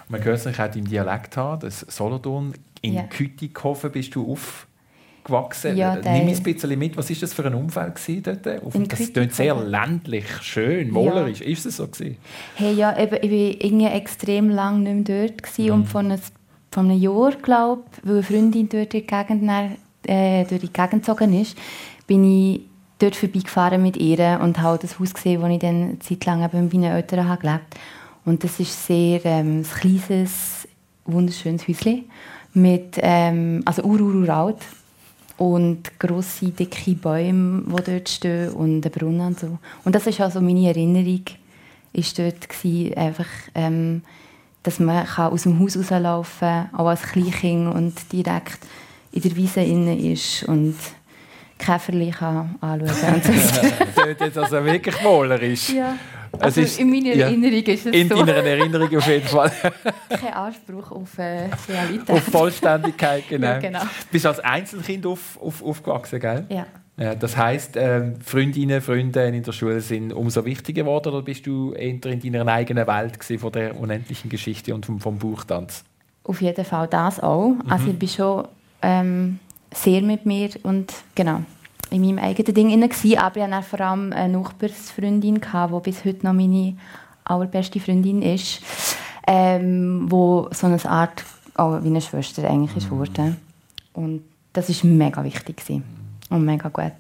Man 0.08 0.22
hört 0.22 0.44
es 0.44 0.46
auch 0.46 0.76
im 0.76 0.88
Dialekt 0.88 1.36
haben, 1.36 1.60
das 1.60 1.80
Solothurn. 1.80 2.54
In 2.82 2.94
Ja. 2.94 3.02
Kütikhofen 3.04 3.90
bist 3.90 4.14
du 4.14 4.30
aufgewachsen. 4.30 5.76
Ja, 5.76 5.96
Nimm 5.96 6.28
ein 6.28 6.42
bisschen 6.42 6.78
mit, 6.78 6.96
was 6.96 7.08
war 7.08 7.16
das 7.18 7.32
für 7.32 7.46
ein 7.46 7.54
Umfeld 7.54 8.26
dort? 8.26 8.46
Das 8.46 9.12
klingt 9.12 9.34
sehr 9.34 9.54
ländlich, 9.54 10.26
schön, 10.42 10.90
malerisch. 10.90 11.40
Ist 11.40 11.64
es 11.64 11.78
so 11.78 11.86
gewesen? 11.88 12.18
Hey, 12.56 12.74
ja, 12.74 12.96
eben, 12.98 13.16
ich 13.22 13.72
war 13.72 13.94
extrem 13.94 14.50
lange 14.50 14.92
nicht 14.92 15.08
mehr 15.08 15.28
dort. 15.28 15.42
Gewesen. 15.42 15.70
Und 15.70 15.86
von 15.86 16.10
einem, 16.10 16.20
von 16.74 16.90
einem 16.90 17.00
Jahr, 17.00 17.32
glaube 17.36 17.82
ich, 17.92 18.06
weil 18.06 18.14
eine 18.14 18.22
Freundin 18.24 18.68
dort 18.68 18.94
in 18.94 19.06
der 19.06 19.24
Gegend 19.24 19.78
äh, 20.06 20.44
durch 20.44 20.60
die 20.60 20.72
Gegend 20.72 21.04
gezogen 21.04 21.40
ist, 21.40 21.56
bin 22.06 22.24
ich 22.24 22.62
dort 22.98 23.14
vorbeigefahren 23.14 23.80
mit 23.80 23.96
ihr 23.96 24.40
und 24.42 24.60
habe 24.60 24.78
das 24.78 24.98
Haus 24.98 25.14
gesehen, 25.14 25.40
wo 25.40 25.46
ich 25.46 25.60
dann 25.60 25.82
eine 25.82 25.98
Zeit 26.00 26.24
lang 26.26 26.44
eben 26.44 26.68
bei 26.68 26.78
meinen 26.78 26.92
Eltern 26.96 27.28
habe 27.28 27.40
gelebt 27.40 27.76
Und 28.24 28.42
das 28.42 28.58
ist 28.58 28.86
sehr 28.86 29.24
ähm, 29.24 29.60
ein 29.60 29.62
kleines, 29.62 30.66
wunderschönes 31.04 31.68
Häuschen 31.68 32.06
mit, 32.54 32.98
ähm, 32.98 33.62
also 33.64 33.82
ur, 33.82 34.00
ur, 34.00 34.14
uralt 34.14 34.58
und 35.36 35.98
grosse, 35.98 36.50
dicke 36.50 36.94
Bäume, 36.94 37.62
die 37.66 37.90
dort 37.92 38.08
stehen 38.08 38.50
und 38.50 38.84
ein 38.84 38.90
Brunnen 38.90 39.28
und 39.28 39.38
so. 39.38 39.58
Und 39.84 39.94
das 39.94 40.06
ist 40.06 40.20
also 40.20 40.40
meine 40.40 40.68
Erinnerung, 40.68 41.24
ist 41.92 42.18
dort 42.18 42.48
gewesen, 42.48 42.94
einfach, 42.96 43.28
ähm, 43.54 44.02
dass 44.64 44.80
man 44.80 45.06
kann 45.06 45.32
aus 45.32 45.44
dem 45.44 45.60
Haus 45.60 45.76
rauslaufen 45.76 46.48
kann, 46.48 46.68
auch 46.74 46.88
als 46.88 47.02
Kleinkind 47.02 47.72
und 47.72 47.94
direkt 48.12 48.58
in 49.12 49.22
der 49.22 49.36
Wiese 49.36 49.60
innen 49.60 49.98
ist 50.12 50.42
und 50.44 50.74
Käferli 51.58 52.10
kann 52.10 52.56
anschauen 52.60 53.22
kann. 53.22 54.16
Das 54.18 54.28
ist 54.28 54.38
also 54.38 54.64
wirklich 54.64 55.04
wohlerisch. 55.04 55.68
ja. 55.70 55.94
Also 56.40 56.62
ist- 56.62 56.80
in 56.80 56.90
meiner 56.90 57.14
ja. 57.14 57.26
Erinnerung 57.26 57.62
ist 57.62 57.86
es 57.86 57.94
In 57.94 58.08
so. 58.08 58.16
deiner 58.24 58.42
Erinnerung 58.42 58.96
auf 58.96 59.06
jeden 59.06 59.28
Fall. 59.28 59.52
Kein 60.08 60.32
Anspruch 60.34 60.90
auf 60.90 61.16
äh, 61.16 61.48
Realität. 61.68 62.10
auf 62.10 62.24
Vollständigkeit, 62.24 63.22
genau. 63.28 63.46
Ja, 63.46 63.58
genau. 63.60 63.78
Du 63.82 63.86
bist 64.10 64.26
als 64.26 64.40
Einzelkind 64.40 65.06
auf, 65.06 65.38
auf, 65.40 65.62
aufgewachsen, 65.62 66.18
gell? 66.18 66.44
Ja. 66.48 66.66
Ja, 66.96 67.14
das 67.16 67.36
heisst, 67.36 67.76
ähm, 67.76 68.20
Freundinnen, 68.20 68.80
Freunde 68.80 69.26
in 69.26 69.42
der 69.42 69.52
Schule 69.52 69.80
sind 69.80 70.12
umso 70.12 70.44
wichtiger 70.44 70.84
geworden 70.84 71.12
oder 71.12 71.22
bist 71.22 71.44
du 71.46 71.72
eher 71.72 71.88
in 72.04 72.20
deiner 72.20 72.46
eigenen 72.46 72.86
Welt 72.86 73.18
von 73.40 73.50
der 73.50 73.78
unendlichen 73.78 74.30
Geschichte 74.30 74.72
und 74.74 74.86
vom, 74.86 75.00
vom 75.00 75.18
Buchtanz? 75.18 75.84
Auf 76.22 76.40
jeden 76.40 76.64
Fall 76.64 76.86
das 76.86 77.20
auch. 77.20 77.54
Also 77.68 77.88
ich 77.88 77.98
bin 77.98 78.08
schon 78.08 78.48
ähm, 78.80 79.40
sehr 79.72 80.02
mit 80.02 80.24
mir 80.24 80.50
und 80.62 80.92
genau 81.14 81.40
in 81.90 82.00
meinem 82.00 82.18
eigenen 82.18 82.54
Ding 82.54 82.70
inne 82.70 82.88
gsi, 82.88 83.16
aber 83.16 83.36
ich 83.44 83.52
hatte 83.52 83.66
vor 83.66 83.80
allem 83.80 84.12
eine 84.12 84.38
Nachbarsfreundin, 84.38 85.40
die 85.40 85.80
bis 85.82 86.04
heute 86.04 86.24
noch 86.24 86.32
meine 86.32 86.76
allerbeste 87.24 87.80
Freundin 87.80 88.22
ist, 88.22 88.62
ähm, 89.26 90.06
wo 90.08 90.48
so 90.52 90.66
eine 90.66 90.82
Art 90.84 91.24
auch 91.54 91.82
wie 91.82 91.88
eine 91.88 92.00
Schwester 92.00 92.48
eigentlich 92.48 92.76
ist 92.76 92.90
geworden. 92.90 93.36
Und 93.92 94.22
das 94.52 94.68
ist 94.68 94.84
mega 94.84 95.22
wichtig 95.24 95.56
gewesen. 95.56 96.03
Und 96.30 96.44
mega 96.44 96.68
gut. 96.68 96.92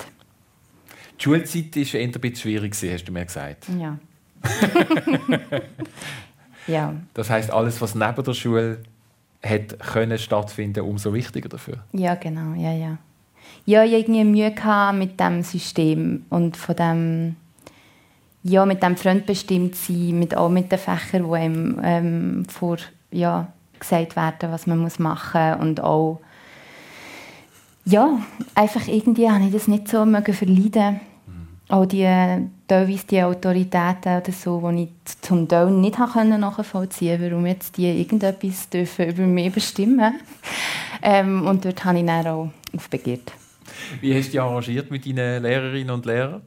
Die 1.18 1.22
Schulzeit 1.22 1.76
war 1.76 2.00
eher 2.00 2.06
ein 2.06 2.12
bisschen 2.12 2.36
schwierig, 2.36 2.74
hast 2.74 3.04
du 3.04 3.12
mir 3.12 3.24
gesagt. 3.24 3.66
Ja. 3.78 3.98
ja. 6.66 6.94
Das 7.14 7.30
heisst, 7.30 7.50
alles, 7.50 7.80
was 7.80 7.94
neben 7.94 8.24
der 8.24 8.34
Schule 8.34 8.82
hat 9.42 9.78
können 9.78 10.18
stattfinden, 10.18 10.80
umso 10.80 11.12
wichtiger 11.12 11.48
dafür. 11.48 11.78
Ja, 11.92 12.14
genau, 12.14 12.54
ja, 12.54 12.72
ja. 12.72 12.98
Ja, 13.66 13.84
ich 13.84 13.92
hatte 13.92 14.12
irgendwie 14.12 14.24
Mühe 14.24 14.54
mit 14.92 15.20
dem 15.20 15.42
System 15.42 16.24
und 16.30 16.56
von 16.56 16.76
dem, 16.76 17.36
ja, 18.42 18.66
mit 18.66 18.82
dem 18.82 18.96
fremdbestimmt 18.96 19.74
sein, 19.74 20.18
mit, 20.18 20.36
auch 20.36 20.50
mit 20.50 20.70
den 20.70 20.78
Fächern, 20.78 21.28
die 21.28 21.34
einem 21.34 21.80
ähm, 21.82 22.44
vor, 22.48 22.76
ja, 23.10 23.48
gesagt 23.78 24.16
werden, 24.16 24.50
was 24.50 24.66
man 24.66 24.78
muss 24.78 24.98
machen 24.98 25.52
muss 25.52 25.60
und 25.60 25.80
auch, 25.80 26.20
ja, 27.84 28.18
einfach 28.54 28.86
irgendwie 28.88 29.30
habe 29.30 29.44
ich 29.44 29.52
das 29.52 29.68
nicht 29.68 29.88
so 29.88 30.04
mögen 30.04 30.34
verleiden. 30.34 31.00
Auch 31.68 31.86
die, 31.86 32.06
teilweise 32.68 33.06
die 33.06 33.22
Autoritäten 33.22 34.18
oder 34.18 34.32
so, 34.32 34.70
die 34.70 34.82
ich 34.82 35.20
zum 35.22 35.48
Teil 35.48 35.70
nicht 35.70 35.98
habe 35.98 36.24
nachvollziehen 36.24 37.18
konnte, 37.18 37.32
warum 37.32 37.46
jetzt 37.46 37.78
die 37.78 38.00
irgendetwas 38.00 38.68
dürfen 38.68 39.08
über 39.08 39.22
mich 39.22 39.52
bestimmen 39.52 40.20
ähm, 41.02 41.46
Und 41.46 41.64
dort 41.64 41.84
habe 41.84 41.98
ich 41.98 42.06
dann 42.06 42.26
auch 42.26 42.50
aufbegehrt. 42.74 43.32
Wie 44.00 44.14
hast 44.14 44.26
du 44.26 44.32
dich 44.32 44.40
arrangiert 44.40 44.90
mit 44.90 45.06
deinen 45.06 45.42
Lehrerinnen 45.42 45.90
und 45.90 46.04
Lehrern? 46.04 46.42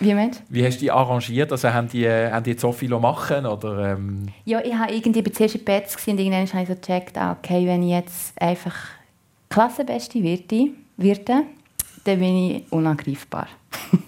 Wie 0.00 0.14
meinst 0.14 0.42
Wie 0.48 0.64
hast 0.64 0.76
du 0.76 0.80
dich 0.80 0.92
arrangiert? 0.92 1.50
Also 1.50 1.72
haben 1.72 1.88
die, 1.88 2.04
äh, 2.04 2.30
haben 2.30 2.44
die 2.44 2.50
jetzt 2.50 2.60
so 2.60 2.70
viel 2.70 2.90
machen? 2.90 3.46
Oder, 3.46 3.92
ähm, 3.92 4.26
du? 4.26 4.32
Ja, 4.44 4.60
ich 4.62 4.74
habe 4.74 4.92
irgendwie 4.92 5.22
bei 5.22 5.30
zuerst 5.30 5.56
in 5.56 5.64
gewesen 5.64 6.10
und 6.10 6.18
irgendwann 6.18 6.46
habe 6.46 6.62
ich 6.62 6.68
so 6.68 6.74
gecheckt, 6.74 7.18
ah, 7.18 7.32
okay, 7.32 7.66
wenn 7.66 7.82
ich 7.82 7.90
jetzt 7.90 8.40
einfach 8.40 8.74
Klassenbeste 9.48 10.22
werde, 10.22 10.70
werde 10.96 11.44
dann 12.04 12.18
bin 12.18 12.36
ich 12.36 12.72
unangreifbar. 12.72 13.48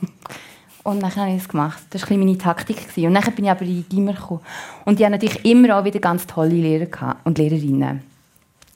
und 0.84 1.02
dann 1.02 1.14
habe 1.16 1.30
ich 1.30 1.38
das 1.38 1.48
gemacht. 1.48 1.82
Das 1.90 2.08
war 2.08 2.16
meine 2.16 2.38
Taktik. 2.38 2.78
Und 2.96 3.14
dann 3.14 3.34
bin 3.34 3.44
ich 3.44 3.50
aber 3.50 3.62
in 3.62 3.84
die 3.84 3.94
Gimmer 3.94 4.14
gekommen. 4.14 4.40
Und 4.84 4.98
die 4.98 5.04
haben 5.04 5.12
natürlich 5.12 5.44
immer 5.44 5.78
auch 5.78 5.84
wieder 5.84 6.00
ganz 6.00 6.26
tolle 6.26 6.50
Lehrer 6.50 7.16
und 7.24 7.38
Lehrerinnen, 7.38 8.02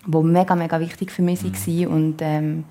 die 0.06 0.16
mega, 0.18 0.54
mega 0.54 0.78
wichtig 0.80 1.10
für 1.10 1.22
mich 1.22 1.42
waren 1.42 1.86
und 1.86 2.16
ähm, 2.20 2.64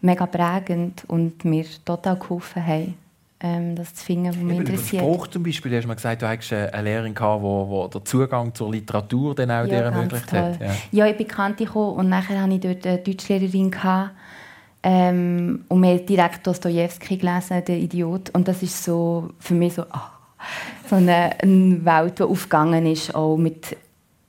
mega 0.00 0.26
prägend 0.26 1.04
und 1.08 1.44
mir 1.44 1.64
total 1.84 2.16
geholfen 2.16 2.66
haben, 2.66 2.94
ähm, 3.42 3.74
das 3.74 3.94
zu 3.94 4.04
finden, 4.04 4.28
was 4.28 4.36
mich 4.36 4.54
Eben 4.54 4.64
den 4.64 4.74
interessiert. 4.74 5.02
Spruch 5.02 5.26
zum 5.26 5.42
Beispiel, 5.42 5.76
hast 5.76 5.84
du 5.84 5.88
mir 5.88 5.96
gesagt, 5.96 6.22
du 6.22 6.28
hattest 6.28 6.52
äh, 6.52 6.68
eine 6.72 6.82
Lehrerin, 6.82 7.14
gehabt, 7.14 7.42
wo 7.42 7.88
der 7.92 8.04
Zugang 8.04 8.54
zur 8.54 8.70
Literatur 8.70 9.34
dann 9.34 9.50
auch 9.50 9.64
dir 9.64 9.82
ganz 9.82 9.96
ermöglicht 9.96 10.30
toll. 10.30 10.38
hat. 10.38 10.60
Ja. 10.60 10.70
Ja, 10.92 11.06
ich 11.06 11.16
bin 11.16 11.26
Kante 11.26 11.70
und 11.70 12.08
nachher 12.08 12.40
hatte 12.40 12.54
ich 12.54 12.60
dort 12.60 12.86
eine 12.86 12.98
Deutschlehrerin. 12.98 13.70
Gehabt, 13.70 14.12
ähm, 14.82 15.64
und 15.68 15.82
wir 15.82 15.90
haben 15.90 16.06
direkt 16.06 16.46
Dostoevsky 16.46 17.16
gelesen, 17.16 17.64
«Der 17.64 17.78
Idiot». 17.78 18.30
Und 18.30 18.48
das 18.48 18.62
ist 18.62 18.82
so 18.82 19.30
für 19.38 19.54
mich 19.54 19.74
so, 19.74 19.82
ah, 19.90 20.12
so 20.88 20.96
eine, 20.96 21.40
eine 21.40 21.84
Welt, 21.84 22.18
die 22.18 22.24
aufgegangen 22.24 22.86
ist, 22.86 23.14
auch 23.14 23.36
mit 23.36 23.76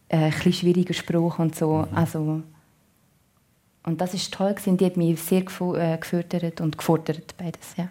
äh, 0.10 0.18
ein 0.18 0.32
bisschen 0.32 0.54
schwieriger 0.54 0.94
Spruch 0.94 1.40
und 1.40 1.56
so. 1.56 1.88
Also, 1.94 2.42
und 3.86 4.00
das 4.00 4.14
ist 4.14 4.34
toll 4.34 4.54
gewesen. 4.54 4.78
Die 4.78 4.86
hat 4.86 4.98
mich 4.98 5.20
sehr 5.22 5.42
äh, 5.42 5.98
gefördert 5.98 6.62
und 6.62 6.78
gefordert, 6.78 7.36
beides, 7.38 7.76
ja. 7.78 7.90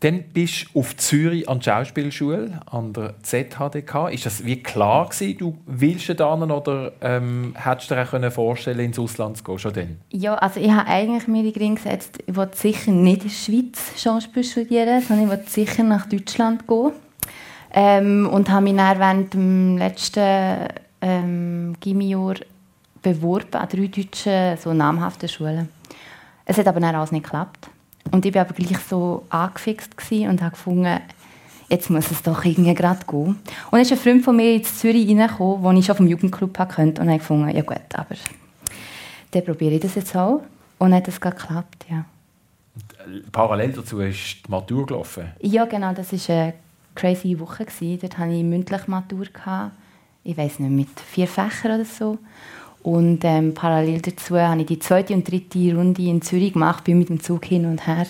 Dann 0.00 0.22
bist 0.34 0.66
du 0.74 0.80
auf 0.80 0.96
Zürich 0.96 1.48
an 1.48 1.60
der 1.60 1.64
Schauspielschule, 1.64 2.60
an 2.66 2.92
der 2.92 3.14
ZHDK. 3.22 4.10
Ist 4.12 4.26
das 4.26 4.44
wie 4.44 4.62
klar 4.62 5.08
gewesen, 5.08 5.38
du 5.38 5.58
willst 5.66 6.08
da 6.20 6.34
oder 6.34 6.92
ähm, 7.00 7.54
hättest 7.56 7.90
du 7.90 7.94
dir 7.94 8.28
auch 8.28 8.32
vorstellen 8.32 8.80
ins 8.80 8.98
Ausland 8.98 9.38
zu 9.38 9.44
gehen, 9.44 9.58
schon 9.58 9.72
dann? 9.72 9.96
Ja, 10.10 10.34
also 10.34 10.60
ich 10.60 10.70
habe 10.70 10.88
eigentlich 10.88 11.26
mir 11.26 11.44
in 11.44 11.52
den 11.52 11.62
Ring 11.62 11.74
gesetzt, 11.76 12.18
ich 12.26 12.36
will 12.36 12.50
sicher 12.54 12.90
nicht 12.90 13.22
in 13.22 13.28
der 13.28 13.34
Schweiz 13.34 14.02
Schauspiel 14.02 14.44
studieren, 14.44 15.00
sondern 15.00 15.26
ich 15.26 15.30
will 15.30 15.44
sicher 15.46 15.82
nach 15.82 16.06
Deutschland 16.06 16.66
gehen. 16.66 16.92
Ähm, 17.72 18.28
und 18.30 18.50
habe 18.50 18.64
mich 18.64 18.76
dann 18.76 18.98
während 18.98 19.34
dem 19.34 19.78
letzten 19.78 20.68
ähm, 21.00 21.74
Gimmijahr 21.80 22.36
beworben 23.02 23.54
an 23.54 23.68
drei 23.68 23.86
deutschen 23.86 24.56
so 24.56 24.72
namhaften 24.72 25.28
Schulen. 25.28 25.68
Es 26.44 26.58
hat 26.58 26.66
aber 26.66 26.80
dann 26.80 26.94
alles 26.94 27.12
nicht 27.12 27.24
geklappt. 27.24 27.68
Und 28.10 28.24
ich 28.26 28.34
war 28.34 28.42
aber 28.42 28.54
gleich 28.54 28.78
so 28.78 29.24
angefixt 29.30 29.94
und 30.10 30.42
habe 30.42 30.50
gefunden, 30.50 31.00
jetzt 31.68 31.90
muss 31.90 32.10
es 32.10 32.22
doch 32.22 32.44
irgendwie 32.44 32.74
gerade 32.74 33.04
gehen. 33.06 33.26
Und 33.26 33.38
dann 33.72 33.80
ist 33.80 33.92
ein 33.92 33.98
Freund 33.98 34.24
von 34.24 34.36
mir 34.36 34.54
in 34.54 34.64
Zürich 34.64 35.08
reingekommen, 35.08 35.62
wo 35.62 35.72
ich 35.72 35.86
schon 35.86 35.96
vom 35.96 36.06
Jugendclub 36.06 36.58
hatte 36.58 36.82
und 36.82 36.98
habe 37.00 37.18
gefunden, 37.18 37.54
ja 37.54 37.62
gut, 37.62 37.80
aber 37.94 38.14
dann 39.30 39.44
probiere 39.44 39.74
ich 39.74 39.80
das 39.80 39.94
jetzt 39.96 40.14
auch. 40.14 40.42
Und 40.78 40.90
dann 40.90 40.94
hat 40.94 41.08
es 41.08 41.20
geklappt, 41.20 41.86
ja. 41.90 42.04
Parallel 43.32 43.72
dazu 43.72 44.00
ist 44.00 44.46
die 44.46 44.50
Matur 44.50 44.86
gelaufen. 44.86 45.32
Ja, 45.40 45.64
genau, 45.64 45.92
das 45.92 46.12
war 46.12 46.36
eine 46.36 46.54
crazy 46.94 47.38
Woche. 47.38 47.66
Dort 48.00 48.18
hatte 48.18 48.32
ich 48.32 48.42
mündlich 48.42 48.88
Matur. 48.88 49.26
Ich 50.24 50.36
weiß 50.36 50.58
nicht, 50.58 50.70
mit 50.70 51.00
vier 51.00 51.28
Fächern 51.28 51.72
oder 51.72 51.84
so. 51.84 52.18
Und 52.84 53.24
ähm, 53.24 53.54
parallel 53.54 54.02
dazu 54.02 54.38
habe 54.38 54.60
ich 54.60 54.66
die 54.66 54.78
zweite 54.78 55.14
und 55.14 55.26
dritte 55.26 55.74
Runde 55.74 56.02
in 56.02 56.20
Zürich 56.20 56.52
gemacht, 56.52 56.84
bin 56.84 56.98
mit 56.98 57.08
dem 57.08 57.18
Zug 57.18 57.46
hin 57.46 57.64
und 57.64 57.86
her. 57.86 58.06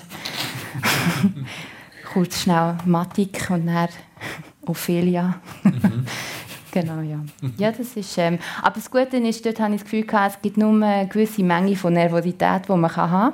Kurz 2.12 2.42
schnell 2.42 2.76
Matik 2.84 3.50
und 3.50 3.68
dann 3.68 3.88
Ophelia. 4.66 5.36
genau, 6.72 7.00
ja. 7.02 7.20
ja 7.56 7.70
das 7.70 7.96
ist, 7.96 8.18
ähm, 8.18 8.40
aber 8.62 8.74
das 8.74 8.90
Gute 8.90 9.16
ist, 9.18 9.46
dort 9.46 9.60
habe 9.60 9.74
ich 9.74 9.82
das 9.82 9.88
Gefühl, 9.88 10.06
gehabt, 10.06 10.34
es 10.34 10.42
gibt 10.42 10.56
nur 10.56 10.72
eine 10.84 11.06
gewisse 11.06 11.44
Menge 11.44 11.76
von 11.76 11.92
Nervosität, 11.92 12.62
die 12.68 12.72
man 12.72 12.96
haben 12.96 13.10
kann. 13.10 13.32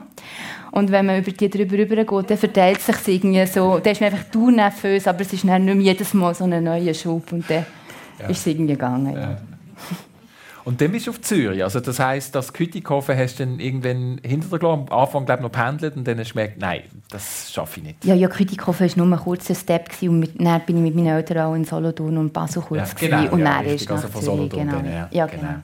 Und 0.73 0.93
wenn 0.93 1.07
man 1.07 1.21
über 1.21 1.33
die 1.33 1.49
drüber 1.49 1.79
rübergeht, 1.79 2.31
dann 2.31 2.37
verteilt 2.37 2.81
es 2.87 3.03
sich 3.03 3.15
irgendwie 3.15 3.47
so. 3.47 3.79
Dann 3.79 3.93
ist 3.93 4.03
man 4.03 4.13
einfach 4.13 4.27
du 4.31 4.51
nervös, 4.51 5.07
aber 5.07 5.23
es 5.23 5.33
ist 5.33 5.49
dann 5.49 5.65
nicht 5.65 5.75
mehr 5.75 5.85
jedes 5.85 6.13
Mal 6.13 6.35
so 6.35 6.45
ein 6.45 6.63
neuer 6.63 6.93
Schub 6.93 7.33
und 7.33 7.49
dann 7.49 7.65
ist 8.29 8.41
es 8.41 8.47
irgendwie 8.47 8.75
gegangen. 8.75 9.17
Ja. 9.17 9.39
Und 10.71 10.81
dann 10.81 10.93
bist 10.93 11.09
du 11.09 11.11
auf 11.11 11.21
Zürich. 11.21 11.65
Also 11.65 11.81
das 11.81 11.99
heisst, 11.99 12.33
das 12.37 12.53
Kütikofen 12.53 13.19
hast 13.19 13.41
du 13.41 13.45
dann 13.45 13.59
irgendwann 13.59 14.21
hinter 14.23 14.47
dir 14.51 14.59
gelassen. 14.61 14.87
Am 14.89 15.01
Anfang 15.01 15.27
glaube 15.27 15.41
ich, 15.41 15.43
noch 15.43 15.51
pendelt 15.51 15.97
und 15.97 16.07
dann 16.07 16.17
hast 16.21 16.29
du 16.29 16.35
gemerkt, 16.35 16.59
nein, 16.61 16.83
das 17.11 17.53
schaffe 17.53 17.81
ich 17.81 17.87
nicht. 17.87 18.05
Ja, 18.05 18.15
ja, 18.15 18.29
Kütikofen 18.29 18.89
war 18.89 19.05
nur 19.05 19.19
ein 19.19 19.21
kurzer 19.21 19.57
Step 19.57 19.89
gewesen, 19.89 20.11
und 20.11 20.21
mit, 20.21 20.41
dann 20.41 20.61
bin 20.61 20.77
ich 20.77 20.83
mit 20.85 20.95
meinen 20.95 21.09
Eltern 21.09 21.39
auch 21.39 21.55
in 21.57 21.65
Solothurn 21.65 22.17
und 22.19 22.33
Basel 22.33 22.63
kurz 22.63 22.79
Ja, 22.79 22.95
gewesen, 22.95 23.11
genau, 23.11 23.33
und 23.33 23.41
ja, 23.41 23.45
dann 23.47 23.65
richtig, 23.65 23.81
ist 23.81 23.89
nach 23.89 23.97
also 23.97 24.09
von 24.11 24.23
Zürich, 24.23 24.51
genau. 24.51 24.73
dann, 24.75 24.87
ja, 24.87 25.09
ja, 25.11 25.27
genau. 25.27 25.43
genau. 25.43 25.55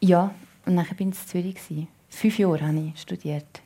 Ja, 0.00 0.30
und 0.66 0.76
dann 0.76 0.84
bin 0.84 0.94
ich 0.98 1.00
in 1.00 1.26
Zürich 1.26 1.54
gewesen. 1.54 1.88
Fünf 2.10 2.38
Jahre 2.38 2.60
habe 2.60 2.92
ich 2.94 3.00
studiert. 3.00 3.63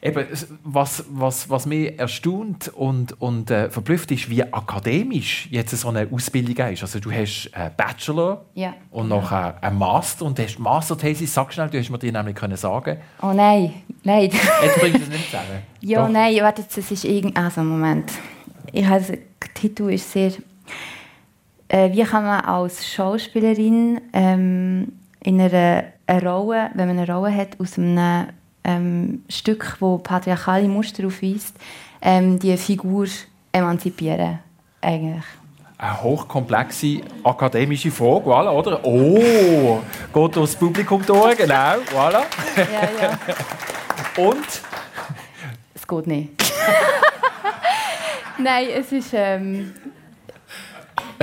Eben, 0.00 0.26
es- 0.32 0.46
was, 0.62 1.04
was, 1.10 1.50
was 1.50 1.66
mich 1.66 1.98
erstaunt 1.98 2.68
und, 2.68 3.20
und 3.20 3.50
äh, 3.50 3.68
verblüfft 3.70 4.10
ist, 4.12 4.30
wie 4.30 4.42
akademisch 4.44 5.48
jetzt 5.50 5.76
so 5.76 5.88
eine 5.88 6.06
Ausbildung 6.12 6.66
ist. 6.68 6.82
Also 6.82 7.00
du 7.00 7.10
hast 7.10 7.50
einen 7.54 7.74
Bachelor 7.76 8.44
Ja. 8.54 8.74
und 8.90 9.08
nachher 9.08 9.62
einen 9.62 9.78
Master 9.78 10.24
und 10.24 10.38
du 10.38 10.42
hast 10.44 10.58
Masterthesis, 10.58 11.34
sag 11.34 11.52
schnell, 11.52 11.68
du 11.70 11.78
hast 11.78 11.90
mir 11.90 11.98
die 11.98 12.12
nämlich 12.12 12.36
können 12.36 12.56
sagen. 12.56 12.98
Oh 13.22 13.32
nein, 13.32 13.74
nein. 14.04 14.30
Jetzt 14.62 14.80
bringt 14.80 15.00
das 15.00 15.08
nicht 15.08 15.26
zusammen. 15.26 15.62
Ja, 15.80 16.04
Doch. 16.06 16.12
nein, 16.12 16.36
warte, 16.42 16.62
das 16.64 16.90
ist 16.90 17.04
irgend... 17.04 17.36
Also, 17.38 17.62
Moment. 17.62 18.10
Ich 18.72 18.84
habe, 18.86 19.00
der 19.02 19.54
Titel 19.54 19.90
ist 19.90 20.10
sehr... 20.12 20.32
Äh, 21.68 21.92
wie 21.92 22.02
kann 22.02 22.24
man 22.24 22.40
als 22.40 22.86
Schauspielerin 22.88 24.00
ähm, 24.12 24.92
in 25.22 25.40
einer 25.40 25.84
eine 26.06 26.22
Rolle, 26.26 26.70
wenn 26.74 26.88
man 26.88 26.98
eine 26.98 27.12
Rolle 27.14 27.34
hat 27.34 27.60
aus 27.60 27.76
einem 27.78 28.28
ähm, 28.68 29.24
Stück, 29.30 29.76
wo 29.80 29.96
patriarchale 29.96 30.68
Muster 30.68 31.06
aufweist, 31.06 31.56
ähm, 32.02 32.38
die 32.38 32.54
Figur 32.58 33.06
emanzipieren, 33.50 34.40
eigentlich. 34.82 35.24
Eine 35.78 36.02
hochkomplexe 36.02 37.00
akademische 37.24 37.90
Frage, 37.90 38.26
voilà, 38.26 38.50
oder? 38.50 38.84
Oh, 38.84 39.80
geht 40.12 40.36
durchs 40.36 40.54
Publikum 40.54 41.04
durch, 41.06 41.38
genau, 41.38 41.76
voilà. 41.94 42.24
Ja, 42.56 42.88
ja. 43.00 43.18
Und? 44.22 44.46
Es 45.74 45.86
geht 45.86 46.06
nicht. 46.06 46.28
Nein, 48.38 48.66
es 48.76 48.92
ist. 48.92 49.14
Ähm, 49.14 49.72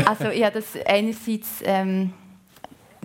also, 0.03 0.29
ich 0.29 0.43
habe 0.43 0.61
das 0.61 0.65
einerseits 0.85 1.61
ähm, 1.63 2.11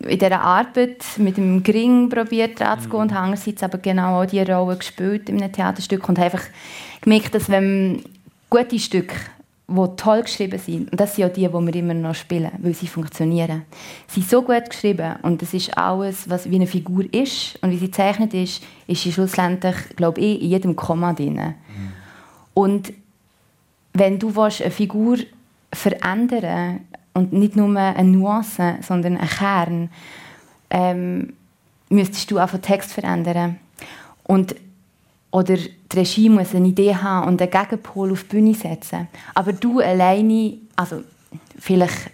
in 0.07 0.19
dieser 0.19 0.41
Arbeit 0.41 1.05
mit 1.19 1.37
dem 1.37 1.63
Gring 1.63 2.09
probiert 2.09 2.61
ranzugehen 2.61 3.03
und 3.03 3.13
andererseits 3.13 3.63
aber 3.63 3.79
genau 3.79 4.23
auch 4.23 4.27
diese 4.27 4.53
Rolle 4.53 4.77
gespielt 4.77 5.29
in 5.29 5.43
einem 5.43 5.53
Theaterstück 5.53 6.09
und 6.09 6.19
einfach 6.19 6.43
gemerkt, 7.01 7.35
dass 7.35 7.51
wenn 7.51 8.03
gute 8.49 8.79
Stücke, 8.79 9.15
die 9.69 9.97
toll 9.97 10.23
geschrieben 10.23 10.59
sind, 10.59 10.91
und 10.91 11.01
das 11.01 11.15
sind 11.15 11.23
ja 11.23 11.29
die, 11.29 11.47
die 11.47 11.53
wir 11.53 11.75
immer 11.77 11.95
noch 11.95 12.15
spielen, 12.15 12.51
weil 12.59 12.75
sie 12.75 12.89
funktionieren, 12.89 13.63
sind 14.09 14.29
so 14.29 14.43
gut 14.43 14.71
geschrieben 14.71 15.17
und 15.23 15.43
das 15.43 15.55
ist 15.55 15.77
alles, 15.77 16.29
was 16.29 16.51
wie 16.51 16.57
eine 16.57 16.67
Figur 16.67 17.05
ist 17.13 17.59
und 17.63 17.71
wie 17.71 17.79
sie 17.79 17.87
gezeichnet 17.87 18.35
ist, 18.35 18.63
ist 18.87 19.03
sie 19.03 19.13
schlussendlich, 19.13 19.77
glaube 19.97 20.21
ich, 20.21 20.43
in 20.43 20.49
jedem 20.49 20.77
Komma 20.77 21.13
drin. 21.13 21.55
Und 22.55 22.93
wenn 23.93 24.19
du 24.19 24.35
willst, 24.35 24.63
eine 24.63 24.71
Figur 24.71 25.19
verändern 25.73 26.81
und 27.15 27.33
nicht 27.33 27.57
nur 27.57 27.77
eine 27.77 28.09
Nuance, 28.09 28.77
sondern 28.83 29.17
einen 29.17 29.29
Kern, 29.29 29.91
ähm, 30.71 31.33
müsstest 31.89 32.31
du 32.31 32.39
auch 32.39 32.51
den 32.51 32.63
Text 32.63 32.93
verändern. 32.93 33.59
Und, 34.23 34.55
oder 35.31 35.57
die 35.57 35.97
Regie 35.97 36.29
muss 36.29 36.55
eine 36.55 36.69
Idee 36.69 36.95
haben 36.95 37.29
und 37.29 37.43
einen 37.43 37.51
Gegenpol 37.51 38.13
auf 38.13 38.23
die 38.23 38.29
Bühne 38.29 38.55
setzen. 38.55 39.09
Aber 39.35 39.53
du 39.53 39.81
alleine, 39.81 40.59
also 40.77 41.03
vielleicht 41.59 42.11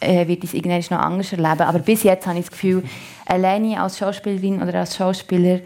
äh, 0.00 0.26
wird 0.26 0.44
es 0.44 0.54
irgendwann 0.54 0.98
noch 0.98 1.04
anders 1.04 1.32
erleben, 1.32 1.62
aber 1.62 1.78
bis 1.78 2.02
jetzt 2.02 2.26
habe 2.26 2.38
ich 2.38 2.46
das 2.46 2.52
Gefühl, 2.52 2.82
alleine 3.26 3.80
als 3.80 3.98
Schauspielerin 3.98 4.62
oder 4.62 4.80
als 4.80 4.96
Schauspieler 4.96 5.60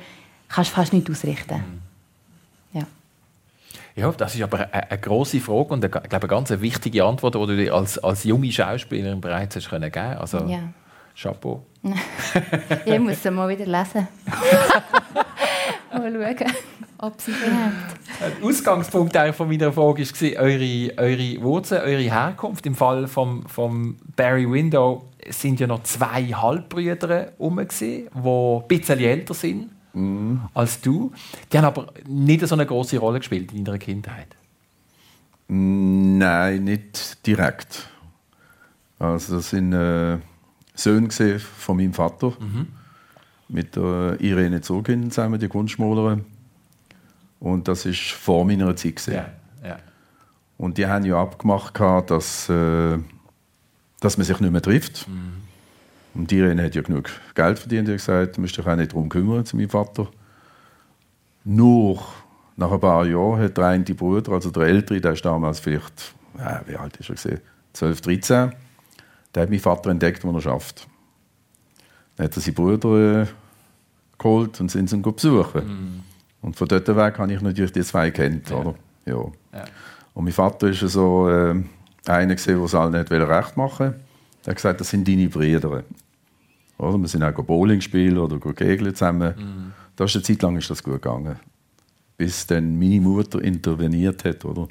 kannst 0.49 0.73
du 0.73 0.75
fast 0.75 0.93
nichts 0.93 1.11
ausrichten. 1.11 1.63
Ja. 3.95 4.11
Das 4.12 4.34
ist 4.34 4.43
aber 4.43 4.61
eine, 4.72 4.90
eine 4.90 5.01
grosse 5.01 5.40
Frage 5.40 5.74
und 5.74 5.84
eine, 5.84 5.95
ich 6.03 6.09
glaube, 6.09 6.12
eine 6.12 6.28
ganz 6.28 6.51
wichtige 6.51 7.05
Antwort, 7.05 7.34
die 7.34 7.47
du 7.47 7.57
dir 7.57 7.74
als, 7.74 7.99
als 7.99 8.24
junge 8.24 8.51
Schauspielerin 8.51 9.20
bereits 9.20 9.57
hast 9.57 9.68
können 9.68 9.90
geben 9.90 10.16
Also, 10.18 10.38
Ja. 10.47 10.61
Chapeau. 11.14 11.62
Ich 12.86 12.99
muss 12.99 13.22
sie 13.22 13.30
mal 13.30 13.49
wieder 13.49 13.66
lesen. 13.66 14.09
mal 15.93 16.12
schauen, 16.12 16.53
ob 16.99 17.20
sie 17.20 17.32
verhält. 17.32 17.72
Der 18.40 18.49
Ausgangspunkt 18.49 19.16
von 19.34 19.49
meiner 19.49 19.72
Frage 19.72 20.03
war 20.03 20.43
eure, 20.43 20.93
eure 20.97 21.43
Wurzeln, 21.43 21.82
eure 21.82 22.01
Herkunft. 22.03 22.64
Im 22.64 22.74
Fall 22.74 23.09
von 23.09 23.47
vom 23.47 23.97
Barry 24.16 24.51
Window 24.51 25.05
sind 25.28 25.61
ja 25.61 25.66
noch 25.66 25.82
zwei 25.82 26.22
Halbbrüder 26.24 27.09
herum, 27.09 27.61
die 27.80 28.09
ein 28.14 28.68
bisschen 28.68 29.01
älter 29.01 29.34
sind 29.34 29.70
als 30.55 30.80
du. 30.80 31.12
Die 31.53 31.59
haben 31.59 31.64
aber 31.64 31.93
nicht 32.07 32.47
so 32.47 32.55
eine 32.55 32.66
große 32.66 32.99
Rolle 32.99 33.18
gespielt 33.18 33.53
in 33.53 33.64
deiner 33.64 33.78
Kindheit. 33.78 34.28
Nein, 35.49 36.64
nicht 36.64 37.26
direkt. 37.26 37.88
Also 38.99 39.36
das 39.36 39.51
sind 39.51 39.72
äh, 39.72 40.18
Söhne 40.74 41.11
von 41.38 41.76
meinem 41.76 41.93
Vater 41.93 42.32
mit 43.49 43.76
der 43.76 44.16
Irene 44.20 44.61
Zogin 44.61 45.11
zusammen, 45.11 45.38
die 45.38 45.49
Kunstmalerin. 45.49 46.24
Und 47.40 47.68
das 47.68 47.84
ist 47.84 48.12
vor 48.12 48.45
meiner 48.45 48.74
Zeit 48.76 48.97
gewesen. 48.97 49.12
ja. 49.64 49.78
Und 50.59 50.78
die 50.78 50.86
haben 50.86 51.05
ja 51.05 51.20
abgemacht, 51.20 51.78
dass, 51.80 52.49
äh, 52.49 52.97
dass 53.99 54.16
man 54.16 54.24
sich 54.24 54.38
nicht 54.38 54.53
mehr 54.53 54.62
trifft. 54.62 55.07
Und 56.15 56.31
die 56.31 56.39
Irene 56.39 56.65
hat 56.65 56.75
ja 56.75 56.83
genug 56.83 57.11
Geld 57.35 57.59
verdient. 57.59 57.89
Die 57.89 57.93
hat 57.93 57.99
gesagt, 57.99 58.37
du 58.37 58.41
musst 58.43 58.57
dich 58.57 58.67
auch 58.67 58.77
nicht 58.77 58.93
darum 58.93 59.09
kümmern, 59.09 59.45
zu 59.45 59.57
meinem 59.57 59.71
Vater. 59.71 60.09
Nur 61.45 62.03
nach 62.57 62.71
ein 62.71 62.81
paar 62.81 63.07
Jahren 63.07 63.41
hat 63.41 63.57
der 63.57 63.67
eine 63.67 63.85
Bruder, 63.85 64.33
also 64.33 64.51
der 64.51 64.65
Ältere, 64.65 65.01
der 65.01 65.13
ist 65.13 65.25
damals 65.25 65.61
vielleicht, 65.61 66.15
äh, 66.39 66.61
wie 66.67 66.77
alt 66.77 66.97
ist 66.99 67.09
er 67.09 67.17
gewesen? 67.17 67.41
12, 67.73 68.01
13, 68.03 68.53
der 69.35 69.43
hat 69.43 69.51
meinen 69.51 69.61
Vater 69.61 69.91
entdeckt, 69.91 70.25
wo 70.25 70.33
er 70.33 70.41
schafft. 70.43 70.87
Dann 72.17 72.27
hat 72.27 72.37
er 72.37 72.43
seinen 72.43 72.55
Bruder 72.55 73.23
äh, 73.23 73.27
geholt 74.19 74.61
und 74.61 74.71
sind 74.71 74.93
ihn 74.93 75.03
besuchen. 75.03 76.03
Und 76.43 76.57
von 76.57 76.69
dort 76.69 76.87
weg 76.89 77.19
habe 77.19 77.33
ich 77.33 77.41
natürlich 77.41 77.73
die 77.73 77.83
zwei 77.83 78.11
kennt, 78.11 78.51
oder? 78.53 78.75
Ja. 79.07 79.15
Ja. 79.53 79.65
Und 80.15 80.25
mein 80.25 80.33
Vater 80.33 80.69
war 80.69 80.89
so 80.89 81.29
äh, 81.29 81.55
einer, 82.07 82.35
der 82.35 82.59
es 82.59 82.75
allen 82.75 82.93
nicht 82.93 83.11
recht 83.11 83.57
machen 83.57 83.87
wollte. 83.87 84.01
Er 84.45 84.51
hat 84.51 84.57
gesagt, 84.57 84.81
das 84.81 84.91
sind 84.91 85.07
deine 85.07 85.29
Brüder. 85.29 85.85
Oder? 86.83 86.99
Wir 86.99 87.09
sind 87.09 87.22
auch 87.22 87.33
Bowling 87.33 87.80
spielen 87.80 88.18
oder 88.18 88.39
gegeln 88.39 88.95
zusammen. 88.95 89.72
Das 89.97 90.11
ist 90.11 90.16
eine 90.16 90.22
Zeit 90.24 90.43
lang 90.43 90.57
ist 90.57 90.68
das 90.70 90.83
gut 90.83 90.95
gegangen. 90.95 91.37
Bis 92.16 92.47
dann 92.47 92.78
meine 92.78 93.01
Mutter 93.01 93.43
interveniert 93.43 94.24
hat. 94.24 94.45
Oder? 94.45 94.62
Und 94.62 94.70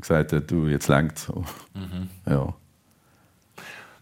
gesagt 0.00 0.32
hat, 0.32 0.50
du, 0.50 0.66
jetzt 0.66 0.88
längt 0.88 1.18
so. 1.18 1.44
Ja. 2.26 2.54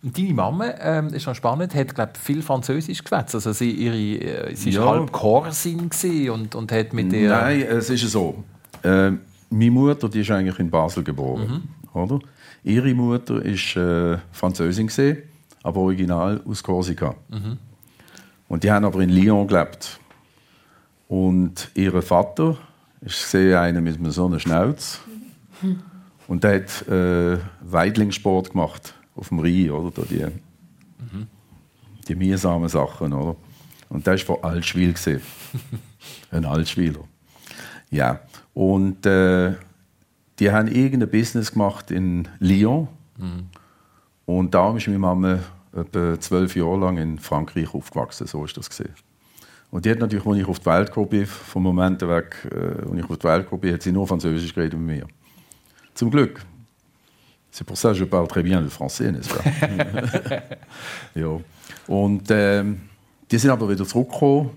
Und 0.01 0.17
deine 0.17 0.33
Mama, 0.33 0.73
ähm, 0.81 1.09
ist 1.09 1.27
noch 1.27 1.35
spannend, 1.35 1.75
hat 1.75 1.95
glaub, 1.95 2.17
viel 2.17 2.41
Französisch 2.41 3.03
geschwätzt. 3.03 3.35
Also 3.35 3.53
sie, 3.53 3.71
ihre, 3.73 3.97
äh, 3.97 4.55
sie 4.55 4.71
Ja. 4.71 4.85
war 4.85 4.95
halb 4.95 5.11
Korsin 5.13 5.91
und, 6.31 6.55
und 6.55 6.71
hat 6.73 6.93
mit 6.93 7.13
ihr... 7.13 7.29
Nein, 7.31 7.63
es 7.63 7.91
ist 7.91 8.09
so. 8.09 8.45
Äh, 8.83 9.13
meine 9.51 9.71
Mutter 9.71 10.09
die 10.09 10.21
ist 10.21 10.31
eigentlich 10.31 10.59
in 10.61 10.71
Basel 10.71 11.03
geboren. 11.03 11.69
Oder? 11.93 12.21
Ihre 12.63 12.95
Mutter 12.95 13.43
war 13.43 14.13
äh, 14.15 14.19
Französin, 14.31 14.87
gewesen, 14.87 15.23
aber 15.69 15.81
original 15.81 16.41
aus 16.47 16.63
Korsika. 16.63 17.15
Und 18.49 18.65
die 18.65 18.73
haben 18.73 18.85
aber 18.85 19.01
in 19.01 19.11
Lyon 19.11 19.47
gelebt. 19.47 20.01
Und 21.09 21.71
ihr 21.75 22.03
Vater 22.03 22.57
ist 23.01 23.23
gesehen, 23.23 23.57
einer 23.57 23.81
mit 23.81 24.13
so 24.13 24.27
einer 24.27 24.41
Schnauz. 24.41 25.01
Und 26.27 26.45
der 26.45 26.57
hat 26.57 26.89
äh, 26.89 27.39
Weidlingssport 27.63 28.51
gemacht 28.51 28.95
auf 29.15 29.29
dem 29.29 29.41
Rhein, 29.41 29.71
oder? 29.71 29.91
Da 29.91 30.03
die, 30.03 30.27
die 32.07 32.15
mühsamen 32.15 32.69
Sachen, 32.69 33.13
oder? 33.13 33.37
Und 33.89 34.07
der 34.07 34.15
war 34.15 34.19
von 34.19 34.43
Altschwil. 34.43 34.95
Ein 36.31 36.45
Altschwiler. 36.45 37.01
Ja. 37.91 38.21
Und 38.55 39.07
äh, 39.07 39.55
die 40.39 40.51
haben 40.51 40.69
irgendein 40.69 41.11
Business 41.11 41.53
gemacht 41.53 41.91
in 41.91 42.29
Lyon. 42.39 42.89
Und 44.27 44.55
da 44.55 44.77
ist 44.77 44.87
meine 44.87 44.99
Mama 44.99 45.39
etwa 45.75 46.19
zwölf 46.21 46.57
Jahre 46.57 46.79
lang 46.79 46.99
in 46.99 47.19
Frankreich 47.19 47.75
aufgewachsen. 47.75 48.27
So 48.27 48.45
ist 48.45 48.57
das 48.57 48.69
gesehen. 48.69 48.95
Und 49.71 49.85
die 49.85 49.91
hat 49.91 49.99
natürlich, 49.99 50.27
als 50.27 50.39
ich 50.39 50.49
auf 50.49 50.59
die 50.61 50.67
Welt 50.67 50.89
gekommen 50.89 51.09
bin, 51.09 51.27
vom 51.27 51.63
Moment 51.63 52.01
weg, 52.03 52.37
äh, 52.51 52.89
als 52.89 52.99
ich 52.99 53.11
auf 53.11 53.19
die 53.19 53.25
Welt 53.25 53.45
gekommen 53.45 53.61
bin, 53.61 53.75
hat 53.75 53.83
sie 53.83 53.93
nur 53.93 54.07
Französisch 54.07 54.55
geredet 54.55 54.79
mit 54.79 54.99
mir. 54.99 55.07
Zum 55.95 56.11
Glück. 56.11 56.41
C'est 57.51 57.65
pour 57.65 57.77
ça 57.77 57.93
que 57.93 57.99
je 57.99 58.05
parle 58.05 58.29
très 58.29 58.43
bien 58.43 58.61
le 58.61 58.69
français, 58.69 59.11
n'est-ce 59.11 59.29
pas? 59.29 59.43
ja. 61.15 61.41
Und 61.87 62.31
ähm, 62.31 62.81
die 63.31 63.39
sind 63.39 63.51
aber 63.51 63.69
wieder 63.69 63.85
zurückgekommen. 63.85 64.51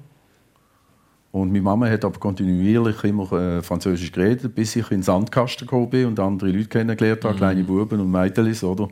Und 1.32 1.49
meine 1.49 1.61
Mama 1.61 1.88
hat 1.89 2.03
aber 2.03 2.19
kontinuierlich 2.19 3.01
immer 3.05 3.32
äh, 3.32 3.61
Französisch 3.61 4.11
geredet, 4.11 4.53
bis 4.53 4.75
ich 4.75 4.91
in 4.91 4.97
den 4.97 5.03
Sandkasten 5.03 5.65
gekommen 5.65 5.89
bin 5.89 6.07
und 6.07 6.19
andere 6.19 6.51
Leute 6.51 6.67
kennengelernt 6.67 7.23
habe, 7.23 7.36
kleine 7.36 7.63
Buben 7.63 8.01
und 8.01 8.11
Mädchen, 8.11 8.53
oder? 8.63 8.89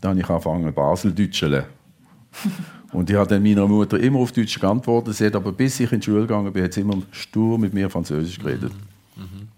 Dann 0.00 0.10
habe 0.10 0.20
ich 0.20 0.28
angefangen, 0.28 0.74
Basel 0.74 1.12
Deutscheln. 1.12 1.64
und 2.92 3.08
ich 3.08 3.16
habe 3.16 3.28
dann 3.28 3.42
meiner 3.42 3.66
Mutter 3.66 3.98
immer 3.98 4.18
auf 4.18 4.32
Deutsch 4.32 4.60
geantwortet. 4.60 5.14
Sie 5.14 5.24
hat 5.26 5.34
aber, 5.36 5.52
bis 5.52 5.80
ich 5.80 5.90
in 5.90 6.00
die 6.00 6.04
Schule 6.04 6.22
gegangen 6.22 6.52
bin, 6.52 6.62
hat 6.64 6.74
sie 6.74 6.82
immer 6.82 6.98
stur 7.12 7.58
mit 7.58 7.72
mir 7.72 7.88
Französisch 7.88 8.38
geredet. 8.38 8.72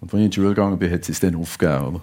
Und 0.01 0.13
als 0.13 0.15
ich 0.15 0.25
in 0.25 0.31
die 0.31 0.35
Schule 0.37 0.49
gegangen 0.51 0.79
bin, 0.79 0.93
hat 0.93 1.05
sie 1.05 1.13
es 1.13 1.21
dann 1.21 1.35
aufgegeben, 1.35 1.87
oder? 1.87 2.01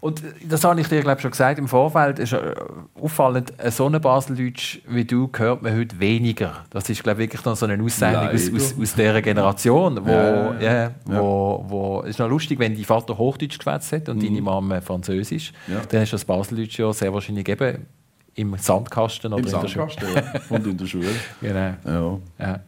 Und 0.00 0.22
das 0.48 0.64
habe 0.64 0.80
ich 0.80 0.88
dir 0.88 1.00
glaube 1.02 1.20
schon 1.20 1.30
gesagt 1.30 1.58
im 1.58 1.68
Vorfeld. 1.68 2.18
Ist 2.18 2.32
äh, 2.32 2.54
auffallend, 3.00 3.52
äh, 3.58 3.70
so 3.70 3.86
eine 3.86 4.00
Baseldeutsch 4.00 4.78
wie 4.88 5.04
du 5.04 5.30
hört 5.36 5.62
man 5.62 5.76
heute 5.76 5.98
weniger. 6.00 6.64
Das 6.70 6.88
ist 6.88 7.02
glaube 7.02 7.22
ich 7.22 7.28
wirklich 7.30 7.44
noch 7.44 7.56
so 7.56 7.66
eine 7.66 7.82
Aussendung 7.82 8.28
aus, 8.28 8.50
aus, 8.54 8.74
aus 8.80 8.94
dieser 8.94 9.22
Generation, 9.22 10.04
wo, 10.04 10.10
Ja, 10.10 10.54
ja, 10.60 10.72
ja. 10.82 10.90
wo, 11.04 11.64
wo 11.68 12.00
ist 12.02 12.18
noch 12.18 12.28
lustig, 12.28 12.58
wenn 12.58 12.74
dein 12.74 12.84
Vater 12.84 13.16
Hochdeutsch 13.18 13.58
geschwätzt 13.58 13.92
hat 13.92 14.08
und 14.08 14.22
deine 14.22 14.40
Mama 14.40 14.80
Französisch, 14.80 15.52
Mhm. 15.66 15.74
Ja. 15.74 15.80
dann 15.88 16.00
du 16.12 16.16
das 16.16 16.24
Baseldeutsch 16.24 16.78
ja 16.78 16.92
sehr 16.92 17.12
wahrscheinlich 17.12 17.48
eben 17.48 17.86
im 18.34 18.56
Sandkasten 18.56 19.32
oder 19.32 19.42
Im 19.42 19.54
in 19.54 19.60
der 19.60 19.68
Schule. 19.68 19.88
Sandkasten 19.90 20.40
und 20.56 20.66
in 20.66 20.76
der 20.78 20.86
Schule. 20.86 21.08
Genau. 21.40 22.20
Ja. 22.38 22.60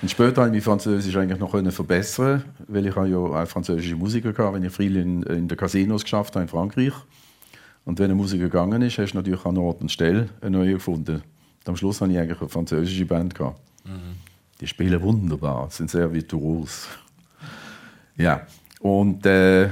Und 0.00 0.10
später 0.10 0.42
habe 0.42 0.48
ich 0.48 0.52
mein 0.52 0.62
Französisch 0.62 1.16
eigentlich 1.16 1.40
noch 1.40 1.50
können 1.50 1.72
verbessern, 1.72 2.44
weil 2.68 2.86
ich 2.86 2.94
habe 2.94 3.08
ja 3.08 3.16
auch 3.16 3.46
französische 3.46 3.96
Musiker 3.96 4.28
hatte, 4.28 4.54
wenn 4.54 4.62
ich 4.62 4.72
viel 4.72 4.96
in, 4.96 5.22
in 5.24 5.48
den 5.48 5.58
Casinos 5.58 6.04
geschafft 6.04 6.36
habe 6.36 6.44
in 6.44 6.48
Frankreich. 6.48 6.92
Und 7.84 7.98
wenn 7.98 8.10
ein 8.10 8.16
Musiker 8.16 8.44
gegangen 8.44 8.82
ist, 8.82 8.98
hast 8.98 9.12
du 9.12 9.16
natürlich 9.16 9.44
an 9.44 9.56
Ort 9.58 9.80
und 9.80 9.90
Stelle 9.90 10.28
einen 10.40 10.52
neuen 10.52 10.74
gefunden. 10.74 11.16
Und 11.16 11.68
am 11.68 11.76
Schluss 11.76 12.00
hatte 12.00 12.12
ich 12.12 12.18
eigentlich 12.18 12.40
eine 12.40 12.48
französische 12.48 13.06
Band 13.06 13.34
gehabt. 13.34 13.60
Die 14.60 14.66
spielen 14.66 15.00
wunderbar, 15.02 15.70
sind 15.70 15.90
sehr 15.90 16.12
virtuos. 16.12 16.86
Ja, 18.16 18.46
und 18.80 19.24
äh, 19.26 19.70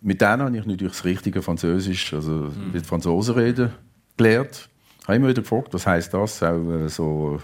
mit 0.00 0.20
denen 0.20 0.42
habe 0.42 0.56
ich 0.56 0.66
natürlich 0.66 0.92
das 0.92 1.04
richtige 1.04 1.42
Französisch, 1.42 2.12
also 2.12 2.52
mit 2.72 2.84
Franzosen 2.84 3.34
reden, 3.34 3.70
gelernt. 4.16 4.68
Ich 5.00 5.08
habe 5.08 5.16
immer 5.16 5.28
wieder 5.28 5.42
gefragt, 5.42 5.72
was 5.72 5.86
heißt 5.86 6.12
das? 6.12 6.42
Auch 6.42 6.70
äh, 6.70 6.88
so 6.88 7.40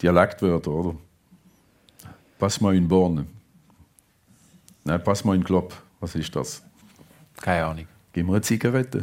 Dialektwörter, 0.00 0.70
oder? 0.70 0.94
Pass 2.38 2.60
mal 2.60 2.74
in 2.74 2.86
Borne. 2.88 3.26
Nein, 4.84 5.02
pass 5.02 5.24
mal 5.24 5.34
in 5.36 5.42
Klopp. 5.44 5.74
Was 6.00 6.14
ist 6.14 6.34
das? 6.36 6.62
Keine 7.40 7.64
Ahnung. 7.66 7.86
Gib 8.12 8.26
mir 8.26 8.32
eine 8.34 8.40
Zigarette. 8.42 9.02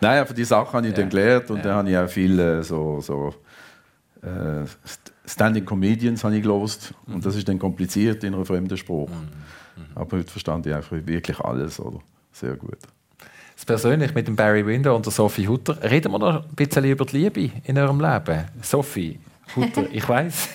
Nein, 0.00 0.20
aber 0.20 0.32
die 0.34 0.44
Sache 0.44 0.72
habe 0.72 0.88
ich 0.88 0.94
dann 0.94 1.08
gelernt 1.10 1.50
und 1.50 1.64
dann 1.64 1.74
habe 1.74 1.90
ich 1.90 1.96
auch 1.96 2.08
viele 2.08 2.62
so, 2.64 3.00
so 3.00 3.34
äh, 4.22 4.26
St- 4.64 4.66
Standing 5.26 5.64
Comedians 5.64 6.24
habe 6.24 6.36
ich 6.36 6.42
gelost 6.42 6.92
und 7.06 7.24
das 7.24 7.36
ist 7.36 7.48
dann 7.48 7.58
kompliziert 7.58 8.24
in 8.24 8.34
einer 8.34 8.44
fremden 8.44 8.76
Sprache. 8.76 9.12
Aber 9.94 10.16
heute 10.18 10.30
verstand 10.30 10.66
ich 10.66 10.74
einfach 10.74 10.96
wirklich 11.04 11.38
alles, 11.40 11.78
oder? 11.78 12.00
Sehr 12.32 12.56
gut. 12.56 12.78
Das 13.54 13.64
persönlich 13.64 14.14
mit 14.14 14.26
dem 14.26 14.36
Barry 14.36 14.64
Window 14.66 14.96
und 14.96 15.04
der 15.04 15.12
Sophie 15.12 15.46
Hutter. 15.46 15.78
Reden 15.82 16.10
wir 16.12 16.18
noch 16.18 16.44
ein 16.44 16.54
bisschen 16.54 16.84
über 16.84 17.04
die 17.04 17.18
Liebe 17.18 17.50
in 17.64 17.76
eurem 17.78 18.00
Leben. 18.00 18.46
Sophie 18.62 19.18
Hutter, 19.56 19.86
ich 19.90 20.08
weiß, 20.08 20.48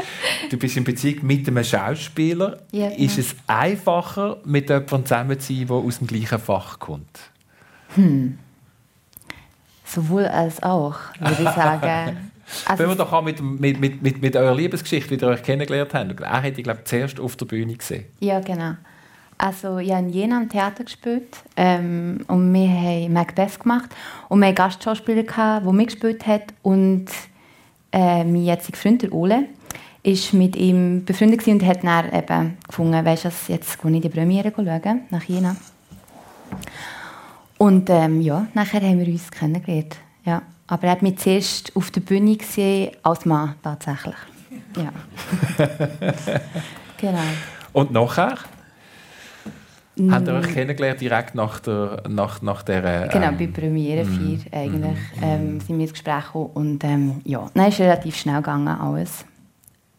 du 0.50 0.56
bist 0.56 0.76
in 0.76 0.84
Beziehung 0.84 1.26
mit 1.26 1.46
einem 1.48 1.62
Schauspieler. 1.62 2.58
Ja, 2.72 2.88
genau. 2.88 3.00
Ist 3.02 3.18
es 3.18 3.36
einfacher, 3.46 4.38
mit 4.44 4.68
jemandem 4.68 5.06
zusammen 5.06 5.38
zu 5.38 5.54
sein, 5.54 5.66
der 5.66 5.76
aus 5.76 5.98
dem 5.98 6.06
gleichen 6.06 6.38
Fach 6.38 6.78
kommt? 6.78 7.18
Sowohl 9.84 10.26
als 10.26 10.62
auch, 10.62 10.96
würde 11.20 11.42
ich 11.42 11.50
sagen. 11.50 12.16
Also, 12.64 12.82
Wenn 12.82 12.90
wir 12.92 12.96
doch 12.96 13.12
auch 13.12 13.22
mit, 13.22 13.42
mit, 13.42 13.78
mit, 13.78 14.02
mit, 14.02 14.22
mit 14.22 14.34
eurer 14.34 14.54
Liebesgeschichte, 14.54 15.10
wie 15.10 15.20
ihr 15.22 15.28
euch 15.28 15.42
kennengelernt 15.42 15.92
habt. 15.92 16.20
Er 16.20 16.40
hätte 16.40 16.60
ich 16.60 16.64
glaube 16.64 16.82
zuerst 16.82 17.20
auf 17.20 17.36
der 17.36 17.44
Bühne 17.44 17.74
gesehen. 17.74 18.06
Ja, 18.20 18.40
genau. 18.40 18.72
Also, 19.36 19.76
ich 19.78 19.92
habe 19.92 20.06
in 20.06 20.08
Jena 20.08 20.38
am 20.38 20.48
Theater 20.48 20.84
gespielt 20.84 21.36
ähm, 21.56 22.24
und 22.26 22.52
wir 22.52 22.68
haben 22.68 23.12
Macbeth 23.12 23.60
gemacht 23.60 23.94
und 24.28 24.40
wir 24.40 24.46
hatten 24.46 24.56
Gastschauspieler, 24.56 25.24
der 25.24 25.72
mitgespielt 25.72 26.26
hat 26.26 26.54
und 26.62 27.06
äh, 27.92 28.24
mein 28.24 28.44
jetziger 28.44 28.76
Freund, 28.76 29.02
der 29.02 29.12
Ole, 29.12 29.46
ist 30.02 30.32
mit 30.32 30.56
ihm 30.56 31.04
befreundet 31.04 31.46
und 31.46 31.64
hat 31.66 31.84
dann 31.84 32.12
eben 32.12 32.56
gefunden, 32.66 33.04
weißt 33.04 33.24
du, 33.24 33.30
jetzt 33.48 33.80
gehe 33.82 33.92
ich 33.92 34.00
die 34.00 34.08
Premiere 34.08 34.52
schauen, 34.54 35.02
nach 35.10 35.24
Jena. 35.24 35.56
Und 37.58 37.90
ähm, 37.90 38.20
ja, 38.20 38.46
nachher 38.54 38.80
haben 38.80 39.00
wir 39.00 39.08
uns 39.08 39.30
kennengelernt. 39.30 39.96
Ja. 40.24 40.42
Aber 40.68 40.84
er 40.84 40.90
hat 40.92 41.02
mich 41.02 41.18
zuerst 41.18 41.74
auf 41.74 41.90
der 41.90 42.02
Bühne 42.02 42.36
gesehen, 42.36 42.92
als 43.02 43.24
Mann 43.24 43.54
tatsächlich. 43.62 44.14
Ja. 44.76 44.92
genau. 46.98 47.18
Und 47.72 47.90
nachher? 47.90 48.38
Habt 50.10 50.28
ihr 50.28 50.34
euch 50.34 50.52
kennengelernt 50.52 51.00
direkt 51.00 51.34
nach 51.34 51.60
der, 51.60 52.02
nach, 52.08 52.42
nach 52.42 52.62
der 52.62 53.08
Genau, 53.08 53.28
ähm, 53.28 53.38
bei 53.38 53.46
Premiere 53.46 54.04
4 54.04 54.38
eigentlich 54.52 54.98
ähm, 55.22 55.60
sind 55.60 55.76
wir 55.76 55.84
ins 55.84 55.92
Gespräch 55.92 56.26
gekommen 56.26 56.50
und 56.54 56.84
ähm, 56.84 57.20
ja, 57.24 57.48
dann 57.52 57.68
ist 57.68 57.80
relativ 57.80 58.16
schnell 58.16 58.36
gegangen 58.36 58.68
alles. 58.68 59.24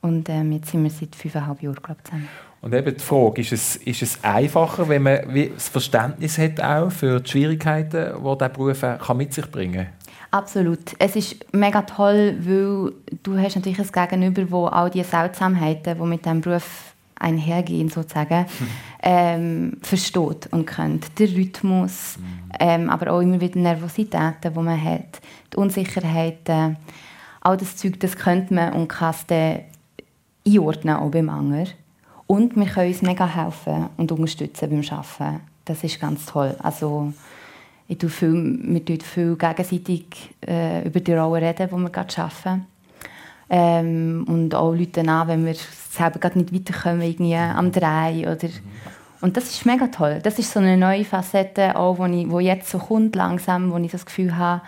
Und 0.02 0.30
ähm, 0.30 0.54
jetzt 0.54 0.72
sind 0.72 0.84
wir 0.84 0.90
seit 0.90 1.16
fünfeinhalb 1.16 1.62
Jahren 1.62 1.78
glaub, 1.82 1.98
zusammen. 2.06 2.30
Und 2.62 2.74
eben 2.74 2.94
die 2.94 3.04
Frage, 3.04 3.42
ist 3.42 3.54
es, 3.54 3.76
ist 3.78 4.02
es 4.02 4.24
einfacher, 4.24 4.88
wenn 4.90 5.04
man 5.04 5.20
wie 5.34 5.50
das 5.50 5.70
Verständnis 5.70 6.38
hat 6.38 6.62
auch 6.62 6.92
für 6.92 7.22
die 7.22 7.30
Schwierigkeiten, 7.30 8.14
die 8.18 8.38
dieser 8.38 8.50
Beruf 8.50 8.82
kann 8.82 9.18
mit 9.18 9.34
sich 9.34 9.50
bringen 9.50 9.88
Absolut. 10.32 10.80
Es 11.00 11.16
ist 11.16 11.54
mega 11.54 11.82
toll, 11.82 12.38
weil 12.42 12.94
du 13.24 13.38
hast 13.38 13.56
natürlich 13.56 13.80
ein 13.80 14.10
Gegenüber, 14.10 14.52
wo 14.52 14.66
all 14.68 14.90
die 14.90 15.04
Seltsamheiten, 15.04 15.98
die 15.98 16.06
mit 16.06 16.24
diesem 16.24 16.42
Beruf 16.42 16.94
einhergehen, 17.16 17.90
sozusagen, 17.90 18.46
ähm, 19.02 19.78
versteht 19.82 20.48
und 20.52 20.66
kennt. 20.66 21.18
Der 21.20 21.30
Rhythmus, 21.30 22.18
ähm, 22.60 22.90
aber 22.90 23.14
auch 23.14 23.22
immer 23.22 23.40
wieder 23.40 23.60
Nervositäten, 23.60 24.54
die 24.54 24.60
man 24.60 24.84
hat, 24.84 25.22
die 25.54 25.58
Unsicherheiten, 25.58 26.78
all 27.42 27.58
das 27.58 27.78
Zeug, 27.78 28.00
das 28.00 28.16
könnte 28.16 28.54
man 28.54 28.74
und 28.74 28.88
kann 28.88 29.12
es 29.12 29.26
dann 29.26 29.60
einordnen, 30.46 30.96
auch 30.96 31.12
beim 31.12 31.30
anderen. 31.30 31.70
Und 32.28 32.56
wir 32.56 32.66
können 32.66 32.90
uns 32.90 33.02
mega 33.02 33.28
helfen 33.28 33.90
und 33.98 34.12
unterstützen 34.12 34.70
beim 34.70 34.84
Arbeiten. 34.98 35.42
Das 35.66 35.84
ist 35.84 36.00
ganz 36.00 36.26
toll. 36.26 36.56
Also, 36.60 37.14
ich 37.88 37.98
tue 37.98 38.10
viel, 38.10 38.60
wir 38.62 38.86
tun 38.86 39.00
viel 39.02 39.36
gegenseitig 39.36 40.36
äh, 40.46 40.86
über 40.86 41.00
die 41.00 41.14
Rolle 41.14 41.42
reden, 41.42 41.70
die 41.70 41.76
wir 41.76 41.90
gerade 41.90 42.18
arbeiten. 42.22 42.66
Ähm, 43.50 44.26
und 44.28 44.54
auch 44.54 44.74
Leute 44.74 45.02
an, 45.02 45.28
wenn 45.28 45.46
wir 45.46 45.56
selber 45.90 46.20
gerade 46.20 46.38
nicht 46.40 46.54
weiterkommen, 46.54 47.02
irgendwie 47.02 47.36
am 47.36 47.72
Drei 47.72 48.32
oder 48.32 48.50
und 49.22 49.36
das 49.36 49.50
ist 49.50 49.66
mega 49.66 49.88
toll. 49.88 50.20
Das 50.24 50.40
ist 50.40 50.52
so 50.52 50.60
eine 50.60 50.78
neue 50.78 51.04
Facette, 51.04 51.76
auch, 51.76 51.98
wo, 51.98 52.06
ich, 52.06 52.30
wo 52.30 52.40
jetzt 52.40 52.70
so 52.70 52.78
kommt 52.78 53.16
langsam, 53.16 53.72
wo 53.72 53.78
ich 53.78 53.92
das 53.92 54.06
Gefühl 54.06 54.38
habe, 54.38 54.62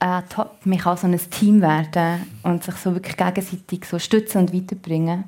äh, 0.00 0.22
top, 0.28 0.58
man 0.64 0.78
kann 0.78 0.96
so 0.96 1.06
ein 1.06 1.18
Team 1.30 1.62
werden 1.62 2.26
und 2.42 2.62
sich 2.62 2.74
so 2.76 2.92
wirklich 2.94 3.16
gegenseitig 3.16 3.86
so 3.86 3.98
stützen 3.98 4.42
und 4.42 4.54
weiterbringen. 4.54 5.24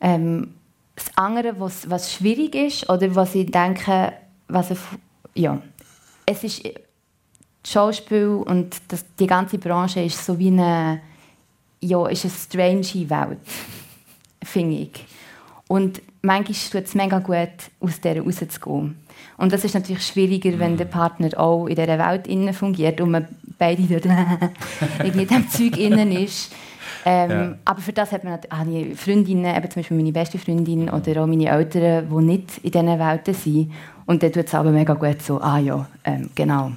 Ähm, 0.00 0.54
das 0.96 1.06
andere, 1.16 1.58
was, 1.60 1.88
was 1.88 2.12
schwierig 2.12 2.56
ist, 2.56 2.88
oder 2.90 3.14
was 3.14 3.34
ich 3.36 3.50
denke, 3.50 4.12
was 4.48 4.72
ich, 4.72 4.78
ja, 5.34 5.62
es 6.26 6.42
ist 6.42 6.64
das 6.64 7.72
Schauspiel 7.72 8.42
und 8.44 8.76
das, 8.88 9.04
die 9.18 9.26
ganze 9.28 9.58
Branche 9.58 10.00
ist 10.00 10.24
so 10.24 10.38
wie 10.38 10.48
eine, 10.48 11.00
ja, 11.80 12.06
ist 12.08 12.24
eine 12.24 12.32
strange 12.34 13.08
Welt, 13.10 13.38
finde 14.44 14.76
ich. 14.76 15.04
Und 15.68 16.00
manchmal 16.22 16.56
tut 16.82 16.84
es 16.88 16.94
mega 16.94 17.18
gut, 17.18 17.48
aus 17.80 18.00
dieser 18.00 18.20
rauszugehen. 18.22 18.96
Und 19.36 19.52
das 19.52 19.64
ist 19.64 19.74
natürlich 19.74 20.06
schwieriger, 20.06 20.58
wenn 20.58 20.76
der 20.76 20.86
Partner 20.86 21.30
auch 21.38 21.66
in 21.66 21.76
dieser 21.76 21.98
Welt 21.98 22.26
innen 22.26 22.54
fungiert 22.54 23.00
und 23.00 23.10
man 23.10 23.28
beide 23.58 23.82
dort 23.82 24.04
irgendwie 25.04 25.22
in 25.22 25.28
diesem 25.28 25.48
Zeug 25.50 25.76
innen 25.78 26.12
ist. 26.12 26.52
Ähm, 27.04 27.30
Ja. 27.30 27.54
Aber 27.64 27.80
für 27.80 27.92
das 27.92 28.10
hat 28.12 28.24
man 28.24 28.34
nat- 28.34 28.48
habe 28.50 28.70
ich 28.76 28.98
Freundinnen, 28.98 29.44
eben 29.54 29.70
zum 29.70 29.80
Beispiel 29.82 29.96
meine 29.96 30.12
beste 30.12 30.38
Freundin 30.38 30.88
oder 30.90 31.22
auch 31.22 31.26
meine 31.26 31.48
Eltern, 31.48 32.08
die 32.10 32.24
nicht 32.24 32.58
in 32.62 32.70
diesen 32.72 32.98
Welten 32.98 33.34
sind. 33.34 33.72
Und 34.06 34.22
dann 34.22 34.32
tut 34.32 34.46
es 34.46 34.54
aber 34.54 34.70
mega 34.70 34.94
gut 34.94 35.22
so, 35.22 35.40
ah 35.40 35.58
ja, 35.58 35.86
ähm, 36.04 36.30
genau, 36.34 36.72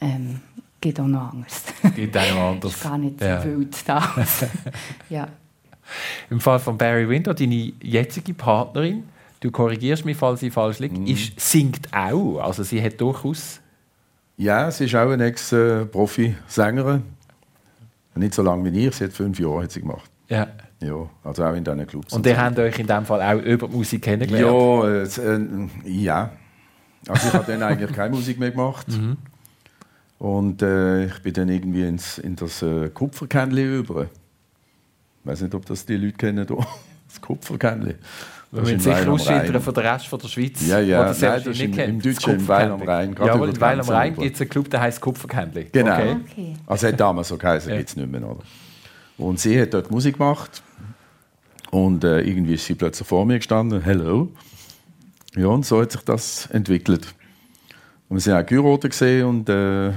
ähm, 0.00 0.40
geht 0.84 1.00
auch 1.00 1.06
noch 1.06 1.32
anders. 1.32 1.64
Gibt 1.96 2.16
auch 2.16 2.34
noch 2.34 2.50
anders. 2.52 2.74
ist 2.74 2.82
gar 2.82 2.98
nicht 2.98 3.20
Ja. 3.20 3.40
so 3.40 3.48
wild 3.48 3.76
da. 3.88 4.14
ja. 5.08 5.28
Im 6.30 6.40
Fall 6.40 6.58
von 6.58 6.76
Barry 6.78 7.08
Winter, 7.08 7.32
deine 7.34 7.72
jetzige 7.82 8.34
Partnerin, 8.34 9.04
du 9.40 9.50
korrigierst 9.50 10.04
mich, 10.04 10.16
falls 10.16 10.42
ich 10.42 10.52
falsch 10.52 10.78
liege, 10.78 10.98
Mhm. 10.98 11.06
ist, 11.06 11.40
singt 11.40 11.88
auch. 11.92 12.38
Also 12.40 12.62
sie 12.62 12.82
hat 12.82 13.00
durchaus... 13.00 13.60
Ja, 14.36 14.70
sie 14.70 14.84
ist 14.86 14.94
auch 14.94 15.10
eine 15.10 15.24
Ex-Profi-Sängerin. 15.26 17.02
Nicht 18.16 18.34
so 18.34 18.42
lange 18.42 18.72
wie 18.72 18.86
ich, 18.86 18.94
sie 18.94 19.04
hat 19.04 19.12
fünf 19.12 19.38
Jahre 19.40 19.62
hat 19.64 19.72
sie 19.72 19.80
gemacht. 19.80 20.10
Ja. 20.28 20.46
Ja, 20.80 21.08
also 21.22 21.44
auch 21.44 21.54
in 21.54 21.64
diesen 21.64 21.86
Clubs. 21.86 22.12
Und 22.12 22.26
ihr 22.26 22.36
habt 22.40 22.58
euch 22.58 22.78
in 22.78 22.86
dem 22.86 23.04
Fall 23.06 23.22
auch 23.22 23.40
über 23.42 23.68
die 23.68 23.76
Musik 23.76 24.02
kennengelernt? 24.02 25.16
Ja, 25.16 25.24
äh, 25.32 25.36
äh, 25.36 25.48
ja. 25.90 26.30
Also 27.08 27.28
ich 27.28 27.34
habe 27.34 27.44
dann 27.52 27.62
eigentlich 27.62 27.92
keine 27.92 28.14
Musik 28.14 28.38
mehr 28.38 28.50
gemacht. 28.50 28.88
Mhm. 28.88 29.16
Und 30.24 30.62
äh, 30.62 31.04
ich 31.06 31.18
bin 31.22 31.34
dann 31.34 31.48
irgendwie 31.50 31.82
ins, 31.86 32.16
in 32.16 32.34
das 32.34 32.62
äh, 32.62 32.88
Kupferkännchen 32.88 33.78
über. 33.80 34.04
Ich 34.04 34.08
weiß 35.24 35.42
nicht, 35.42 35.54
ob 35.54 35.66
das 35.66 35.84
die 35.84 35.96
Leute 35.96 36.16
kennen. 36.16 36.46
hier. 36.46 36.56
Das 37.06 37.20
Kupferkännchen. 37.20 37.94
Wir 38.50 38.60
Das 38.62 38.62
müssen 38.62 38.80
sicher 38.80 39.12
ausschildern 39.12 39.60
von 39.62 39.74
der 39.74 39.84
Rest 39.94 40.06
von 40.08 40.18
der 40.18 40.28
Schweiz, 40.28 40.66
Ja, 40.66 40.80
ja. 40.80 41.04
das 41.04 41.20
Nein, 41.20 41.30
selbst 41.42 41.46
das 41.46 41.54
ist 41.54 41.60
nicht 41.68 41.78
im- 41.78 41.90
im 41.90 42.00
Deutschen, 42.00 42.34
im 42.36 42.48
Weil 42.48 42.70
am. 42.70 42.82
Rhein, 42.82 43.14
Ja, 43.18 43.32
aber 43.34 43.46
die 43.48 43.52
in 43.54 43.60
Weil 43.60 43.80
am 43.80 43.88
Rhein 43.88 44.16
gibt 44.16 44.34
es 44.34 44.40
einen 44.40 44.50
Club, 44.50 44.70
der 44.70 44.80
heißt 44.80 45.00
Kupferkännchen. 45.02 45.66
Genau. 45.70 45.92
Okay. 45.94 46.16
Okay. 46.32 46.54
Also 46.66 46.88
hat 46.88 46.98
damals 46.98 47.28
so 47.28 47.36
geheißen, 47.36 47.70
Ja. 47.70 47.76
gibt 47.76 47.90
es 47.90 47.96
nicht 47.96 48.10
mehr. 48.10 48.22
Oder? 48.28 48.40
Und 49.18 49.38
sie 49.38 49.60
hat 49.60 49.74
dort 49.74 49.90
Musik 49.90 50.14
gemacht. 50.16 50.62
Und 51.70 52.02
äh, 52.02 52.20
irgendwie 52.22 52.54
ist 52.54 52.64
sie 52.64 52.74
plötzlich 52.74 53.06
vor 53.06 53.26
mir 53.26 53.36
gestanden. 53.38 53.82
Hello. 53.82 54.30
ja, 55.36 55.46
und 55.48 55.66
so 55.66 55.82
hat 55.82 55.92
sich 55.92 56.00
das 56.02 56.46
entwickelt. 56.46 57.14
Und 58.08 58.16
wir 58.16 58.20
sind 58.22 58.32
auch 58.34 58.46
geheiratet 58.46 58.90
gesehen 58.92 59.26
und 59.26 59.48
äh, 59.50 59.92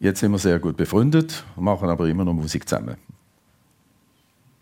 jetzt 0.00 0.20
sind 0.20 0.32
wir 0.32 0.38
sehr 0.38 0.58
gut 0.58 0.76
befreundet, 0.76 1.44
machen 1.56 1.88
aber 1.88 2.08
immer 2.08 2.24
noch 2.24 2.34
Musik 2.34 2.68
zusammen. 2.68 2.96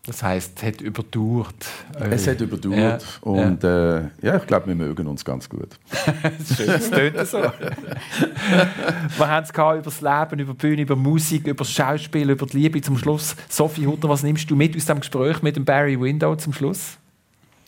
Das 0.07 0.22
heisst, 0.22 0.53
es 0.59 0.62
hat 0.62 0.80
überdauert. 0.80 1.66
Es 1.99 2.28
hat 2.28 2.41
überdauert 2.41 3.03
Ja, 3.03 3.28
und 3.28 3.64
Äh, 3.64 4.03
ja, 4.22 4.37
ich 4.37 4.47
glaube, 4.47 4.68
wir 4.68 4.76
mögen 4.76 5.05
uns 5.09 5.24
ganz 5.24 5.49
gut. 5.49 5.70
Das 6.49 6.91
tönt 6.91 7.26
so. 7.26 7.39
wir 9.18 9.28
haben 9.28 9.43
es 9.45 9.51
über 9.51 9.82
das 9.82 10.01
Leben, 10.01 10.39
über 10.39 10.53
die 10.53 10.59
Bühne, 10.59 10.82
über 10.82 10.95
Musik, 10.95 11.49
über 11.49 11.64
das 11.64 11.72
Schauspiel, 11.72 12.30
über 12.30 12.47
die 12.47 12.57
Liebe. 12.57 12.80
Zum 12.80 12.97
Schluss, 12.97 13.34
Sophie 13.49 13.89
Hutter, 13.89 14.09
was 14.09 14.22
nimmst 14.22 14.49
du 14.49 14.55
mit 14.55 14.76
aus 14.76 14.84
dem 14.84 15.01
Gespräch 15.01 15.43
mit 15.43 15.57
dem 15.57 15.64
Barry 15.64 16.01
Window 16.01 16.37
zum 16.37 16.53
Schluss? 16.53 16.99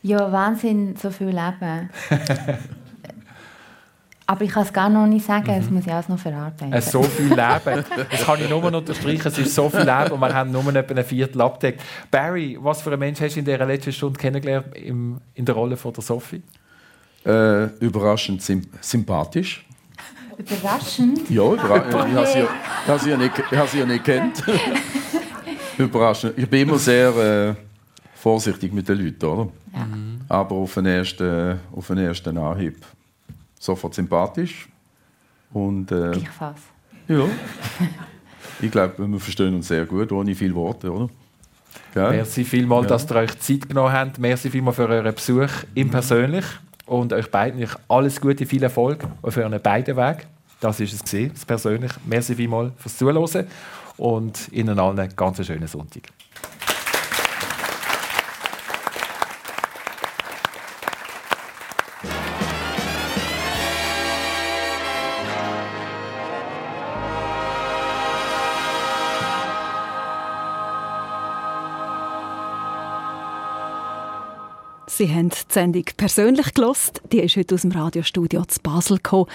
Ja, 0.03 0.31
Wahnsinn, 0.31 0.95
so 0.95 1.11
viel 1.11 1.29
Leben. 1.29 1.91
Aber 4.31 4.43
ich 4.45 4.51
kann 4.51 4.63
es 4.63 4.73
gar 4.75 4.91
noch 4.91 5.07
nicht 5.07 5.25
sagen, 5.25 5.47
das 5.47 5.71
muss 5.71 5.87
ich 5.87 5.93
alles 5.93 6.07
noch 6.11 6.19
verarbeiten. 6.19 6.71
Äh, 6.71 6.83
so 6.83 7.03
viel 7.03 7.29
Leben. 7.29 7.85
Das 8.11 8.25
kann 8.27 8.39
ich 8.39 8.51
nur 8.51 8.63
unterstreichen. 8.63 9.27
Es 9.27 9.39
ist 9.39 9.55
so 9.55 9.71
viel 9.71 9.81
Leben 9.81 10.11
und 10.13 10.21
wir 10.21 10.35
haben 10.35 10.51
nur 10.51 10.75
etwa 10.77 10.95
ein 10.95 11.03
Viertel 11.05 11.41
abgedeckt. 11.41 11.81
Barry, 12.11 12.59
was 12.61 12.83
für 12.83 12.91
einen 12.91 12.99
Mensch 13.01 13.19
hast 13.23 13.37
du 13.37 13.39
in 13.39 13.47
dieser 13.47 13.65
letzten 13.65 13.91
Stunde 13.91 14.19
kennengelernt 14.19 14.67
im, 14.77 15.17
in 15.35 15.47
der 15.47 15.55
Rolle 15.55 15.79
von 15.79 15.95
der 15.95 16.03
Sophie? 16.03 16.43
Äh, 17.25 17.65
überraschend 17.81 18.43
symp 18.43 18.67
sympathisch. 18.83 19.65
Überraschend. 20.37 21.31
Ja, 21.31 21.51
überra 21.51 21.77
ich 21.89 22.15
habe 22.15 22.27
sie, 22.27 22.39
ja- 22.41 22.49
habe 22.87 22.99
sie, 23.01 23.11
ja 23.11 23.17
nicht, 23.17 23.33
ich 23.51 23.57
habe 23.59 23.69
sie 23.69 23.79
ja 23.79 23.87
nicht 23.87 24.05
kennt. 24.05 24.45
Überraschend. 25.79 26.35
Ich 26.37 26.49
bin 26.51 26.69
immer 26.69 26.79
sehr 26.79 27.17
äh, 27.17 27.55
vorsichtig 28.15 28.75
mit 28.75 28.87
den 28.91 28.99
Leuten, 29.03 29.25
oder? 29.25 29.49
Aber 30.29 30.55
auf 30.57 30.75
den 30.75 30.85
ersten, 30.85 31.59
auf 31.75 31.87
den 31.87 31.97
ersten 31.99 32.37
Anhieb 32.37 32.77
sofort 33.59 33.95
sympathisch. 33.95 34.69
Und 35.53 35.91
äh, 35.93 36.11
Gleichfalls. 36.13 36.61
ja, 37.09 37.25
ich 38.61 38.71
glaube, 38.71 39.09
wir 39.11 39.21
verstehen 39.21 39.55
uns 39.55 39.69
sehr 39.69 39.85
gut, 39.87 40.13
ohne 40.13 40.35
viele 40.35 40.55
Worte, 40.55 40.93
oder? 40.93 41.09
Gell? 41.95 42.11
Merci 42.11 42.45
vielmals, 42.45 42.85
Ja. 42.85 42.89
dass 42.91 43.11
ihr 43.11 43.17
euch 43.17 43.39
Zeit 43.39 43.69
genommen 43.69 43.93
habt. 43.93 44.19
Merci 44.19 44.51
vielmals 44.51 44.77
für 44.77 44.89
euren 44.89 45.15
Besuch 45.15 45.49
im 45.75 45.91
Persönlich. 45.91 46.45
Und 46.87 47.13
euch 47.13 47.31
beiden 47.31 47.67
alles 47.89 48.21
Gute, 48.21 48.47
viel 48.47 48.63
Erfolg 48.63 49.07
auf 49.23 49.37
euren 49.37 49.61
beiden 49.61 49.97
Weg. 49.97 50.27
Das 50.61 50.81
ist 50.81 50.93
es 50.93 51.03
gesehen, 51.03 51.31
das 51.33 51.45
Persönlich. 51.45 51.93
Merci 52.07 52.35
vielmals 52.35 52.73
fürs 52.79 52.97
Zuhören 52.97 53.47
und 53.97 54.49
Ihnen 54.53 54.79
allen 54.79 54.99
einen 54.99 55.15
ganz 55.15 55.45
schönen 55.47 55.69
Sonntag. 55.69 56.03
Sie 74.89 75.15
haben 75.15 75.29
die 75.29 75.37
Sendung 75.49 75.85
persönlich 75.97 76.55
gelost. 76.55 77.03
Die 77.13 77.21
ist 77.21 77.37
heute 77.37 77.55
aus 77.55 77.63
dem 77.63 77.73
Radiostudio 77.73 78.45
zu 78.47 78.61
Basel 78.63 78.97
gekommen. 78.97 79.27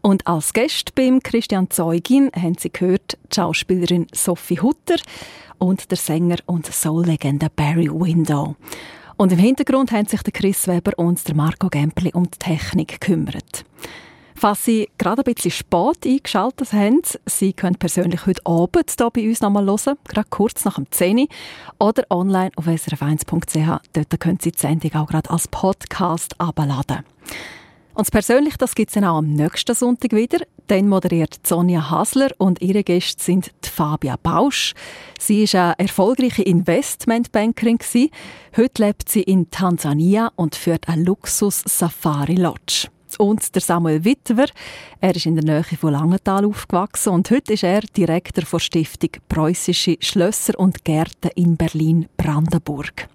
Und 0.00 0.26
als 0.26 0.54
Gast 0.54 0.94
beim 0.94 1.22
Christian 1.22 1.68
Zeugin 1.70 2.30
haben 2.34 2.56
Sie 2.58 2.72
gehört 2.72 3.18
die 3.30 3.34
Schauspielerin 3.36 4.06
Sophie 4.14 4.60
Hutter 4.60 4.96
und 5.58 5.90
der 5.90 5.98
Sänger 5.98 6.38
und 6.46 6.66
Soul-Legende 6.66 7.48
Barry 7.54 7.90
Window. 7.90 8.56
Und 9.16 9.32
im 9.32 9.38
Hintergrund 9.38 9.92
haben 9.92 10.06
sich 10.06 10.22
der 10.22 10.32
Chris 10.32 10.66
Weber 10.66 10.92
und 10.96 11.28
der 11.28 11.34
Marco 11.34 11.68
Gemperli 11.68 12.12
um 12.14 12.24
die 12.24 12.38
Technik 12.38 13.00
gekümmert. 13.00 13.66
Falls 14.34 14.64
Sie 14.64 14.88
gerade 14.98 15.22
ein 15.22 15.34
bisschen 15.34 15.50
spät 15.50 16.04
eingeschaltet 16.04 16.72
haben, 16.72 17.02
Sie 17.26 17.52
können 17.52 17.76
persönlich 17.76 18.26
heute 18.26 18.44
Abend 18.44 18.92
hier 18.96 19.10
bei 19.10 19.28
uns 19.28 19.40
nochmal 19.40 19.66
hören, 19.66 19.98
gerade 20.08 20.28
kurz 20.30 20.64
nach 20.64 20.76
dem 20.76 20.90
10 20.90 21.18
Uhr, 21.18 21.26
oder 21.78 22.04
online 22.10 22.50
auf 22.56 22.66
srf1.ch. 22.66 23.80
Dort 23.92 24.20
können 24.20 24.38
Sie 24.40 24.52
die 24.52 24.58
Sendung 24.58 24.94
auch 24.94 25.06
gerade 25.06 25.30
als 25.30 25.48
Podcast 25.48 26.38
abladen. 26.40 27.04
Und 27.94 28.10
persönlich, 28.10 28.56
das 28.56 28.74
gibt 28.74 28.88
es 28.88 28.94
dann 28.94 29.04
auch 29.04 29.18
am 29.18 29.34
nächsten 29.34 29.74
Sonntag 29.74 30.12
wieder. 30.12 30.38
Dann 30.68 30.88
moderiert 30.88 31.46
Sonja 31.46 31.90
Hasler 31.90 32.30
und 32.38 32.62
ihre 32.62 32.84
Gäste 32.84 33.22
sind 33.22 33.50
Fabia 33.62 34.16
Bausch. 34.16 34.72
Sie 35.20 35.42
ist 35.42 35.54
eine 35.54 35.78
erfolgreiche 35.78 36.42
Investmentbankerin. 36.42 37.78
Heute 38.56 38.82
lebt 38.82 39.08
sie 39.10 39.22
in 39.22 39.50
Tansania 39.50 40.32
und 40.36 40.54
führt 40.54 40.88
eine 40.88 41.02
Luxus-Safari-Lodge. 41.02 42.91
Und 43.18 43.54
der 43.54 43.62
Samuel 43.62 44.04
Witwer, 44.04 44.46
er 45.00 45.16
ist 45.16 45.26
in 45.26 45.36
der 45.36 45.44
Nähe 45.44 45.64
von 45.76 45.92
Langenthal 45.92 46.44
aufgewachsen 46.44 47.10
und 47.10 47.30
heute 47.30 47.54
ist 47.54 47.64
er 47.64 47.80
Direktor 47.80 48.44
der 48.44 48.58
Stiftung 48.58 49.10
Preußische 49.28 49.96
Schlösser 50.00 50.58
und 50.58 50.84
Gärten 50.84 51.30
in 51.34 51.56
Berlin-Brandenburg. 51.56 53.08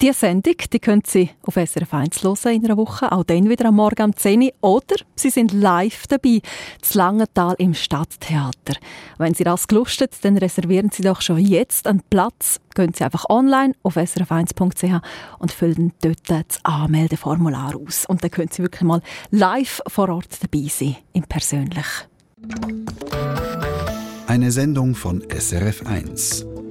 Diese 0.00 0.14
Sendung 0.14 0.54
die 0.72 0.78
können 0.78 1.02
Sie 1.06 1.28
auf 1.42 1.56
SRF 1.56 1.92
1 1.92 2.24
hören 2.24 2.54
in 2.54 2.64
einer 2.64 2.78
Woche, 2.78 3.12
auch 3.12 3.22
dann 3.22 3.50
wieder 3.50 3.66
am 3.66 3.76
Morgen 3.76 4.02
um 4.04 4.16
10 4.16 4.44
Uhr. 4.44 4.52
Oder 4.62 4.96
Sie 5.14 5.28
sind 5.28 5.52
live 5.52 6.06
dabei, 6.06 6.40
zu 6.80 6.96
Langenthal 6.96 7.54
im 7.58 7.74
Stadttheater. 7.74 8.76
Wenn 9.18 9.34
Sie 9.34 9.44
das 9.44 9.68
gelustet, 9.68 10.16
dann 10.22 10.38
reservieren 10.38 10.88
Sie 10.90 11.02
doch 11.02 11.20
schon 11.20 11.38
jetzt 11.38 11.86
einen 11.86 12.00
Platz. 12.08 12.60
Gehen 12.74 12.94
Sie 12.94 13.04
einfach 13.04 13.28
online 13.28 13.74
auf 13.82 13.98
srf1.ch 13.98 15.02
und 15.38 15.52
füllen 15.52 15.92
dort 16.00 16.18
das 16.28 16.64
Anmeldeformular 16.64 17.74
aus. 17.76 18.06
Und 18.06 18.24
dann 18.24 18.30
können 18.30 18.48
Sie 18.50 18.62
wirklich 18.62 18.82
mal 18.82 19.02
live 19.30 19.82
vor 19.86 20.08
Ort 20.08 20.38
dabei 20.40 20.66
sein, 20.68 20.96
im 21.12 21.24
Persönlich. 21.24 21.86
Eine 24.26 24.50
Sendung 24.50 24.94
von 24.94 25.22
SRF1. 25.24 26.59